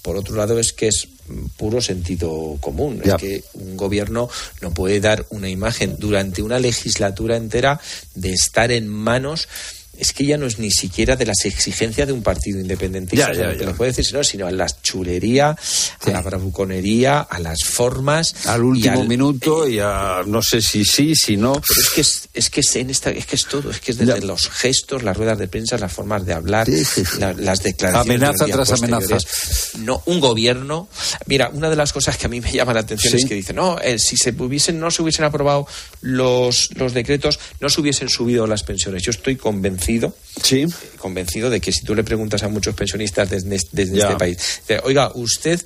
por 0.08 0.16
otro 0.16 0.38
lado, 0.38 0.58
es 0.58 0.72
que 0.72 0.88
es 0.88 1.10
puro 1.58 1.82
sentido 1.82 2.55
común. 2.62 3.01
Es 3.03 3.16
que 3.16 3.43
un 3.55 3.76
gobierno 3.76 4.30
no 4.62 4.74
puede 4.74 5.01
dar 5.01 5.26
una 5.32 5.49
imagen 5.49 5.97
durante 5.99 6.41
una 6.41 6.60
legislatura 6.60 7.36
entera 7.36 7.82
de 8.16 8.32
estar 8.32 8.72
en 8.72 8.88
manos 8.88 9.49
es 9.98 10.14
que 10.14 10.26
ya 10.26 10.38
no 10.38 10.45
es 10.45 10.60
ni 10.60 10.72
siquiera 10.72 11.16
de 11.16 11.26
las 11.26 11.45
exigencias 11.45 12.08
de 12.08 12.14
un 12.14 12.22
partido 12.22 12.60
independentista, 12.60 13.34
ya, 13.34 13.54
ya, 13.54 13.74
puede 13.74 13.91
decir, 13.91 14.06
sino 14.24 14.48
a 14.48 14.52
la 14.52 14.68
chulería, 14.68 15.56
a 16.06 16.10
la 16.10 16.22
bravuconería, 16.22 17.20
a 17.22 17.39
las 17.39 17.64
formas. 17.64 18.45
Al 18.45 18.64
último 18.64 19.04
minuto 19.06 19.68
y 19.68 19.80
a 19.80 20.22
no 20.26 20.41
sé 20.41 20.62
si 20.62 20.86
sí, 20.86 21.16
si 21.16 21.38
no. 21.38 21.54
Pero 21.54 21.82
es 21.82 21.89
que 21.89 22.02
es, 22.02 22.30
es 22.34 22.50
que 22.50 22.60
es, 22.62 22.76
en 22.76 22.89
esta, 22.89 23.10
es 23.10 23.26
que 23.26 23.36
es 23.36 23.45
todo, 23.45 23.72
es 23.72 23.80
que 23.80 23.91
es 23.91 23.98
desde 23.98 24.22
los 24.22 24.50
gestos, 24.50 25.04
las 25.04 25.18
ruedas 25.18 25.38
de 25.39 25.48
prensa, 25.48 25.78
las 25.78 25.91
formas 25.91 26.26
de 26.26 26.34
hablar, 26.34 26.68
las 27.38 27.64
declaraciones. 27.64 28.24
Amenaza 28.24 28.45
tras 28.45 28.72
amenaza. 28.72 29.18
No, 29.80 30.04
un 30.06 30.20
gobierno. 30.20 30.89
Mira, 31.26 31.50
una 31.50 31.70
de 31.70 31.76
las 31.76 31.93
cosas 31.93 32.18
que 32.18 32.28
a 32.28 32.30
mí 32.30 32.41
me 32.41 32.52
llama 32.52 32.74
la 32.74 32.82
atención 32.82 33.16
es 33.16 33.26
que 33.26 33.36
dice, 33.36 33.54
no, 33.54 33.80
eh, 33.80 33.98
si 34.00 34.18
se 34.18 34.32
hubiesen, 34.38 34.80
no 34.80 34.91
se 34.91 35.02
hubiesen 35.02 35.26
aprobado 35.26 35.68
los, 36.02 36.70
los 36.76 36.93
decretos, 36.93 37.39
no 37.60 37.70
se 37.70 37.82
hubiesen 37.82 38.10
subido 38.10 38.45
las 38.48 38.64
pensiones. 38.64 39.04
Yo 39.04 39.12
estoy 39.12 39.36
convencido 39.36 39.87
sí. 40.44 40.66
convencido 40.98 41.50
de 41.50 41.62
que 41.62 41.72
si 41.72 41.84
tú 41.84 41.96
le 41.96 42.04
preguntas 42.04 42.44
a 42.44 42.50
muchos 42.50 42.76
pensionistas 42.76 43.30
desde, 43.30 43.56
este 43.56 44.16
país, 44.18 44.38
oiga, 44.84 45.12
usted 45.16 45.60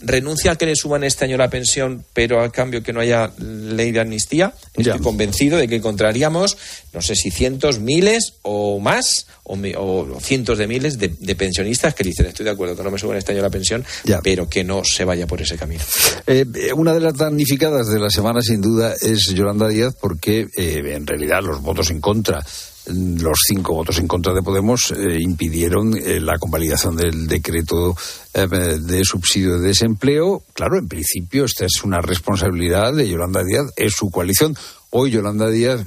renuncia 0.00 0.52
a 0.52 0.56
que 0.56 0.66
le 0.66 0.76
suban 0.76 1.04
este 1.04 1.24
año 1.24 1.36
la 1.36 1.50
pensión, 1.50 2.04
pero 2.12 2.42
a 2.42 2.50
cambio 2.50 2.82
que 2.82 2.92
no 2.92 3.00
haya 3.00 3.30
ley 3.38 3.92
de 3.92 4.00
amnistía, 4.00 4.54
estoy 4.74 5.00
convencido 5.00 5.58
de 5.58 5.68
que 5.68 5.76
encontraríamos, 5.76 6.56
no 6.92 7.02
sé 7.02 7.14
si 7.14 7.30
cientos, 7.30 7.78
miles 7.78 8.34
o 8.42 8.80
más, 8.80 9.26
o, 9.44 10.18
cientos 10.20 10.58
de 10.58 10.66
miles 10.66 10.98
de, 10.98 11.34
pensionistas 11.36 11.94
que 11.94 12.04
dicen, 12.04 12.26
estoy 12.26 12.44
de 12.44 12.50
acuerdo 12.50 12.76
que 12.76 12.82
no 12.82 12.90
me 12.90 12.98
suban 12.98 13.18
este 13.18 13.32
año 13.32 13.42
la 13.42 13.50
pensión, 13.50 13.84
pero 14.22 14.48
que 14.48 14.64
no 14.64 14.84
se 14.84 15.04
vaya 15.04 15.26
por 15.26 15.40
ese 15.42 15.56
camino. 15.56 15.84
Eh, 16.26 16.44
una 16.74 16.94
de 16.94 17.00
las 17.00 17.14
damnificadas 17.14 17.88
de 17.88 17.98
la 17.98 18.10
semana, 18.10 18.40
sin 18.40 18.60
duda, 18.60 18.94
es 19.00 19.26
Yolanda 19.34 19.68
Díaz, 19.68 19.94
porque 20.00 20.46
eh, 20.56 20.82
en 20.84 21.06
realidad 21.06 21.42
los 21.42 21.62
votos 21.62 21.90
en 21.90 22.00
contra 22.00 22.44
los 22.88 23.38
cinco 23.46 23.74
votos 23.74 23.98
en 23.98 24.06
contra 24.06 24.32
de 24.32 24.42
Podemos 24.42 24.92
eh, 24.92 25.18
impidieron 25.20 25.96
eh, 25.96 26.20
la 26.20 26.38
convalidación 26.38 26.96
del 26.96 27.26
decreto 27.26 27.96
eh, 28.34 28.46
de 28.46 29.04
subsidio 29.04 29.58
de 29.58 29.68
desempleo. 29.68 30.42
Claro, 30.52 30.78
en 30.78 30.88
principio 30.88 31.44
esta 31.44 31.64
es 31.64 31.82
una 31.84 32.00
responsabilidad 32.00 32.94
de 32.94 33.08
Yolanda 33.08 33.42
Díaz, 33.42 33.72
es 33.76 33.94
su 33.94 34.10
coalición. 34.10 34.56
Hoy 34.90 35.10
Yolanda 35.10 35.50
Díaz, 35.50 35.84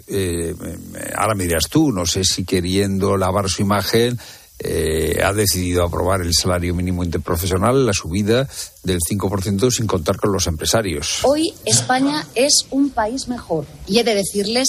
ahora 1.16 1.34
me 1.34 1.46
dirás 1.46 1.64
tú, 1.70 1.92
no 1.92 2.06
sé 2.06 2.24
si 2.24 2.44
queriendo 2.44 3.18
lavar 3.18 3.50
su 3.50 3.62
imagen, 3.62 4.20
eh, 4.62 5.22
ha 5.24 5.32
decidido 5.32 5.84
aprobar 5.84 6.22
el 6.22 6.34
salario 6.34 6.76
mínimo 6.76 7.04
interprofesional, 7.04 7.86
la 7.86 7.94
subida 7.94 8.48
del 8.84 9.00
5% 9.00 9.72
sin 9.72 9.88
contar 9.88 10.18
con 10.18 10.34
los 10.34 10.48
empresarios. 10.48 11.20
Hoy 11.24 11.54
España 11.66 12.26
es 12.36 12.66
un 12.70 12.90
país 12.90 13.30
mejor 13.30 13.66
y 13.88 14.00
he 14.00 14.04
de 14.04 14.16
decirles 14.16 14.68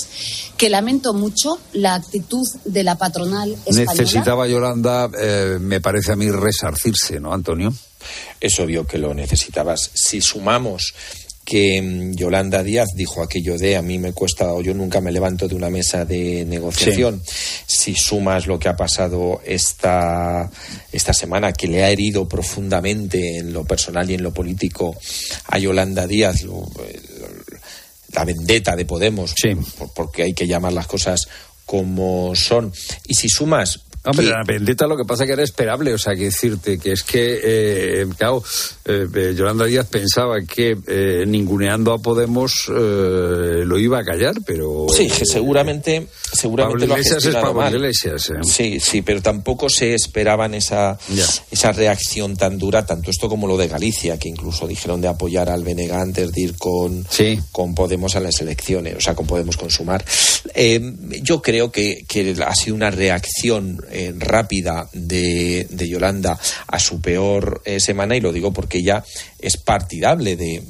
que 0.56 0.70
lamento 0.70 1.12
mucho 1.12 1.58
la 1.72 1.94
actitud 1.94 2.46
de 2.64 2.84
la 2.84 2.98
patronal 2.98 3.52
española. 3.52 3.92
Necesitaba 3.92 4.46
Yolanda, 4.46 5.10
eh, 5.18 5.58
me 5.60 5.80
parece 5.80 6.12
a 6.12 6.16
mí, 6.16 6.30
resarcirse, 6.30 7.18
¿no, 7.18 7.32
Antonio? 7.32 7.72
Es 8.40 8.58
obvio 8.60 8.86
que 8.86 8.98
lo 8.98 9.12
necesitabas. 9.12 9.90
Si 9.92 10.20
sumamos 10.20 10.94
que 11.50 11.82
mm, 11.82 12.14
Yolanda 12.14 12.62
Díaz 12.62 12.90
dijo 12.94 13.24
aquello 13.24 13.58
de 13.58 13.76
a 13.76 13.82
mí 13.82 13.98
me 13.98 14.12
cuesta 14.12 14.52
o 14.52 14.62
yo 14.62 14.72
nunca 14.72 15.00
me 15.00 15.10
levanto 15.10 15.48
de 15.48 15.56
una 15.56 15.68
mesa 15.68 16.04
de 16.04 16.44
negociación. 16.44 17.20
Si 17.66 17.96
sumas 17.96 18.46
lo 18.46 18.56
que 18.56 18.68
ha 18.68 18.76
pasado 18.76 19.40
esta, 19.44 20.48
esta 20.92 21.12
semana, 21.12 21.52
que 21.52 21.66
le 21.66 21.82
ha 21.82 21.90
herido 21.90 22.28
profundamente 22.28 23.38
en 23.38 23.52
lo 23.52 23.64
personal 23.64 24.08
y 24.08 24.14
en 24.14 24.22
lo 24.22 24.32
político 24.32 24.96
a 25.46 25.58
Yolanda 25.58 26.06
Díaz, 26.06 26.46
la 28.12 28.24
vendetta 28.24 28.76
de 28.76 28.84
Podemos, 28.84 29.34
porque 29.96 30.22
hay 30.22 30.34
que 30.34 30.46
llamar 30.46 30.72
las 30.72 30.86
cosas 30.86 31.26
como 31.66 32.36
son. 32.36 32.72
Y 33.08 33.14
si 33.14 33.28
sumas 33.28 33.80
Hombre, 34.02 34.26
la 34.26 34.42
vendetta 34.46 34.86
lo 34.86 34.96
que 34.96 35.04
pasa 35.04 35.26
que 35.26 35.32
era 35.32 35.42
esperable, 35.42 35.92
o 35.92 35.98
sea, 35.98 36.14
que 36.14 36.24
decirte 36.24 36.78
que 36.78 36.92
es 36.92 37.02
que, 37.02 37.40
eh, 37.42 38.06
claro, 38.16 38.42
eh, 38.86 39.06
eh, 39.14 39.34
Yolanda 39.36 39.66
Díaz 39.66 39.86
pensaba 39.88 40.36
que 40.40 40.74
eh, 40.86 41.24
ninguneando 41.26 41.92
a 41.92 41.98
Podemos 41.98 42.64
lo 42.68 43.78
iba 43.78 43.98
a 43.98 44.04
callar, 44.04 44.36
pero... 44.46 44.86
Sí, 44.94 45.06
que 45.08 45.26
seguramente, 45.26 46.06
seguramente 46.32 46.86
lo 46.86 46.94
ha 46.94 46.96
gestionado 46.96 47.52
mal. 47.52 47.74
Iglesias, 47.74 48.32
Sí, 48.42 48.80
sí, 48.80 49.02
pero 49.02 49.20
tampoco 49.20 49.68
se 49.68 49.94
esperaban 49.94 50.54
esa, 50.54 50.98
esa 51.50 51.72
reacción 51.72 52.36
tan 52.36 52.56
dura, 52.56 52.86
tanto 52.86 53.10
esto 53.10 53.28
como 53.28 53.46
lo 53.46 53.58
de 53.58 53.68
Galicia, 53.68 54.18
que 54.18 54.30
incluso 54.30 54.66
dijeron 54.66 55.02
de 55.02 55.08
apoyar 55.08 55.50
al 55.50 55.62
Benega 55.62 56.00
antes 56.00 56.32
de 56.32 56.40
ir 56.40 56.56
con, 56.56 57.06
con 57.52 57.74
Podemos 57.74 58.16
a 58.16 58.20
las 58.20 58.40
elecciones, 58.40 58.96
o 58.96 59.00
sea, 59.00 59.14
con 59.14 59.26
Podemos 59.26 59.58
consumar. 59.58 60.02
yo 61.22 61.42
creo 61.42 61.70
que, 61.70 62.04
que 62.08 62.34
ha 62.42 62.54
sido 62.54 62.74
una 62.76 62.90
reacción 62.90 63.78
eh, 63.90 64.12
rápida 64.16 64.88
de, 64.92 65.66
de, 65.70 65.88
Yolanda 65.88 66.38
a 66.66 66.78
su 66.78 67.00
peor 67.00 67.62
eh, 67.64 67.80
semana, 67.80 68.16
y 68.16 68.20
lo 68.20 68.32
digo 68.32 68.52
porque 68.52 68.78
ella 68.78 69.04
es 69.38 69.56
partidable, 69.56 70.36
de, 70.36 70.62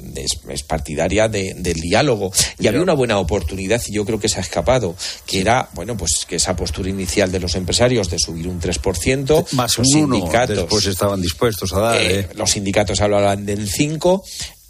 es, 0.49 0.63
partidaria 0.63 1.27
del 1.27 1.79
diálogo. 1.79 2.31
Y 2.59 2.67
había 2.67 2.81
una 2.81 2.93
buena 2.93 3.17
oportunidad, 3.19 3.81
y 3.87 3.93
yo 3.93 4.05
creo 4.05 4.19
que 4.19 4.29
se 4.29 4.39
ha 4.39 4.41
escapado, 4.41 4.95
que 5.25 5.41
era, 5.41 5.69
bueno, 5.73 5.97
pues 5.97 6.25
que 6.27 6.37
esa 6.37 6.55
postura 6.55 6.89
inicial 6.89 7.31
de 7.31 7.39
los 7.39 7.55
empresarios 7.55 8.09
de 8.09 8.17
subir 8.19 8.47
un 8.47 8.59
3%, 8.59 9.51
más 9.53 9.77
un 9.77 9.83
los 9.83 9.91
sindicatos, 9.91 10.57
después 10.57 10.85
estaban 10.85 11.21
dispuestos 11.21 11.73
a 11.73 11.79
dar. 11.79 12.01
Eh, 12.01 12.29
los 12.35 12.51
sindicatos 12.51 13.01
hablaban 13.01 13.45
del 13.45 13.69
5%, 13.69 14.21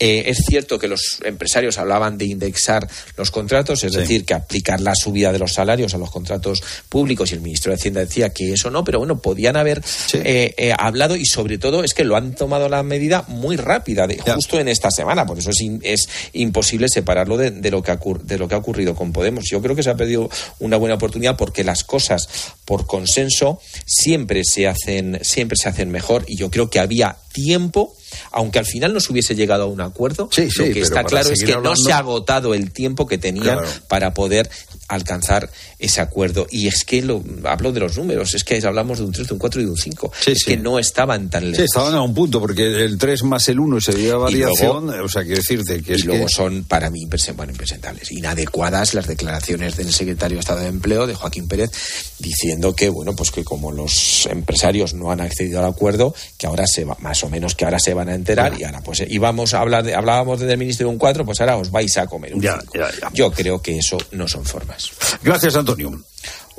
eh, 0.04 0.32
es 0.32 0.40
cierto 0.48 0.80
que 0.80 0.88
los 0.88 1.20
empresarios 1.24 1.78
hablaban 1.78 2.18
de 2.18 2.26
indexar 2.26 2.90
los 3.18 3.30
contratos, 3.30 3.84
es 3.84 3.94
decir, 3.94 4.26
que 4.26 4.34
aplicar 4.34 4.82
la 4.82 4.96
subida 4.96 5.32
de 5.32 5.38
los 5.38 5.54
salarios 5.54 5.94
a 5.94 6.00
los 6.00 6.10
contratos 6.10 6.64
públicos 6.90 7.30
y 7.30 7.36
el 7.36 7.42
ministro 7.42 7.72
de 7.72 7.76
Hacienda 7.76 8.00
decía 8.00 8.32
que 8.32 8.52
eso 8.52 8.72
no, 8.72 8.84
pero 8.84 8.98
bueno, 8.98 9.22
podían 9.22 9.58
haber 9.58 9.84
eh, 10.14 10.56
eh, 10.58 10.74
hablado 10.76 11.16
y 11.16 11.28
sobre 11.28 11.60
todo 11.60 11.84
es 11.84 11.94
que 11.94 12.04
lo 12.04 12.16
han 12.16 12.34
tomado 12.34 12.68
la 12.68 12.82
medida 12.82 13.26
muy 13.28 13.58
rápida, 13.58 14.08
de, 14.08 14.18
justo 14.18 14.60
en 14.60 14.70
esta 14.70 14.90
semana, 14.90 15.28
por 15.28 15.38
eso 15.38 15.52
es, 15.52 15.64
es 15.84 16.10
imposible 16.34 16.88
separarlo 16.90 17.38
de, 17.38 17.52
lo 17.70 17.84
que 17.84 17.96
de 18.24 18.38
lo 18.40 18.48
que 18.48 18.56
ha 18.56 18.58
ocurrido 18.58 18.96
con 18.96 19.14
Podemos. 19.14 19.46
Yo 19.52 19.62
creo 19.62 19.76
que 19.76 19.84
se 19.84 19.92
ha 19.92 19.96
pedido 19.96 20.32
una 20.58 20.78
buena 20.78 20.96
oportunidad 20.96 21.38
porque 21.38 21.64
las 21.64 21.84
cosas 21.84 22.28
por 22.66 22.88
consenso 22.88 23.62
siempre 23.86 24.42
se 24.46 24.68
hacen, 24.68 25.20
siempre 25.22 25.58
se 25.58 25.70
hacen 25.70 25.92
mejor 25.92 26.26
y 26.28 26.38
yo 26.38 26.50
creo 26.50 26.72
que 26.72 26.80
había 26.80 27.18
tiempo 27.34 27.96
aunque 28.32 28.60
al 28.60 28.66
final 28.66 28.94
no 28.94 29.00
se 29.00 29.12
hubiese 29.12 29.36
llegado 29.36 29.64
a 29.64 29.68
un 29.68 29.82
acuerdo, 29.82 30.30
lo 30.36 30.64
que 30.66 30.82
está 30.82 31.04
claro 31.04 31.30
es 31.30 31.44
que 31.44 31.56
no 31.58 31.76
se 31.76 31.92
ha 31.92 31.98
agotado 31.98 32.54
el 32.54 32.72
tiempo 32.72 33.08
que 33.08 33.18
tenían 33.18 33.60
para 33.88 34.14
poder 34.14 34.50
alcanzar 34.88 35.50
ese 35.80 36.02
acuerdo. 36.02 36.48
Y 36.50 36.68
es 36.68 36.84
que 36.84 37.02
lo, 37.02 37.24
hablo 37.46 37.72
de 37.72 37.80
los 37.80 37.98
números, 37.98 38.34
es 38.36 38.44
que 38.44 38.62
hablamos 38.66 39.00
de 39.00 39.06
un 39.06 39.12
3, 39.12 39.28
de 39.28 39.34
un 39.34 39.40
4 39.40 39.62
y 39.62 39.64
de 39.66 39.72
un 39.72 39.78
5. 39.78 40.12
es 40.28 40.44
que 40.46 40.58
no 40.58 40.80
estaban 40.80 41.30
tan 41.30 41.46
lejos. 41.46 41.58
Sí, 41.58 41.64
estaban 41.64 41.96
a 41.96 42.02
un 42.02 42.14
punto, 42.14 42.40
porque 42.40 42.84
el 42.84 42.98
3 42.98 43.24
más 43.24 43.48
el 43.50 43.60
1 43.60 43.82
sería 43.82 44.16
variación, 44.16 44.90
o 44.90 45.10
sea, 45.10 45.24
quiero 45.24 45.38
decirte 45.38 45.82
que 45.82 45.94
Y 45.94 46.02
luego 46.02 46.28
son, 46.28 46.66
para 46.66 46.90
mí, 46.90 47.08
bueno, 47.36 47.52
impresentables, 47.52 48.12
inadecuadas 48.12 48.94
las 48.94 49.08
declaraciones 49.08 49.78
del 49.78 49.92
secretario 49.92 50.36
de 50.36 50.42
Estado 50.42 50.60
de 50.60 50.68
Empleo, 50.68 51.08
de 51.08 51.16
Joaquín 51.16 51.48
Pérez, 51.48 51.72
diciendo 52.20 52.76
que, 52.76 52.90
bueno, 52.90 53.16
pues 53.16 53.32
que 53.32 53.44
como 53.44 53.72
los 53.72 54.28
empresarios 54.28 54.94
no 54.94 55.12
han 55.12 55.22
accedido 55.22 55.60
al 55.60 55.66
acuerdo, 55.66 56.14
que 56.38 56.48
ahora 56.48 56.66
se 56.68 56.86
va, 56.86 56.98
más 57.00 57.24
o 57.24 57.30
menos 57.30 57.56
que 57.56 57.66
ahora 57.66 57.80
se 57.80 57.94
van 58.02 58.10
a 58.10 58.16
enterar, 58.16 58.60
y 58.60 58.64
ahora 58.64 58.82
pues 58.82 59.04
íbamos 59.08 59.54
a 59.54 59.60
hablar 59.60 59.84
de, 59.84 59.94
hablábamos 59.94 60.40
del 60.40 60.58
ministerio 60.58 60.88
de 60.90 60.94
un 60.94 61.00
4, 61.00 61.24
pues 61.24 61.40
ahora 61.40 61.58
os 61.58 61.70
vais 61.70 61.96
a 61.98 62.08
comer 62.08 62.34
un 62.34 62.42
ya, 62.42 62.60
ya, 62.74 62.90
ya. 63.00 63.10
Yo 63.14 63.32
creo 63.32 63.62
que 63.62 63.78
eso 63.78 63.98
no 64.12 64.28
son 64.28 64.44
formas. 64.44 64.92
Gracias, 65.24 65.56
Antonio. 65.56 65.92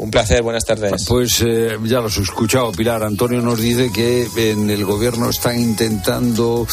Un 0.02 0.10
placer, 0.10 0.42
buenas 0.42 0.64
tardes. 0.64 1.04
Pues 1.06 1.42
eh, 1.46 1.78
ya 1.84 2.00
lo 2.00 2.06
has 2.06 2.16
escuchado, 2.16 2.72
Pilar. 2.72 3.04
Antonio 3.04 3.40
nos 3.42 3.60
dice 3.60 3.92
que 3.92 4.26
en 4.36 4.70
el 4.70 4.84
gobierno 4.84 5.28
están 5.28 5.60
intentando 5.60 6.66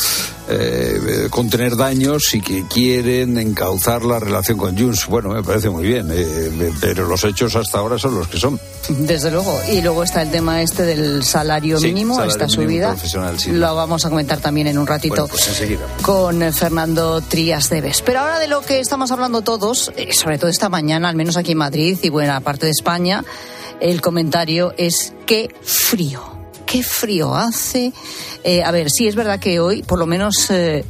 eh, 0.50 1.28
contener 1.30 1.76
daños 1.76 2.34
y 2.34 2.42
que 2.42 2.66
quieren 2.68 3.38
encauzar 3.38 4.04
la 4.04 4.20
relación 4.20 4.58
con 4.58 4.78
Junts. 4.78 5.06
Bueno, 5.08 5.30
me 5.30 5.44
parece 5.44 5.70
muy 5.70 5.86
bien, 5.86 6.08
eh, 6.12 6.72
pero 6.80 7.08
los 7.08 7.24
hechos 7.26 7.56
hasta 7.56 7.78
ahora 7.78 8.00
son 8.00 8.16
los 8.16 8.28
que 8.30 8.40
son. 8.40 8.60
Desde 8.88 9.30
luego. 9.30 9.60
Y 9.70 9.82
luego 9.82 10.04
está 10.04 10.22
el 10.22 10.32
tema 10.32 10.64
este 10.64 10.84
del 10.84 11.24
salario 11.24 11.80
mínimo, 11.82 12.24
esta 12.24 12.48
subida. 12.48 12.96
Lo 13.52 13.76
vamos 13.76 14.06
a 14.06 14.10
comentar 14.10 14.40
también 14.40 14.68
en 14.68 14.78
un 14.78 14.88
ratito 14.88 15.28
pues 15.28 15.62
con 16.02 16.52
Fernando 16.54 17.22
Trías 17.22 17.70
Deves. 17.70 18.02
Pero 18.02 18.22
ahora 18.22 18.40
de 18.40 18.48
lo 18.48 18.62
que 18.62 18.80
estamos 18.80 19.12
hablando 19.12 19.42
todos, 19.42 19.92
sobre 20.14 20.40
todo 20.40 20.50
esta 20.50 20.70
mañana, 20.70 21.10
al 21.10 21.16
menos 21.16 21.38
aquí 21.38 21.52
en 21.52 21.60
Madrid 21.60 22.00
y 22.02 22.10
buena 22.10 22.40
parte 22.40 22.66
de 22.66 22.72
España, 22.80 23.26
el 23.82 24.00
comentario 24.00 24.74
es 24.78 25.14
qué 25.26 25.54
frío, 25.62 26.22
qué 26.66 26.82
frío 26.82 27.36
hace. 27.36 27.92
Eh, 28.46 28.64
a 28.64 28.72
ver, 28.72 28.90
sí 28.90 29.06
es 29.08 29.16
verdad 29.16 29.38
que 29.38 29.60
hoy, 29.60 29.84
por 29.84 30.00
lo 30.00 30.06
menos, 30.06 30.50
eh, 30.50 30.86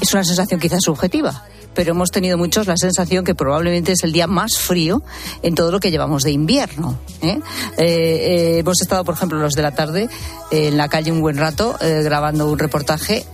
es 0.00 0.14
una 0.14 0.24
sensación 0.24 0.60
quizás 0.60 0.82
subjetiva 0.82 1.44
pero 1.76 1.90
hemos 1.90 2.12
tenido 2.12 2.38
muchos 2.38 2.68
la 2.68 2.76
sensación 2.76 3.24
que 3.24 3.34
probablemente 3.34 3.90
es 3.90 4.04
el 4.04 4.12
día 4.12 4.28
más 4.28 4.58
frío 4.58 5.02
en 5.42 5.56
todo 5.56 5.72
lo 5.72 5.80
que 5.80 5.90
llevamos 5.90 6.22
de 6.22 6.30
invierno. 6.30 7.00
¿eh? 7.20 7.40
hemos 7.76 8.80
estado, 8.80 9.02
por 9.02 9.16
ejemplo, 9.16 9.40
los 9.40 9.54
de 9.54 9.62
la 9.62 9.72
tarde 9.72 10.08
en 10.52 10.76
la 10.76 10.86
calle 10.86 11.10
un 11.10 11.20
buen 11.20 11.36
rato 11.36 11.74
grabando 11.80 12.48
un 12.48 12.60
reportaje 12.60 13.26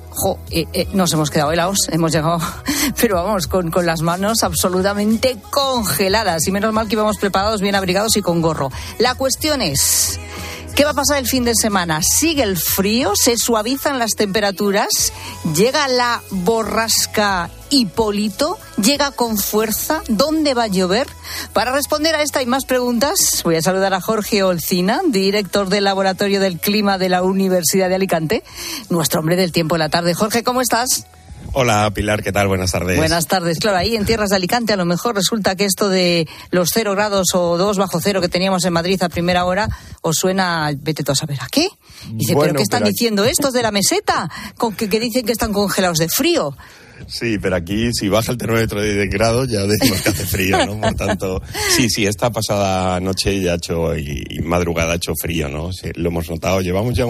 eh, 0.50 0.66
eh, 0.72 0.88
nos 0.92 1.12
hemos 1.12 1.30
quedado 1.30 1.52
helados, 1.52 1.88
hemos 1.90 2.12
llegado, 2.12 2.38
pero 3.00 3.16
vamos, 3.16 3.46
con, 3.46 3.70
con 3.70 3.86
las 3.86 4.02
manos 4.02 4.42
absolutamente 4.42 5.38
congeladas. 5.50 6.46
Y 6.46 6.52
menos 6.52 6.72
mal 6.72 6.88
que 6.88 6.94
íbamos 6.94 7.18
preparados, 7.18 7.60
bien 7.60 7.74
abrigados 7.74 8.16
y 8.16 8.22
con 8.22 8.40
gorro. 8.40 8.70
La 8.98 9.14
cuestión 9.14 9.62
es. 9.62 10.18
¿Qué 10.74 10.84
va 10.84 10.90
a 10.90 10.94
pasar 10.94 11.18
el 11.18 11.26
fin 11.26 11.44
de 11.44 11.54
semana? 11.54 12.00
¿Sigue 12.02 12.42
el 12.42 12.56
frío? 12.56 13.12
¿Se 13.14 13.36
suavizan 13.36 13.98
las 13.98 14.12
temperaturas? 14.12 15.12
¿Llega 15.54 15.86
la 15.88 16.22
borrasca 16.30 17.50
Hipólito? 17.70 18.58
¿Llega 18.82 19.10
con 19.10 19.36
fuerza? 19.36 20.02
¿Dónde 20.08 20.54
va 20.54 20.64
a 20.64 20.68
llover? 20.68 21.06
Para 21.52 21.72
responder 21.72 22.14
a 22.14 22.22
esta 22.22 22.42
y 22.42 22.46
más 22.46 22.64
preguntas, 22.64 23.42
voy 23.44 23.56
a 23.56 23.62
saludar 23.62 23.92
a 23.94 24.00
Jorge 24.00 24.42
Olcina, 24.42 25.02
director 25.06 25.68
del 25.68 25.84
Laboratorio 25.84 26.40
del 26.40 26.58
Clima 26.58 26.98
de 26.98 27.08
la 27.08 27.22
Universidad 27.22 27.88
de 27.88 27.96
Alicante, 27.96 28.42
nuestro 28.88 29.20
hombre 29.20 29.36
del 29.36 29.52
tiempo 29.52 29.74
de 29.74 29.80
la 29.80 29.88
tarde. 29.90 30.14
Jorge, 30.14 30.42
¿cómo 30.42 30.60
estás? 30.62 31.06
Hola 31.52 31.90
Pilar, 31.92 32.22
¿qué 32.22 32.30
tal? 32.30 32.46
Buenas 32.46 32.70
tardes. 32.70 32.96
Buenas 32.96 33.26
tardes. 33.26 33.58
Claro, 33.58 33.78
ahí 33.78 33.96
en 33.96 34.04
tierras 34.04 34.30
de 34.30 34.36
Alicante 34.36 34.72
a 34.72 34.76
lo 34.76 34.84
mejor 34.84 35.16
resulta 35.16 35.56
que 35.56 35.64
esto 35.64 35.88
de 35.88 36.28
los 36.50 36.70
cero 36.72 36.92
grados 36.92 37.28
o 37.34 37.58
dos 37.58 37.76
bajo 37.76 38.00
cero 38.00 38.20
que 38.20 38.28
teníamos 38.28 38.64
en 38.64 38.72
Madrid 38.72 39.02
a 39.02 39.08
primera 39.08 39.44
hora 39.44 39.68
os 40.00 40.16
suena, 40.16 40.70
vete 40.76 41.02
tú 41.02 41.12
a 41.12 41.16
saber 41.16 41.38
a 41.40 41.48
qué. 41.50 41.68
Dice, 42.12 42.34
¿pero 42.38 42.54
qué 42.54 42.62
están 42.62 42.84
diciendo 42.84 43.24
estos 43.24 43.52
de 43.52 43.62
la 43.62 43.72
meseta? 43.72 44.30
Con 44.56 44.74
que, 44.74 44.88
que 44.88 45.00
dicen 45.00 45.26
que 45.26 45.32
están 45.32 45.52
congelados 45.52 45.98
de 45.98 46.08
frío. 46.08 46.56
Sí, 47.06 47.38
pero 47.40 47.56
aquí 47.56 47.90
si 47.92 48.08
baja 48.08 48.32
el 48.32 48.38
termómetro 48.38 48.80
de 48.80 48.94
10 48.94 49.10
grados 49.10 49.48
ya 49.48 49.66
decimos 49.66 50.00
que 50.02 50.08
hace 50.10 50.26
frío, 50.26 50.66
¿no? 50.66 50.80
Por 50.80 50.94
tanto, 50.94 51.42
sí, 51.76 51.88
sí, 51.88 52.06
esta 52.06 52.30
pasada 52.30 53.00
noche 53.00 53.40
ya 53.40 53.52
ha 53.52 53.56
hecho 53.56 53.96
y, 53.96 54.40
madrugada 54.42 54.92
ha 54.92 54.96
hecho 54.96 55.12
frío, 55.20 55.48
¿no? 55.48 55.70
lo 55.94 56.08
hemos 56.08 56.30
notado. 56.30 56.60
Llevamos 56.60 56.94
ya 56.94 57.06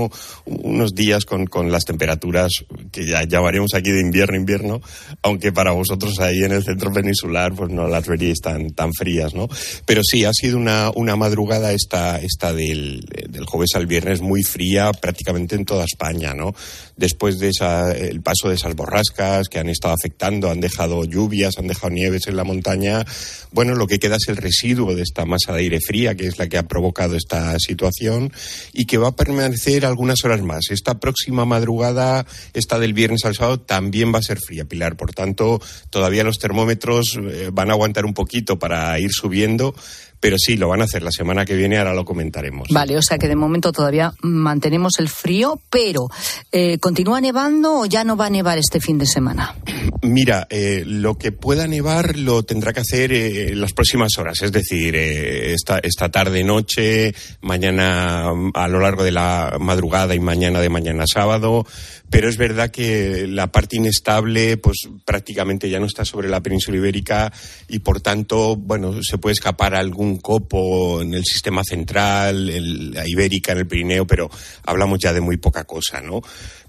unos 0.46 0.94
días 0.94 1.24
con, 1.24 1.46
con 1.46 1.70
las 1.70 1.84
temperaturas 1.84 2.50
que 2.90 3.06
ya 3.06 3.24
llamaremos 3.24 3.74
aquí 3.74 3.90
de 3.90 4.00
invierno, 4.00 4.36
invierno, 4.36 4.80
aunque 5.22 5.52
para 5.52 5.72
vosotros 5.72 6.18
ahí 6.20 6.44
en 6.44 6.52
el 6.52 6.64
centro 6.64 6.92
peninsular 6.92 7.54
pues 7.54 7.70
no 7.70 7.86
las 7.88 8.06
veríais 8.06 8.40
tan, 8.40 8.70
tan 8.70 8.92
frías, 8.92 9.34
¿no? 9.34 9.48
Pero 9.86 10.02
sí, 10.04 10.24
ha 10.24 10.32
sido 10.32 10.56
una, 10.56 10.90
una 10.94 11.16
madrugada 11.16 11.72
esta, 11.72 12.20
esta 12.20 12.52
del, 12.52 13.04
del 13.28 13.44
jueves 13.44 13.70
al 13.74 13.86
viernes 13.86 14.20
muy 14.20 14.42
fría 14.42 14.92
prácticamente 14.92 15.56
en 15.56 15.64
toda 15.64 15.84
España, 15.84 16.34
¿no? 16.34 16.54
Después 16.96 17.38
de 17.38 17.48
esa, 17.48 17.92
el 17.92 18.20
paso 18.20 18.48
de 18.48 18.54
esas 18.54 18.74
borrascas 18.74 19.48
que 19.48 19.58
han 19.58 19.68
estado 19.68 19.79
afectando, 19.88 20.50
han 20.50 20.60
dejado 20.60 21.04
lluvias, 21.04 21.58
han 21.58 21.66
dejado 21.66 21.90
nieves 21.90 22.26
en 22.26 22.36
la 22.36 22.44
montaña. 22.44 23.04
Bueno, 23.52 23.74
lo 23.74 23.86
que 23.86 23.98
queda 23.98 24.16
es 24.16 24.28
el 24.28 24.36
residuo 24.36 24.94
de 24.94 25.02
esta 25.02 25.24
masa 25.24 25.52
de 25.52 25.60
aire 25.60 25.78
fría, 25.80 26.14
que 26.14 26.26
es 26.26 26.38
la 26.38 26.48
que 26.48 26.58
ha 26.58 26.68
provocado 26.68 27.16
esta 27.16 27.58
situación 27.58 28.32
y 28.72 28.86
que 28.86 28.98
va 28.98 29.08
a 29.08 29.16
permanecer 29.16 29.86
algunas 29.86 30.24
horas 30.24 30.42
más. 30.42 30.70
Esta 30.70 31.00
próxima 31.00 31.44
madrugada, 31.44 32.26
esta 32.52 32.78
del 32.78 32.92
viernes 32.92 33.24
al 33.24 33.34
sábado, 33.34 33.60
también 33.60 34.14
va 34.14 34.18
a 34.18 34.22
ser 34.22 34.38
fría, 34.38 34.64
Pilar. 34.64 34.96
Por 34.96 35.12
tanto, 35.12 35.60
todavía 35.90 36.24
los 36.24 36.38
termómetros 36.38 37.18
eh, 37.18 37.50
van 37.52 37.70
a 37.70 37.72
aguantar 37.72 38.04
un 38.04 38.14
poquito 38.14 38.58
para 38.58 38.98
ir 38.98 39.10
subiendo 39.12 39.74
pero 40.20 40.36
sí, 40.38 40.56
lo 40.56 40.68
van 40.68 40.82
a 40.82 40.84
hacer 40.84 41.02
la 41.02 41.10
semana 41.10 41.44
que 41.44 41.54
viene, 41.56 41.78
ahora 41.78 41.94
lo 41.94 42.04
comentaremos. 42.04 42.68
Vale, 42.70 42.96
o 42.96 43.02
sea 43.02 43.18
que 43.18 43.26
de 43.26 43.36
momento 43.36 43.72
todavía 43.72 44.12
mantenemos 44.22 44.98
el 44.98 45.08
frío, 45.08 45.60
pero 45.70 46.08
eh, 46.52 46.78
¿continúa 46.78 47.20
nevando 47.20 47.80
o 47.80 47.86
ya 47.86 48.04
no 48.04 48.16
va 48.16 48.26
a 48.26 48.30
nevar 48.30 48.58
este 48.58 48.80
fin 48.80 48.98
de 48.98 49.06
semana? 49.06 49.56
Mira, 50.02 50.46
eh, 50.50 50.84
lo 50.86 51.16
que 51.16 51.32
pueda 51.32 51.66
nevar 51.66 52.16
lo 52.16 52.42
tendrá 52.42 52.72
que 52.72 52.80
hacer 52.80 53.12
eh, 53.12 53.48
en 53.52 53.60
las 53.60 53.72
próximas 53.72 54.16
horas, 54.18 54.42
es 54.42 54.52
decir, 54.52 54.94
esta, 54.94 55.78
esta 55.78 56.10
tarde, 56.10 56.44
noche, 56.44 57.14
mañana 57.40 58.30
a 58.54 58.68
lo 58.68 58.80
largo 58.80 59.04
de 59.04 59.12
la 59.12 59.56
madrugada 59.58 60.14
y 60.14 60.20
mañana 60.20 60.60
de 60.60 60.68
mañana 60.68 61.04
sábado 61.10 61.66
pero 62.10 62.28
es 62.28 62.36
verdad 62.36 62.70
que 62.70 63.26
la 63.28 63.46
parte 63.52 63.76
inestable 63.76 64.56
pues 64.56 64.88
prácticamente 65.04 65.70
ya 65.70 65.78
no 65.78 65.86
está 65.86 66.04
sobre 66.04 66.28
la 66.28 66.42
península 66.42 66.76
ibérica 66.76 67.32
y 67.68 67.78
por 67.78 68.00
tanto 68.00 68.56
bueno 68.56 69.00
se 69.02 69.18
puede 69.18 69.34
escapar 69.34 69.74
algún 69.74 70.18
copo 70.18 71.00
en 71.00 71.14
el 71.14 71.24
sistema 71.24 71.62
central 71.64 72.50
en 72.50 72.92
la 72.92 73.08
ibérica 73.08 73.52
en 73.52 73.58
el 73.58 73.66
Pirineo 73.66 74.06
pero 74.06 74.30
hablamos 74.64 74.98
ya 74.98 75.12
de 75.12 75.20
muy 75.20 75.36
poca 75.36 75.64
cosa 75.64 76.00
no 76.00 76.20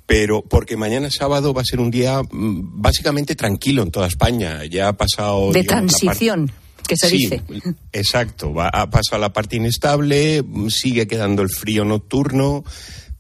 pero 0.06 0.44
porque 0.44 0.78
mañana 0.78 1.10
sábado 1.10 1.54
va 1.54 1.62
a 1.62 1.66
ser 1.66 1.80
un 1.80 1.90
día 1.90 2.22
mm, 2.22 2.82
básicamente 2.82 3.36
tranquilo 3.36 3.82
en 3.82 3.92
toda 3.92 4.08
España 4.08 4.64
ya 4.66 4.90
ha 4.90 4.94
pasado 4.94 5.52
de 5.52 5.64
transición 5.64 6.52
que 6.88 6.98
se 6.98 7.08
dice. 7.08 7.42
Exacto, 7.94 8.54
va, 8.54 8.68
ha 8.68 8.90
pasado 8.90 9.22
la 9.22 9.32
parte 9.32 9.56
inestable, 9.56 10.44
sigue 10.68 11.08
quedando 11.08 11.42
el 11.42 11.50
frío 11.50 11.86
nocturno, 11.86 12.66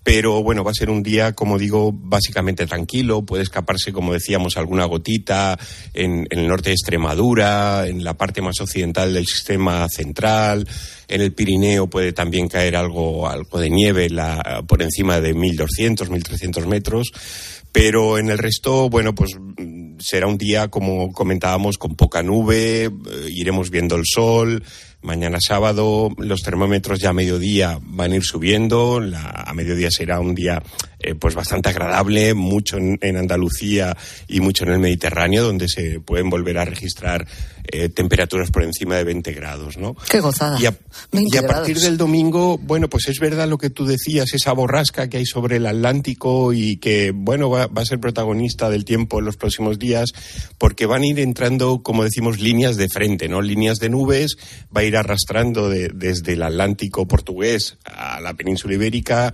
pero 0.03 0.41
bueno, 0.41 0.63
va 0.63 0.71
a 0.71 0.75
ser 0.75 0.89
un 0.89 1.03
día, 1.03 1.33
como 1.33 1.59
digo, 1.59 1.91
básicamente 1.93 2.65
tranquilo. 2.65 3.21
Puede 3.21 3.43
escaparse, 3.43 3.93
como 3.93 4.13
decíamos, 4.13 4.57
alguna 4.57 4.85
gotita 4.85 5.59
en, 5.93 6.25
el 6.31 6.47
norte 6.47 6.69
de 6.69 6.73
Extremadura, 6.73 7.87
en 7.87 8.03
la 8.03 8.15
parte 8.15 8.41
más 8.41 8.59
occidental 8.59 9.13
del 9.13 9.27
sistema 9.27 9.87
central. 9.89 10.67
En 11.07 11.21
el 11.21 11.33
Pirineo 11.33 11.87
puede 11.87 12.13
también 12.13 12.47
caer 12.47 12.75
algo, 12.75 13.29
algo 13.29 13.59
de 13.59 13.69
nieve 13.69 14.09
la, 14.09 14.63
por 14.67 14.81
encima 14.81 15.21
de 15.21 15.35
1.200, 15.35 16.07
1.300 16.07 16.65
metros. 16.65 17.11
Pero 17.71 18.17
en 18.17 18.29
el 18.29 18.37
resto, 18.37 18.89
bueno, 18.89 19.13
pues 19.15 19.31
será 19.99 20.27
un 20.27 20.37
día, 20.37 20.67
como 20.69 21.11
comentábamos, 21.13 21.77
con 21.77 21.95
poca 21.95 22.23
nube, 22.23 22.85
eh, 22.85 22.91
iremos 23.29 23.69
viendo 23.69 23.95
el 23.95 24.03
sol, 24.05 24.63
Mañana 25.03 25.39
sábado 25.41 26.09
los 26.17 26.41
termómetros 26.41 26.99
ya 26.99 27.09
a 27.09 27.13
mediodía 27.13 27.79
van 27.81 28.11
a 28.11 28.15
ir 28.17 28.23
subiendo. 28.23 29.01
a 29.15 29.53
mediodía 29.53 29.89
será 29.89 30.19
un 30.19 30.35
día 30.35 30.61
eh, 30.99 31.15
pues 31.15 31.33
bastante 31.33 31.69
agradable, 31.69 32.35
mucho 32.35 32.77
en, 32.77 33.17
Andalucía 33.17 33.97
y 34.27 34.39
mucho 34.39 34.63
en 34.63 34.73
el 34.73 34.79
Mediterráneo, 34.79 35.43
donde 35.43 35.67
se 35.67 35.99
pueden 35.99 36.29
volver 36.29 36.59
a 36.59 36.65
registrar 36.65 37.25
eh, 37.65 37.89
temperaturas 37.89 38.51
por 38.51 38.63
encima 38.63 38.95
de 38.95 39.03
20 39.03 39.33
grados, 39.33 39.77
¿no? 39.77 39.95
Qué 40.09 40.19
gozada. 40.19 40.59
Y 40.59 40.65
a, 40.65 41.47
partir 41.47 41.79
del 41.79 41.97
domingo, 41.97 42.57
bueno, 42.57 42.89
pues 42.89 43.07
es 43.07 43.19
verdad 43.19 43.47
lo 43.47 43.57
que 43.57 43.69
tú 43.69 43.85
decías, 43.85 44.33
esa 44.33 44.53
borrasca 44.53 45.09
que 45.09 45.17
hay 45.17 45.25
sobre 45.25 45.57
el 45.57 45.65
Atlántico 45.65 46.53
y 46.53 46.77
que, 46.77 47.11
bueno, 47.13 47.49
va, 47.49 47.67
va 47.67 47.81
a 47.81 47.85
ser 47.85 47.99
protagonista 47.99 48.69
del 48.69 48.85
tiempo 48.85 49.19
en 49.19 49.25
los 49.25 49.37
próximos 49.37 49.79
días, 49.79 50.09
porque 50.57 50.85
van 50.85 51.03
a 51.03 51.07
ir 51.07 51.19
entrando, 51.19 51.83
como 51.83 52.03
decimos, 52.03 52.39
líneas 52.39 52.77
de 52.77 52.89
frente, 52.89 53.29
¿no? 53.29 53.41
Líneas 53.41 53.79
de 53.79 53.89
nubes, 53.89 54.37
va 54.75 54.81
a 54.81 54.83
ir 54.83 54.97
arrastrando 54.97 55.69
desde 55.69 56.33
el 56.33 56.43
Atlántico 56.43 57.07
portugués 57.07 57.77
a 57.85 58.19
la 58.21 58.33
península 58.33 58.75
ibérica, 58.75 59.33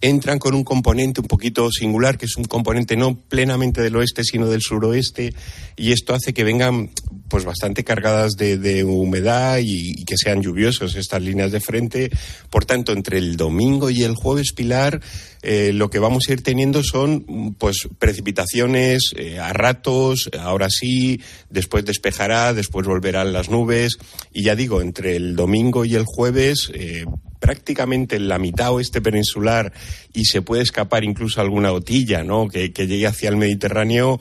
entran 0.00 0.38
con 0.38 0.54
un 0.54 0.64
componente 0.64 1.20
un 1.20 1.26
poquito 1.26 1.70
singular, 1.70 2.18
que 2.18 2.26
es 2.26 2.36
un 2.36 2.44
componente 2.44 2.96
no 2.96 3.18
plenamente 3.18 3.82
del 3.82 3.96
oeste, 3.96 4.22
sino 4.24 4.48
del 4.48 4.62
suroeste, 4.62 5.34
y 5.76 5.92
esto 5.92 6.14
hace 6.14 6.32
que 6.32 6.44
vengan 6.44 6.90
pues 7.28 7.44
bastante 7.44 7.84
cargadas 7.84 8.32
de, 8.32 8.84
humedad 8.84 9.58
y, 9.60 10.04
que 10.04 10.16
sean 10.16 10.40
lluviosos 10.40 10.96
estas 10.96 11.22
líneas 11.22 11.52
de 11.52 11.60
frente. 11.60 12.10
Por 12.48 12.64
tanto, 12.64 12.92
entre 12.92 13.18
el 13.18 13.36
domingo 13.36 13.90
y 13.90 14.02
el 14.02 14.14
jueves, 14.14 14.52
Pilar, 14.52 15.00
eh, 15.42 15.72
lo 15.72 15.88
que 15.90 15.98
vamos 15.98 16.24
a 16.28 16.32
ir 16.32 16.42
teniendo 16.42 16.82
son 16.82 17.54
pues 17.58 17.88
precipitaciones 17.98 19.12
eh, 19.16 19.38
a 19.38 19.52
ratos, 19.52 20.30
ahora 20.38 20.68
sí, 20.70 21.20
después 21.48 21.84
despejará, 21.84 22.52
después 22.54 22.86
volverán 22.86 23.32
las 23.32 23.48
nubes 23.48 23.98
y 24.32 24.42
ya 24.42 24.56
digo, 24.56 24.80
entre 24.80 25.16
el 25.16 25.36
domingo 25.36 25.84
y 25.84 25.94
el 25.94 26.04
jueves 26.04 26.70
eh, 26.74 27.04
prácticamente 27.38 28.16
en 28.16 28.28
la 28.28 28.38
mitad 28.38 28.72
oeste 28.72 29.00
peninsular 29.00 29.72
y 30.12 30.24
se 30.24 30.42
puede 30.42 30.62
escapar 30.62 31.04
incluso 31.04 31.40
alguna 31.40 31.70
gotilla, 31.70 32.24
¿no? 32.24 32.48
Que, 32.48 32.70
llegue 32.70 33.06
hacia 33.06 33.28
el 33.28 33.36
Mediterráneo, 33.36 34.18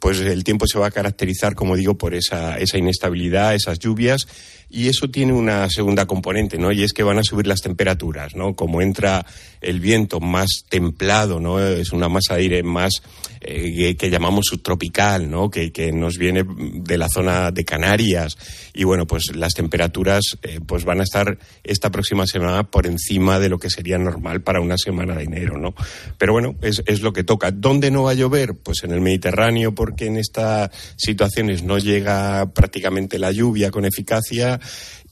pues 0.00 0.20
el 0.20 0.44
tiempo 0.44 0.66
se 0.66 0.78
va 0.78 0.88
a 0.88 0.90
caracterizar, 0.90 1.54
como 1.54 1.76
digo, 1.76 1.96
por 1.96 2.14
esa, 2.14 2.58
esa 2.58 2.76
inestabilidad, 2.76 3.54
esas 3.54 3.78
lluvias 3.78 4.26
y 4.70 4.88
eso 4.88 5.10
tiene 5.10 5.32
una 5.32 5.68
segunda 5.68 6.06
componente, 6.06 6.56
¿no? 6.56 6.70
Y 6.70 6.84
es 6.84 6.92
que 6.92 7.02
van 7.02 7.18
a 7.18 7.24
subir 7.24 7.46
las 7.46 7.60
temperaturas, 7.60 8.36
¿no? 8.36 8.54
Como 8.54 8.80
entra 8.80 9.26
el 9.60 9.80
viento 9.80 10.09
más 10.18 10.64
templado, 10.68 11.38
¿no? 11.38 11.60
Es 11.60 11.92
una 11.92 12.08
masa 12.08 12.34
de 12.34 12.40
aire 12.40 12.62
más 12.64 13.02
eh, 13.42 13.94
que, 13.96 14.10
llamamos 14.10 14.46
subtropical, 14.46 15.30
¿no? 15.30 15.48
Que, 15.50 15.70
nos 15.92 16.18
viene 16.18 16.44
de 16.46 16.98
la 16.98 17.08
zona 17.08 17.50
de 17.50 17.64
Canarias 17.64 18.36
y 18.74 18.84
bueno, 18.84 19.06
pues 19.06 19.34
las 19.34 19.54
temperaturas 19.54 20.38
eh, 20.42 20.60
pues 20.66 20.84
van 20.84 21.00
a 21.00 21.04
estar 21.04 21.38
esta 21.64 21.90
próxima 21.90 22.26
semana 22.26 22.64
por 22.64 22.86
encima 22.86 23.38
de 23.38 23.48
lo 23.48 23.58
que 23.58 23.70
sería 23.70 23.98
normal 23.98 24.42
para 24.42 24.60
una 24.60 24.76
semana 24.76 25.14
de 25.14 25.24
enero, 25.24 25.58
¿no? 25.58 25.74
Pero 26.18 26.32
bueno, 26.32 26.54
es, 26.60 26.82
es 26.86 27.00
lo 27.00 27.12
que 27.12 27.24
toca. 27.24 27.50
¿Dónde 27.50 27.90
no 27.90 28.04
va 28.04 28.10
a 28.10 28.14
llover? 28.14 28.54
Pues 28.54 28.84
en 28.84 28.92
el 28.92 29.00
Mediterráneo, 29.00 29.74
porque 29.74 30.06
en 30.06 30.16
estas 30.16 30.70
situaciones 30.96 31.62
no 31.62 31.78
llega 31.78 32.50
prácticamente 32.52 33.18
la 33.18 33.32
lluvia 33.32 33.70
con 33.70 33.84
eficacia 33.84 34.60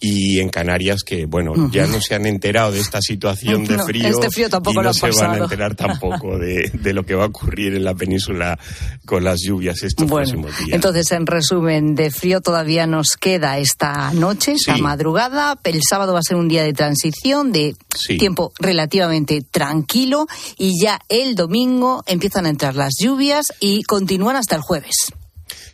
y 0.00 0.38
en 0.38 0.48
Canarias 0.48 1.02
que, 1.02 1.26
bueno, 1.26 1.70
ya 1.70 1.86
no 1.86 2.00
se 2.00 2.14
han 2.14 2.26
enterado 2.26 2.72
de 2.72 2.80
esta 2.80 3.00
situación 3.00 3.64
de 3.64 3.78
frío, 3.78 4.08
este 4.08 4.30
frío 4.30 4.48
tampoco 4.48 4.80
y 4.80 4.84
no 4.84 4.94
se 4.94 5.10
van 5.10 5.32
a 5.32 5.38
enterar 5.38 5.74
tampoco 5.74 6.38
de, 6.38 6.70
de, 6.72 6.92
lo 6.92 7.04
que 7.04 7.14
va 7.14 7.24
a 7.24 7.26
ocurrir 7.26 7.74
en 7.74 7.84
la 7.84 7.94
península 7.94 8.58
con 9.04 9.24
las 9.24 9.40
lluvias 9.40 9.82
estos 9.82 10.06
próximos 10.06 10.56
días. 10.58 10.70
Entonces, 10.72 11.10
en 11.12 11.26
resumen, 11.26 11.94
de 11.94 12.10
frío 12.10 12.40
todavía 12.40 12.86
nos 12.86 13.16
queda 13.18 13.58
esta 13.58 14.12
noche, 14.12 14.52
esta 14.52 14.76
madrugada. 14.78 15.58
El 15.64 15.80
sábado 15.88 16.12
va 16.12 16.20
a 16.20 16.22
ser 16.22 16.36
un 16.36 16.48
día 16.48 16.62
de 16.62 16.72
transición, 16.72 17.52
de 17.52 17.74
tiempo 18.18 18.52
relativamente 18.58 19.42
tranquilo 19.42 20.26
y 20.56 20.80
ya 20.80 21.00
el 21.08 21.34
domingo 21.34 22.02
empiezan 22.06 22.46
a 22.46 22.50
entrar 22.50 22.76
las 22.76 22.94
lluvias 23.00 23.46
y 23.60 23.82
continúan 23.82 24.36
hasta 24.36 24.56
el 24.56 24.62
jueves. 24.62 25.12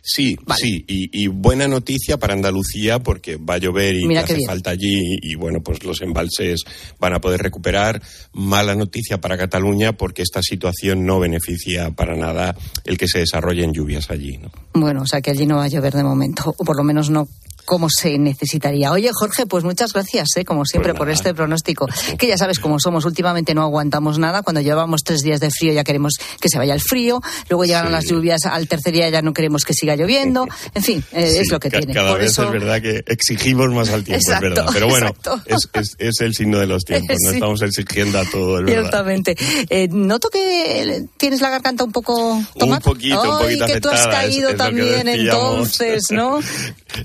Sí, 0.07 0.37
sí, 0.55 0.85
y, 0.87 1.25
buena 1.27 1.67
noticia 1.67 2.17
para 2.17 2.35
Andalucía 2.35 2.99
porque 2.99 3.37
va 3.37 3.55
a 3.55 3.57
llover 3.57 3.95
y 3.95 4.15
hace 4.15 4.37
falta 4.45 4.69
allí 4.69 5.17
y 5.19 5.33
bueno, 5.33 5.61
pues 5.61 5.83
los 5.83 5.99
embalses 6.03 6.63
van 6.99 7.15
a 7.15 7.21
poder 7.21 7.41
recuperar. 7.41 8.03
Mala 8.31 8.75
noticia 8.75 9.19
para 9.19 9.35
Cataluña 9.35 9.93
porque 9.93 10.21
esta 10.21 10.43
situación 10.43 11.07
no 11.07 11.19
beneficia 11.19 11.89
para 11.89 12.15
nada 12.15 12.55
el 12.83 12.99
que 12.99 13.07
se 13.07 13.17
desarrollen 13.17 13.73
lluvias 13.73 14.11
allí. 14.11 14.37
¿no? 14.37 14.51
Bueno, 14.73 15.01
o 15.01 15.07
sea 15.07 15.21
que 15.21 15.31
allí 15.31 15.47
no 15.47 15.55
va 15.55 15.63
a 15.63 15.69
llover 15.69 15.95
de 15.95 16.03
momento, 16.03 16.53
o 16.55 16.63
por 16.63 16.77
lo 16.77 16.83
menos 16.83 17.09
no 17.09 17.27
como 17.65 17.87
se 17.89 18.17
necesitaría. 18.17 18.91
Oye, 18.91 19.09
Jorge, 19.13 19.45
pues 19.45 19.63
muchas 19.63 19.91
gracias, 19.93 20.27
¿eh? 20.35 20.45
como 20.45 20.65
siempre, 20.65 20.93
Pues 20.93 20.99
por 20.99 21.09
este 21.09 21.33
pronóstico. 21.33 21.87
Que 22.17 22.27
ya 22.27 22.37
sabes 22.37 22.59
cómo 22.59 22.79
somos, 22.79 23.05
últimamente 23.05 23.53
no 23.53 23.63
aguantamos 23.63 24.19
nada. 24.19 24.43
Cuando 24.43 24.61
llevamos 24.61 25.01
tres 25.03 25.21
días 25.21 25.39
de 25.39 25.49
frío 25.51 25.73
ya 25.73 25.83
queremos 25.83 26.13
que 26.39 26.49
se 26.49 26.57
vaya 26.57 26.73
el 26.73 26.81
frío. 26.81 27.21
Luego 27.49 27.65
llegaron 27.65 27.91
las 27.91 28.05
lluvias, 28.05 28.45
al 28.45 28.67
tercer 28.67 28.93
día 28.93 29.09
ya 29.09 29.21
no 29.21 29.33
queremos 29.33 29.63
que 29.65 29.73
siga 29.73 29.95
lloviendo. 29.95 30.47
En 30.73 30.83
fin, 30.83 31.03
eh, 31.11 31.29
Sí, 31.31 31.37
es 31.39 31.51
lo 31.51 31.59
que 31.59 31.69
ca- 31.69 31.79
tiene. 31.79 31.93
Cada 31.93 32.11
Por 32.11 32.19
vez 32.19 32.31
eso- 32.31 32.43
es 32.45 32.51
verdad 32.51 32.81
que 32.81 33.03
exigimos 33.07 33.69
más 33.73 33.89
al 33.89 34.03
tiempo, 34.03 34.21
Exacto, 34.25 34.47
es 34.47 34.53
verdad. 34.55 34.69
Pero 34.73 34.87
bueno, 34.87 35.15
es, 35.45 35.69
es- 35.73 35.95
es 35.97 36.21
el 36.21 36.33
signo 36.35 36.59
de 36.59 36.67
los 36.67 36.83
tiempos, 36.85 37.17
no 37.23 37.31
estamos 37.31 37.61
exigiendo 37.61 38.19
a 38.19 38.25
todo, 38.25 38.59
es. 38.59 38.65
Ciertamente. 38.67 39.35
Eh, 39.69 39.87
noto 39.89 40.29
que 40.29 41.05
tienes 41.17 41.41
la 41.41 41.49
garganta 41.49 41.83
un 41.83 41.91
poco 41.91 42.41
tomada. 42.57 42.77
Un 42.77 42.83
poquito, 42.83 43.21
un 43.21 43.27
Ay, 43.37 43.43
poquito 43.57 43.65
que 43.67 43.81
tú 43.81 43.89
has 43.89 44.07
caído 44.07 44.55
también 44.55 45.07
entonces, 45.07 46.03
¿no? 46.11 46.39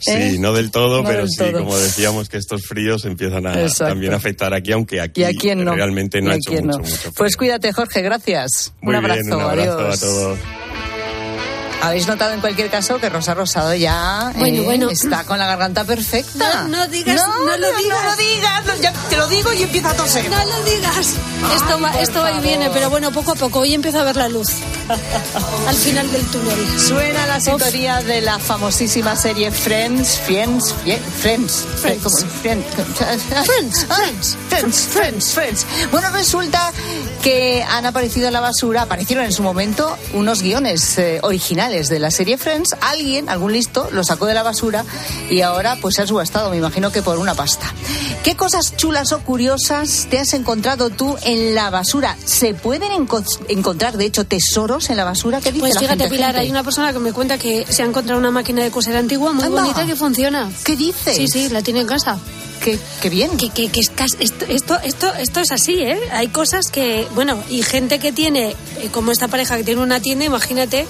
Sí, 0.00 0.12
¿Eh? 0.12 0.36
No 0.50 0.56
del 0.56 0.70
todo, 0.70 1.02
No 1.02 1.08
pero 1.08 1.20
del 1.20 1.30
sí, 1.30 1.36
todo. 1.38 1.52
como 1.64 1.76
decíamos, 1.78 2.28
que 2.28 2.36
estos 2.36 2.62
fríos 2.66 3.04
empiezan 3.04 3.46
a 3.46 3.60
Exacto. 3.60 3.92
también 3.92 4.12
a 4.12 4.16
afectar 4.16 4.52
aquí, 4.54 4.72
aunque 4.72 5.00
aquí 5.00 5.20
¿Y 5.22 5.24
a 5.24 5.30
quién 5.32 5.64
no? 5.64 5.74
realmente 5.74 6.20
no 6.20 6.30
¿Y 6.30 6.32
ha 6.32 6.36
hecho 6.36 6.52
mucho, 6.52 6.64
no? 6.66 6.78
mucho 6.78 6.96
frío. 6.96 7.12
Pues 7.16 7.36
cuídate, 7.36 7.72
Jorge, 7.72 8.02
gracias. 8.02 8.72
Muy 8.80 8.90
un 8.94 8.96
abrazo, 9.04 9.20
bien, 9.22 9.34
un 9.34 9.40
abrazo 9.42 9.78
adiós. 9.78 9.96
a 9.96 10.00
todos. 10.06 10.38
Habéis 11.82 12.06
notado 12.06 12.34
en 12.34 12.40
cualquier 12.40 12.68
caso 12.68 12.98
que 12.98 13.08
Rosa 13.08 13.32
Rosado 13.32 13.74
ya 13.74 14.32
Bueno, 14.36 14.58
eh, 14.58 14.64
bueno. 14.66 14.90
está 14.90 15.24
con 15.24 15.38
la 15.38 15.46
garganta 15.46 15.84
perfecta. 15.84 16.64
No, 16.64 16.76
no 16.76 16.86
digas, 16.88 17.16
no, 17.26 17.56
lo 17.56 17.68
digas. 17.68 17.82
No 17.88 18.10
lo 18.10 18.16
digas, 18.16 18.66
no, 18.66 18.76
ya 18.82 18.92
te 19.08 19.16
lo 19.16 19.26
digo 19.28 19.50
y 19.54 19.62
empieza 19.62 19.90
a 19.90 19.94
toser. 19.94 20.28
No 20.28 20.44
lo 20.44 20.62
digas. 20.64 21.14
Esto 21.54 21.80
va, 21.80 21.90
esto 22.00 22.20
va 22.20 22.32
y 22.32 22.40
viene, 22.40 22.70
pero 22.70 22.90
bueno, 22.90 23.10
poco 23.12 23.32
a 23.32 23.34
poco. 23.34 23.60
Hoy 23.60 23.74
empiezo 23.74 24.00
a 24.00 24.04
ver 24.04 24.16
la 24.16 24.28
luz 24.28 24.48
al 25.68 25.74
final 25.76 26.10
del 26.10 26.24
túnel. 26.26 26.78
Suena 26.80 27.26
la 27.26 27.40
sintonía 27.40 28.02
de 28.02 28.20
la 28.20 28.38
famosísima 28.38 29.14
serie 29.16 29.50
Friends, 29.50 30.18
Friends, 30.18 30.74
Frie- 30.84 30.98
Friends, 30.98 31.64
Friends. 31.80 32.24
Friends, 32.42 32.66
Friends, 33.46 33.86
Ah, 33.90 33.96
Friends, 34.48 34.86
Friends, 34.88 35.32
Friends. 35.32 35.66
Bueno, 35.90 36.10
resulta 36.10 36.72
que 37.22 37.62
han 37.62 37.86
aparecido 37.86 38.26
en 38.26 38.32
la 38.32 38.40
basura, 38.40 38.82
aparecieron 38.82 39.24
en 39.24 39.32
su 39.32 39.42
momento 39.42 39.96
unos 40.14 40.42
guiones 40.42 40.98
eh, 40.98 41.20
originales 41.22 41.88
de 41.88 41.98
la 42.00 42.10
serie 42.10 42.36
Friends. 42.36 42.74
Alguien, 42.80 43.28
algún 43.28 43.52
listo, 43.52 43.88
lo 43.92 44.02
sacó 44.04 44.26
de 44.26 44.34
la 44.34 44.42
basura 44.42 44.84
y 45.30 45.40
ahora 45.42 45.76
pues 45.80 45.94
se 45.96 46.02
ha 46.02 46.06
subastado, 46.06 46.50
me 46.50 46.56
imagino 46.56 46.90
que 46.90 47.02
por 47.02 47.18
una 47.18 47.34
pasta. 47.34 47.66
¿Qué 48.24 48.36
cosas 48.36 48.76
chulas 48.76 49.12
o 49.12 49.20
curiosas 49.20 50.08
te 50.10 50.18
has 50.18 50.32
encontrado 50.34 50.90
tú 50.90 51.16
en 51.22 51.29
la 51.36 51.70
basura? 51.70 52.16
¿Se 52.24 52.54
pueden 52.54 52.92
enco- 52.92 53.24
encontrar, 53.48 53.96
de 53.96 54.04
hecho, 54.06 54.24
tesoros 54.26 54.90
en 54.90 54.96
la 54.96 55.04
basura? 55.04 55.40
¿Qué 55.40 55.50
dice 55.52 55.60
Pues 55.60 55.74
la 55.74 55.80
fíjate, 55.80 55.98
gente, 56.04 56.14
Pilar, 56.14 56.30
gente? 56.32 56.40
hay 56.40 56.50
una 56.50 56.62
persona 56.64 56.92
que 56.92 56.98
me 56.98 57.12
cuenta 57.12 57.38
que 57.38 57.66
se 57.68 57.82
ha 57.82 57.86
encontrado 57.86 58.18
una 58.18 58.30
máquina 58.30 58.62
de 58.62 58.70
coser 58.70 58.96
antigua 58.96 59.32
muy 59.32 59.44
Anda. 59.44 59.62
bonita 59.62 59.86
que 59.86 59.96
funciona. 59.96 60.50
¿Qué 60.64 60.76
dices? 60.76 61.16
Sí, 61.16 61.28
sí, 61.28 61.48
la 61.48 61.62
tiene 61.62 61.80
en 61.80 61.86
casa. 61.86 62.18
Qué, 62.62 62.78
qué 63.00 63.08
bien. 63.08 63.36
Que, 63.38 63.48
que, 63.50 63.68
que 63.70 63.80
esto, 63.80 64.04
esto, 64.18 64.76
esto, 64.82 65.14
esto 65.14 65.40
es 65.40 65.50
así, 65.50 65.74
¿eh? 65.80 65.98
Hay 66.12 66.28
cosas 66.28 66.70
que, 66.70 67.06
bueno, 67.14 67.42
y 67.48 67.62
gente 67.62 67.98
que 67.98 68.12
tiene, 68.12 68.50
eh, 68.80 68.88
como 68.92 69.12
esta 69.12 69.28
pareja 69.28 69.56
que 69.56 69.64
tiene 69.64 69.80
una 69.80 70.00
tienda, 70.00 70.26
imagínate, 70.26 70.86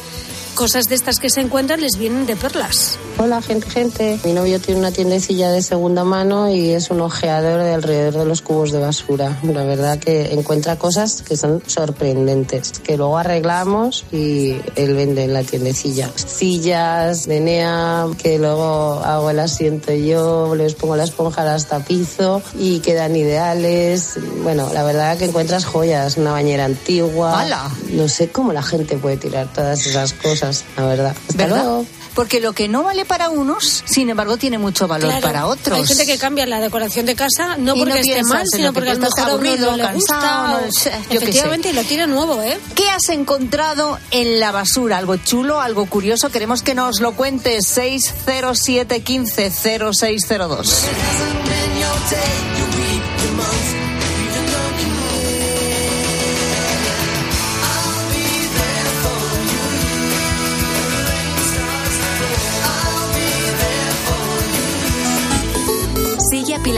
cosas 0.56 0.86
de 0.88 0.96
estas 0.96 1.20
que 1.20 1.30
se 1.30 1.40
encuentran 1.40 1.80
les 1.80 1.96
vienen 1.96 2.26
de 2.26 2.34
perlas. 2.34 2.98
Hola, 3.18 3.42
gente, 3.42 3.68
gente. 3.68 4.18
Mi 4.24 4.32
novio 4.32 4.58
tiene 4.60 4.80
una 4.80 4.92
tiendecilla 4.92 5.50
de 5.50 5.60
segunda 5.60 6.04
mano 6.04 6.50
y 6.50 6.70
es 6.70 6.90
un 6.90 7.02
ojeador 7.02 7.62
de 7.62 7.74
alrededor 7.74 8.14
de 8.14 8.24
los 8.24 8.40
cubos 8.40 8.72
de 8.72 8.78
basura. 8.80 9.38
La 9.42 9.62
verdad 9.64 9.98
que 9.98 10.32
encuentra 10.32 10.76
cosas 10.76 11.20
que 11.20 11.36
son 11.36 11.62
sorprendentes, 11.66 12.72
que 12.82 12.96
luego 12.96 13.18
arreglamos 13.18 14.06
y 14.10 14.56
él 14.74 14.94
vende 14.94 15.24
en 15.24 15.34
la 15.34 15.42
tiendecilla. 15.42 16.10
Sillas 16.14 17.26
de 17.26 17.40
NEA, 17.40 18.06
que 18.16 18.38
luego 18.38 18.94
hago 19.04 19.28
el 19.28 19.40
asiento 19.40 19.92
yo, 19.92 20.54
les 20.54 20.74
pongo 20.74 20.96
la 20.96 21.04
esponja 21.04 21.54
hasta 21.54 21.84
piso 21.84 22.40
y 22.58 22.80
quedan 22.80 23.14
ideales. 23.16 24.18
Bueno, 24.42 24.70
la 24.72 24.82
verdad 24.82 25.18
que 25.18 25.26
encuentras 25.26 25.66
joyas, 25.66 26.16
una 26.16 26.32
bañera 26.32 26.64
antigua. 26.64 27.38
¡Hala! 27.38 27.70
No 27.90 28.08
sé 28.08 28.30
cómo 28.30 28.54
la 28.54 28.62
gente 28.62 28.96
puede 28.96 29.18
tirar 29.18 29.52
todas 29.52 29.84
esas 29.84 30.14
cosas, 30.14 30.64
la 30.78 30.86
verdad. 30.86 31.14
Hasta 31.28 31.42
¿Verdad? 31.42 31.64
luego. 31.64 31.86
Porque 32.14 32.40
lo 32.40 32.52
que 32.52 32.68
no 32.68 32.82
vale 32.82 33.04
para 33.04 33.28
unos, 33.28 33.82
sin 33.86 34.10
embargo, 34.10 34.36
tiene 34.36 34.58
mucho 34.58 34.88
valor 34.88 35.08
Claro, 35.10 35.26
para 35.26 35.46
otros. 35.46 35.78
Hay 35.78 35.86
gente 35.86 36.06
que 36.06 36.18
cambia 36.18 36.44
la 36.46 36.60
decoración 36.60 37.06
de 37.06 37.14
casa 37.14 37.56
no 37.56 37.74
porque 37.76 37.94
no 37.94 38.00
esté 38.00 38.22
mal, 38.24 38.44
sino 38.50 38.68
que 38.72 38.80
porque 38.80 38.90
a 38.90 38.94
uno 38.96 39.08
aburrido, 39.18 39.70
no 39.72 39.76
le 39.76 39.92
gusta. 39.94 40.14
cansado, 40.14 40.58
o- 40.58 40.66
no 40.66 40.72
sé. 40.72 40.92
Efectivamente, 41.10 41.72
lo 41.72 41.84
tiene 41.84 42.06
nuevo, 42.06 42.42
¿eh? 42.42 42.58
¿Qué 42.74 42.88
has 42.90 43.08
encontrado 43.10 43.98
en 44.10 44.40
la 44.40 44.50
basura? 44.52 44.98
¿Algo 44.98 45.16
chulo, 45.16 45.60
algo 45.60 45.86
curioso? 45.86 46.30
Queremos 46.30 46.62
que 46.62 46.74
nos 46.74 47.00
lo 47.00 47.12
cuentes. 47.12 47.66
607 47.66 49.02
15 49.02 49.50
0602. 49.50 50.84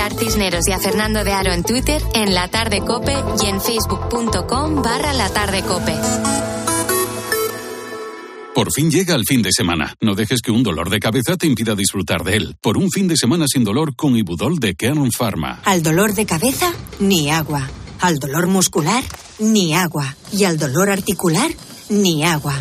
Pilar 0.02 0.18
Cisneros 0.18 0.66
y 0.66 0.72
a 0.72 0.80
Fernando 0.80 1.22
de 1.22 1.32
Aro 1.32 1.52
en 1.52 1.62
Twitter, 1.62 2.02
en 2.14 2.34
La 2.34 2.48
Tarde 2.48 2.80
Cope 2.80 3.14
y 3.40 3.46
en 3.46 3.60
facebook.com 3.60 4.82
barra 4.82 5.12
La 5.12 5.28
Tarde 5.28 5.62
Cope. 5.62 5.94
Por 8.52 8.72
fin 8.72 8.90
llega 8.90 9.14
el 9.14 9.24
fin 9.24 9.42
de 9.42 9.50
semana. 9.52 9.94
No 10.00 10.16
dejes 10.16 10.40
que 10.42 10.50
un 10.50 10.64
dolor 10.64 10.90
de 10.90 10.98
cabeza 10.98 11.36
te 11.36 11.46
impida 11.46 11.76
disfrutar 11.76 12.24
de 12.24 12.34
él. 12.34 12.56
Por 12.60 12.78
un 12.78 12.90
fin 12.90 13.06
de 13.06 13.16
semana 13.16 13.44
sin 13.46 13.62
dolor 13.62 13.94
con 13.94 14.16
Ibudol 14.16 14.58
de 14.58 14.74
Kern 14.74 15.12
Pharma. 15.12 15.60
Al 15.64 15.84
dolor 15.84 16.14
de 16.14 16.26
cabeza, 16.26 16.72
ni 16.98 17.30
agua. 17.30 17.70
Al 18.00 18.18
dolor 18.18 18.48
muscular, 18.48 19.04
ni 19.38 19.72
agua. 19.72 20.16
Y 20.32 20.42
al 20.42 20.58
dolor 20.58 20.90
articular, 20.90 21.52
ni 21.90 22.24
agua. 22.24 22.60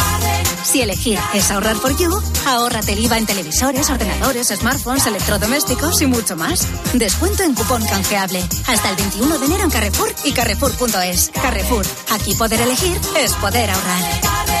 Si 0.71 0.81
elegir 0.81 1.19
es 1.33 1.51
ahorrar 1.51 1.75
por 1.81 1.97
You, 1.97 2.09
ahórrate 2.47 2.93
el 2.93 3.03
IVA 3.03 3.17
en 3.17 3.25
televisores, 3.25 3.89
ordenadores, 3.89 4.47
smartphones, 4.47 5.05
electrodomésticos 5.05 6.01
y 6.01 6.05
mucho 6.05 6.37
más. 6.37 6.65
Descuento 6.93 7.43
en 7.43 7.53
cupón 7.53 7.85
canjeable. 7.85 8.41
Hasta 8.67 8.89
el 8.89 8.95
21 8.95 9.37
de 9.37 9.45
enero 9.47 9.63
en 9.65 9.69
Carrefour 9.69 10.15
y 10.23 10.31
Carrefour.es. 10.31 11.29
Carrefour, 11.33 11.85
aquí 12.11 12.35
poder 12.35 12.61
elegir 12.61 12.97
es 13.19 13.33
poder 13.33 13.69
ahorrar. 13.69 14.60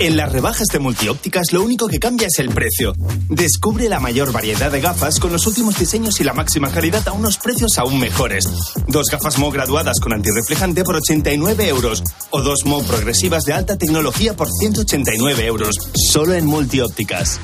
En 0.00 0.16
las 0.16 0.32
rebajas 0.32 0.68
de 0.68 0.78
multiópticas 0.78 1.52
lo 1.52 1.62
único 1.62 1.86
que 1.86 1.98
cambia 1.98 2.28
es 2.28 2.38
el 2.38 2.48
precio. 2.48 2.94
Descubre 3.28 3.86
la 3.86 4.00
mayor 4.00 4.32
variedad 4.32 4.72
de 4.72 4.80
gafas 4.80 5.20
con 5.20 5.30
los 5.30 5.46
últimos 5.46 5.78
diseños 5.78 6.18
y 6.22 6.24
la 6.24 6.32
máxima 6.32 6.70
calidad 6.70 7.06
a 7.06 7.12
unos 7.12 7.36
precios 7.36 7.76
aún 7.76 8.00
mejores. 8.00 8.46
Dos 8.88 9.08
gafas 9.10 9.38
Mo 9.38 9.50
graduadas 9.50 10.00
con 10.00 10.14
antirreflejante 10.14 10.84
por 10.84 10.96
89 10.96 11.68
euros 11.68 12.02
o 12.30 12.40
dos 12.40 12.64
Mo 12.64 12.82
progresivas 12.82 13.44
de 13.44 13.52
alta 13.52 13.76
tecnología 13.76 14.34
por 14.34 14.48
189 14.50 15.44
euros. 15.44 15.76
Solo 15.94 16.32
en 16.32 16.46
multiópticas. 16.46 17.38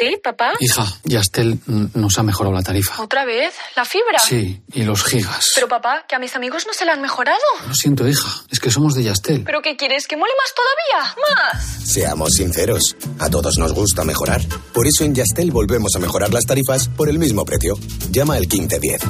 ¿Sí, 0.00 0.16
papá? 0.22 0.52
Hija, 0.60 0.86
Yastel 1.04 1.58
nos 1.66 2.18
ha 2.18 2.22
mejorado 2.22 2.54
la 2.54 2.62
tarifa. 2.62 3.02
¿Otra 3.02 3.26
vez? 3.26 3.52
¿La 3.76 3.84
fibra? 3.84 4.18
Sí, 4.18 4.62
y 4.72 4.82
los 4.84 5.04
gigas. 5.04 5.50
Pero 5.54 5.68
papá, 5.68 6.06
que 6.08 6.14
a 6.14 6.18
mis 6.18 6.34
amigos 6.34 6.66
no 6.66 6.72
se 6.72 6.86
la 6.86 6.94
han 6.94 7.02
mejorado. 7.02 7.38
Lo 7.68 7.74
siento, 7.74 8.08
hija, 8.08 8.28
es 8.50 8.58
que 8.60 8.70
somos 8.70 8.94
de 8.94 9.02
Yastel. 9.02 9.44
¿Pero 9.44 9.60
qué 9.60 9.76
quieres? 9.76 10.06
¿Que 10.06 10.16
mole 10.16 10.32
más 10.38 10.54
todavía? 10.54 11.16
¡Más! 11.52 11.92
Seamos 11.92 12.30
sinceros, 12.32 12.96
a 13.18 13.28
todos 13.28 13.58
nos 13.58 13.74
gusta 13.74 14.02
mejorar. 14.04 14.40
Por 14.72 14.86
eso 14.86 15.04
en 15.04 15.14
Yastel 15.14 15.50
volvemos 15.50 15.94
a 15.96 15.98
mejorar 15.98 16.32
las 16.32 16.44
tarifas 16.46 16.88
por 16.88 17.10
el 17.10 17.18
mismo 17.18 17.44
precio. 17.44 17.74
Llama 18.10 18.34
al 18.36 18.46
1510. 18.46 19.02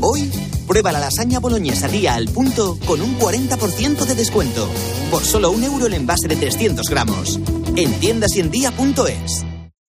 Hoy, 0.00 0.30
prueba 0.66 0.90
la 0.90 0.98
lasaña 0.98 1.38
boloñesa 1.38 1.86
día 1.86 2.14
al 2.14 2.28
punto 2.28 2.76
con 2.86 3.00
un 3.00 3.18
40% 3.18 4.04
de 4.04 4.14
descuento. 4.16 4.68
Por 5.10 5.24
solo 5.24 5.50
un 5.50 5.62
euro 5.62 5.86
el 5.86 5.94
envase 5.94 6.26
de 6.26 6.36
300 6.36 6.88
gramos. 6.88 7.38
En 7.76 7.98
tiendas 8.00 8.34
y 8.34 8.40
en 8.40 8.50
día.es. 8.50 9.44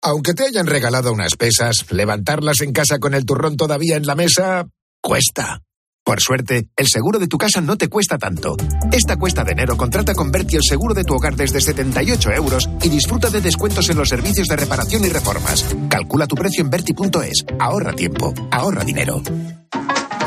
Aunque 0.05 0.35
te 0.35 0.45
hayan 0.45 0.67
regalado 0.67 1.11
unas 1.11 1.35
pesas, 1.35 1.87
levantarlas 1.89 2.61
en 2.61 2.73
casa 2.73 2.99
con 2.99 3.15
el 3.15 3.25
turrón 3.25 3.57
todavía 3.57 3.95
en 3.95 4.05
la 4.05 4.13
mesa 4.13 4.67
cuesta. 5.01 5.63
Por 6.03 6.21
suerte, 6.21 6.69
el 6.77 6.85
seguro 6.85 7.17
de 7.17 7.25
tu 7.25 7.39
casa 7.39 7.59
no 7.59 7.75
te 7.75 7.87
cuesta 7.87 8.19
tanto. 8.19 8.55
Esta 8.91 9.17
cuesta 9.17 9.43
de 9.43 9.53
enero 9.53 9.75
contrata 9.75 10.13
con 10.13 10.31
Berti 10.31 10.57
el 10.57 10.61
seguro 10.61 10.93
de 10.93 11.05
tu 11.05 11.15
hogar 11.15 11.35
desde 11.35 11.59
78 11.59 12.33
euros 12.33 12.69
y 12.83 12.89
disfruta 12.89 13.31
de 13.31 13.41
descuentos 13.41 13.89
en 13.89 13.97
los 13.97 14.09
servicios 14.09 14.47
de 14.47 14.57
reparación 14.57 15.03
y 15.05 15.09
reformas. 15.09 15.65
Calcula 15.89 16.27
tu 16.27 16.35
precio 16.35 16.63
en 16.63 16.69
Berti.es. 16.69 17.43
Ahorra 17.57 17.93
tiempo, 17.93 18.31
ahorra 18.51 18.83
dinero. 18.83 19.23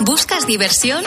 ¿Buscas 0.00 0.46
diversión? 0.46 1.04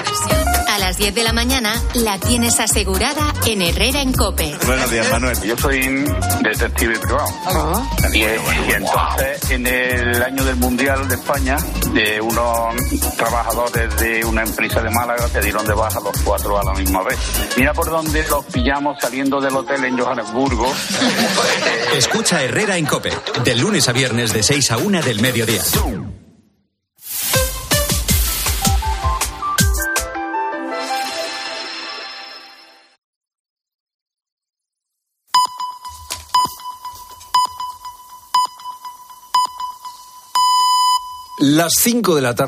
A 0.68 0.78
las 0.80 0.98
10 0.98 1.16
de 1.16 1.24
la 1.24 1.34
mañana 1.34 1.74
la 1.94 2.18
tienes 2.20 2.60
asegurada 2.60 3.34
en 3.46 3.62
Herrera 3.62 4.02
en 4.02 4.12
Cope. 4.12 4.56
Buenos 4.66 4.92
días, 4.92 5.10
Manuel. 5.10 5.42
Yo 5.44 5.58
soy 5.58 6.06
detective 6.42 7.00
privado. 7.00 7.28
Y, 8.14 8.20
y 8.20 8.26
entonces, 8.74 9.52
en 9.52 9.66
el 9.68 10.22
año 10.22 10.44
del 10.44 10.58
Mundial 10.58 11.08
de 11.08 11.16
España, 11.16 11.58
de 11.94 12.20
unos 12.22 12.76
trabajadores 13.16 13.98
de 13.98 14.26
una 14.26 14.44
empresa 14.44 14.82
de 14.82 14.90
Málaga 14.90 15.28
se 15.28 15.40
dieron 15.42 15.66
de 15.66 15.74
baja 15.74 16.00
los 16.02 16.18
cuatro 16.24 16.60
a 16.60 16.64
la 16.64 16.74
misma 16.74 17.04
vez. 17.04 17.18
Mira 17.58 17.74
por 17.74 17.90
dónde 17.90 18.26
los 18.30 18.46
pillamos 18.46 18.98
saliendo 19.00 19.40
del 19.40 19.56
hotel 19.56 19.86
en 19.86 19.98
Johannesburgo. 19.98 20.74
Escucha 21.96 22.44
Herrera 22.44 22.78
en 22.78 22.86
Cope, 22.86 23.12
de 23.44 23.56
lunes 23.56 23.88
a 23.88 23.94
viernes 23.94 24.34
de 24.34 24.44
6 24.44 24.72
a 24.72 24.78
1 24.78 25.02
del 25.02 25.22
mediodía. 25.22 25.62
Las 41.52 41.74
5 41.82 42.16
de 42.16 42.22
la 42.22 42.34
tarde. 42.34 42.40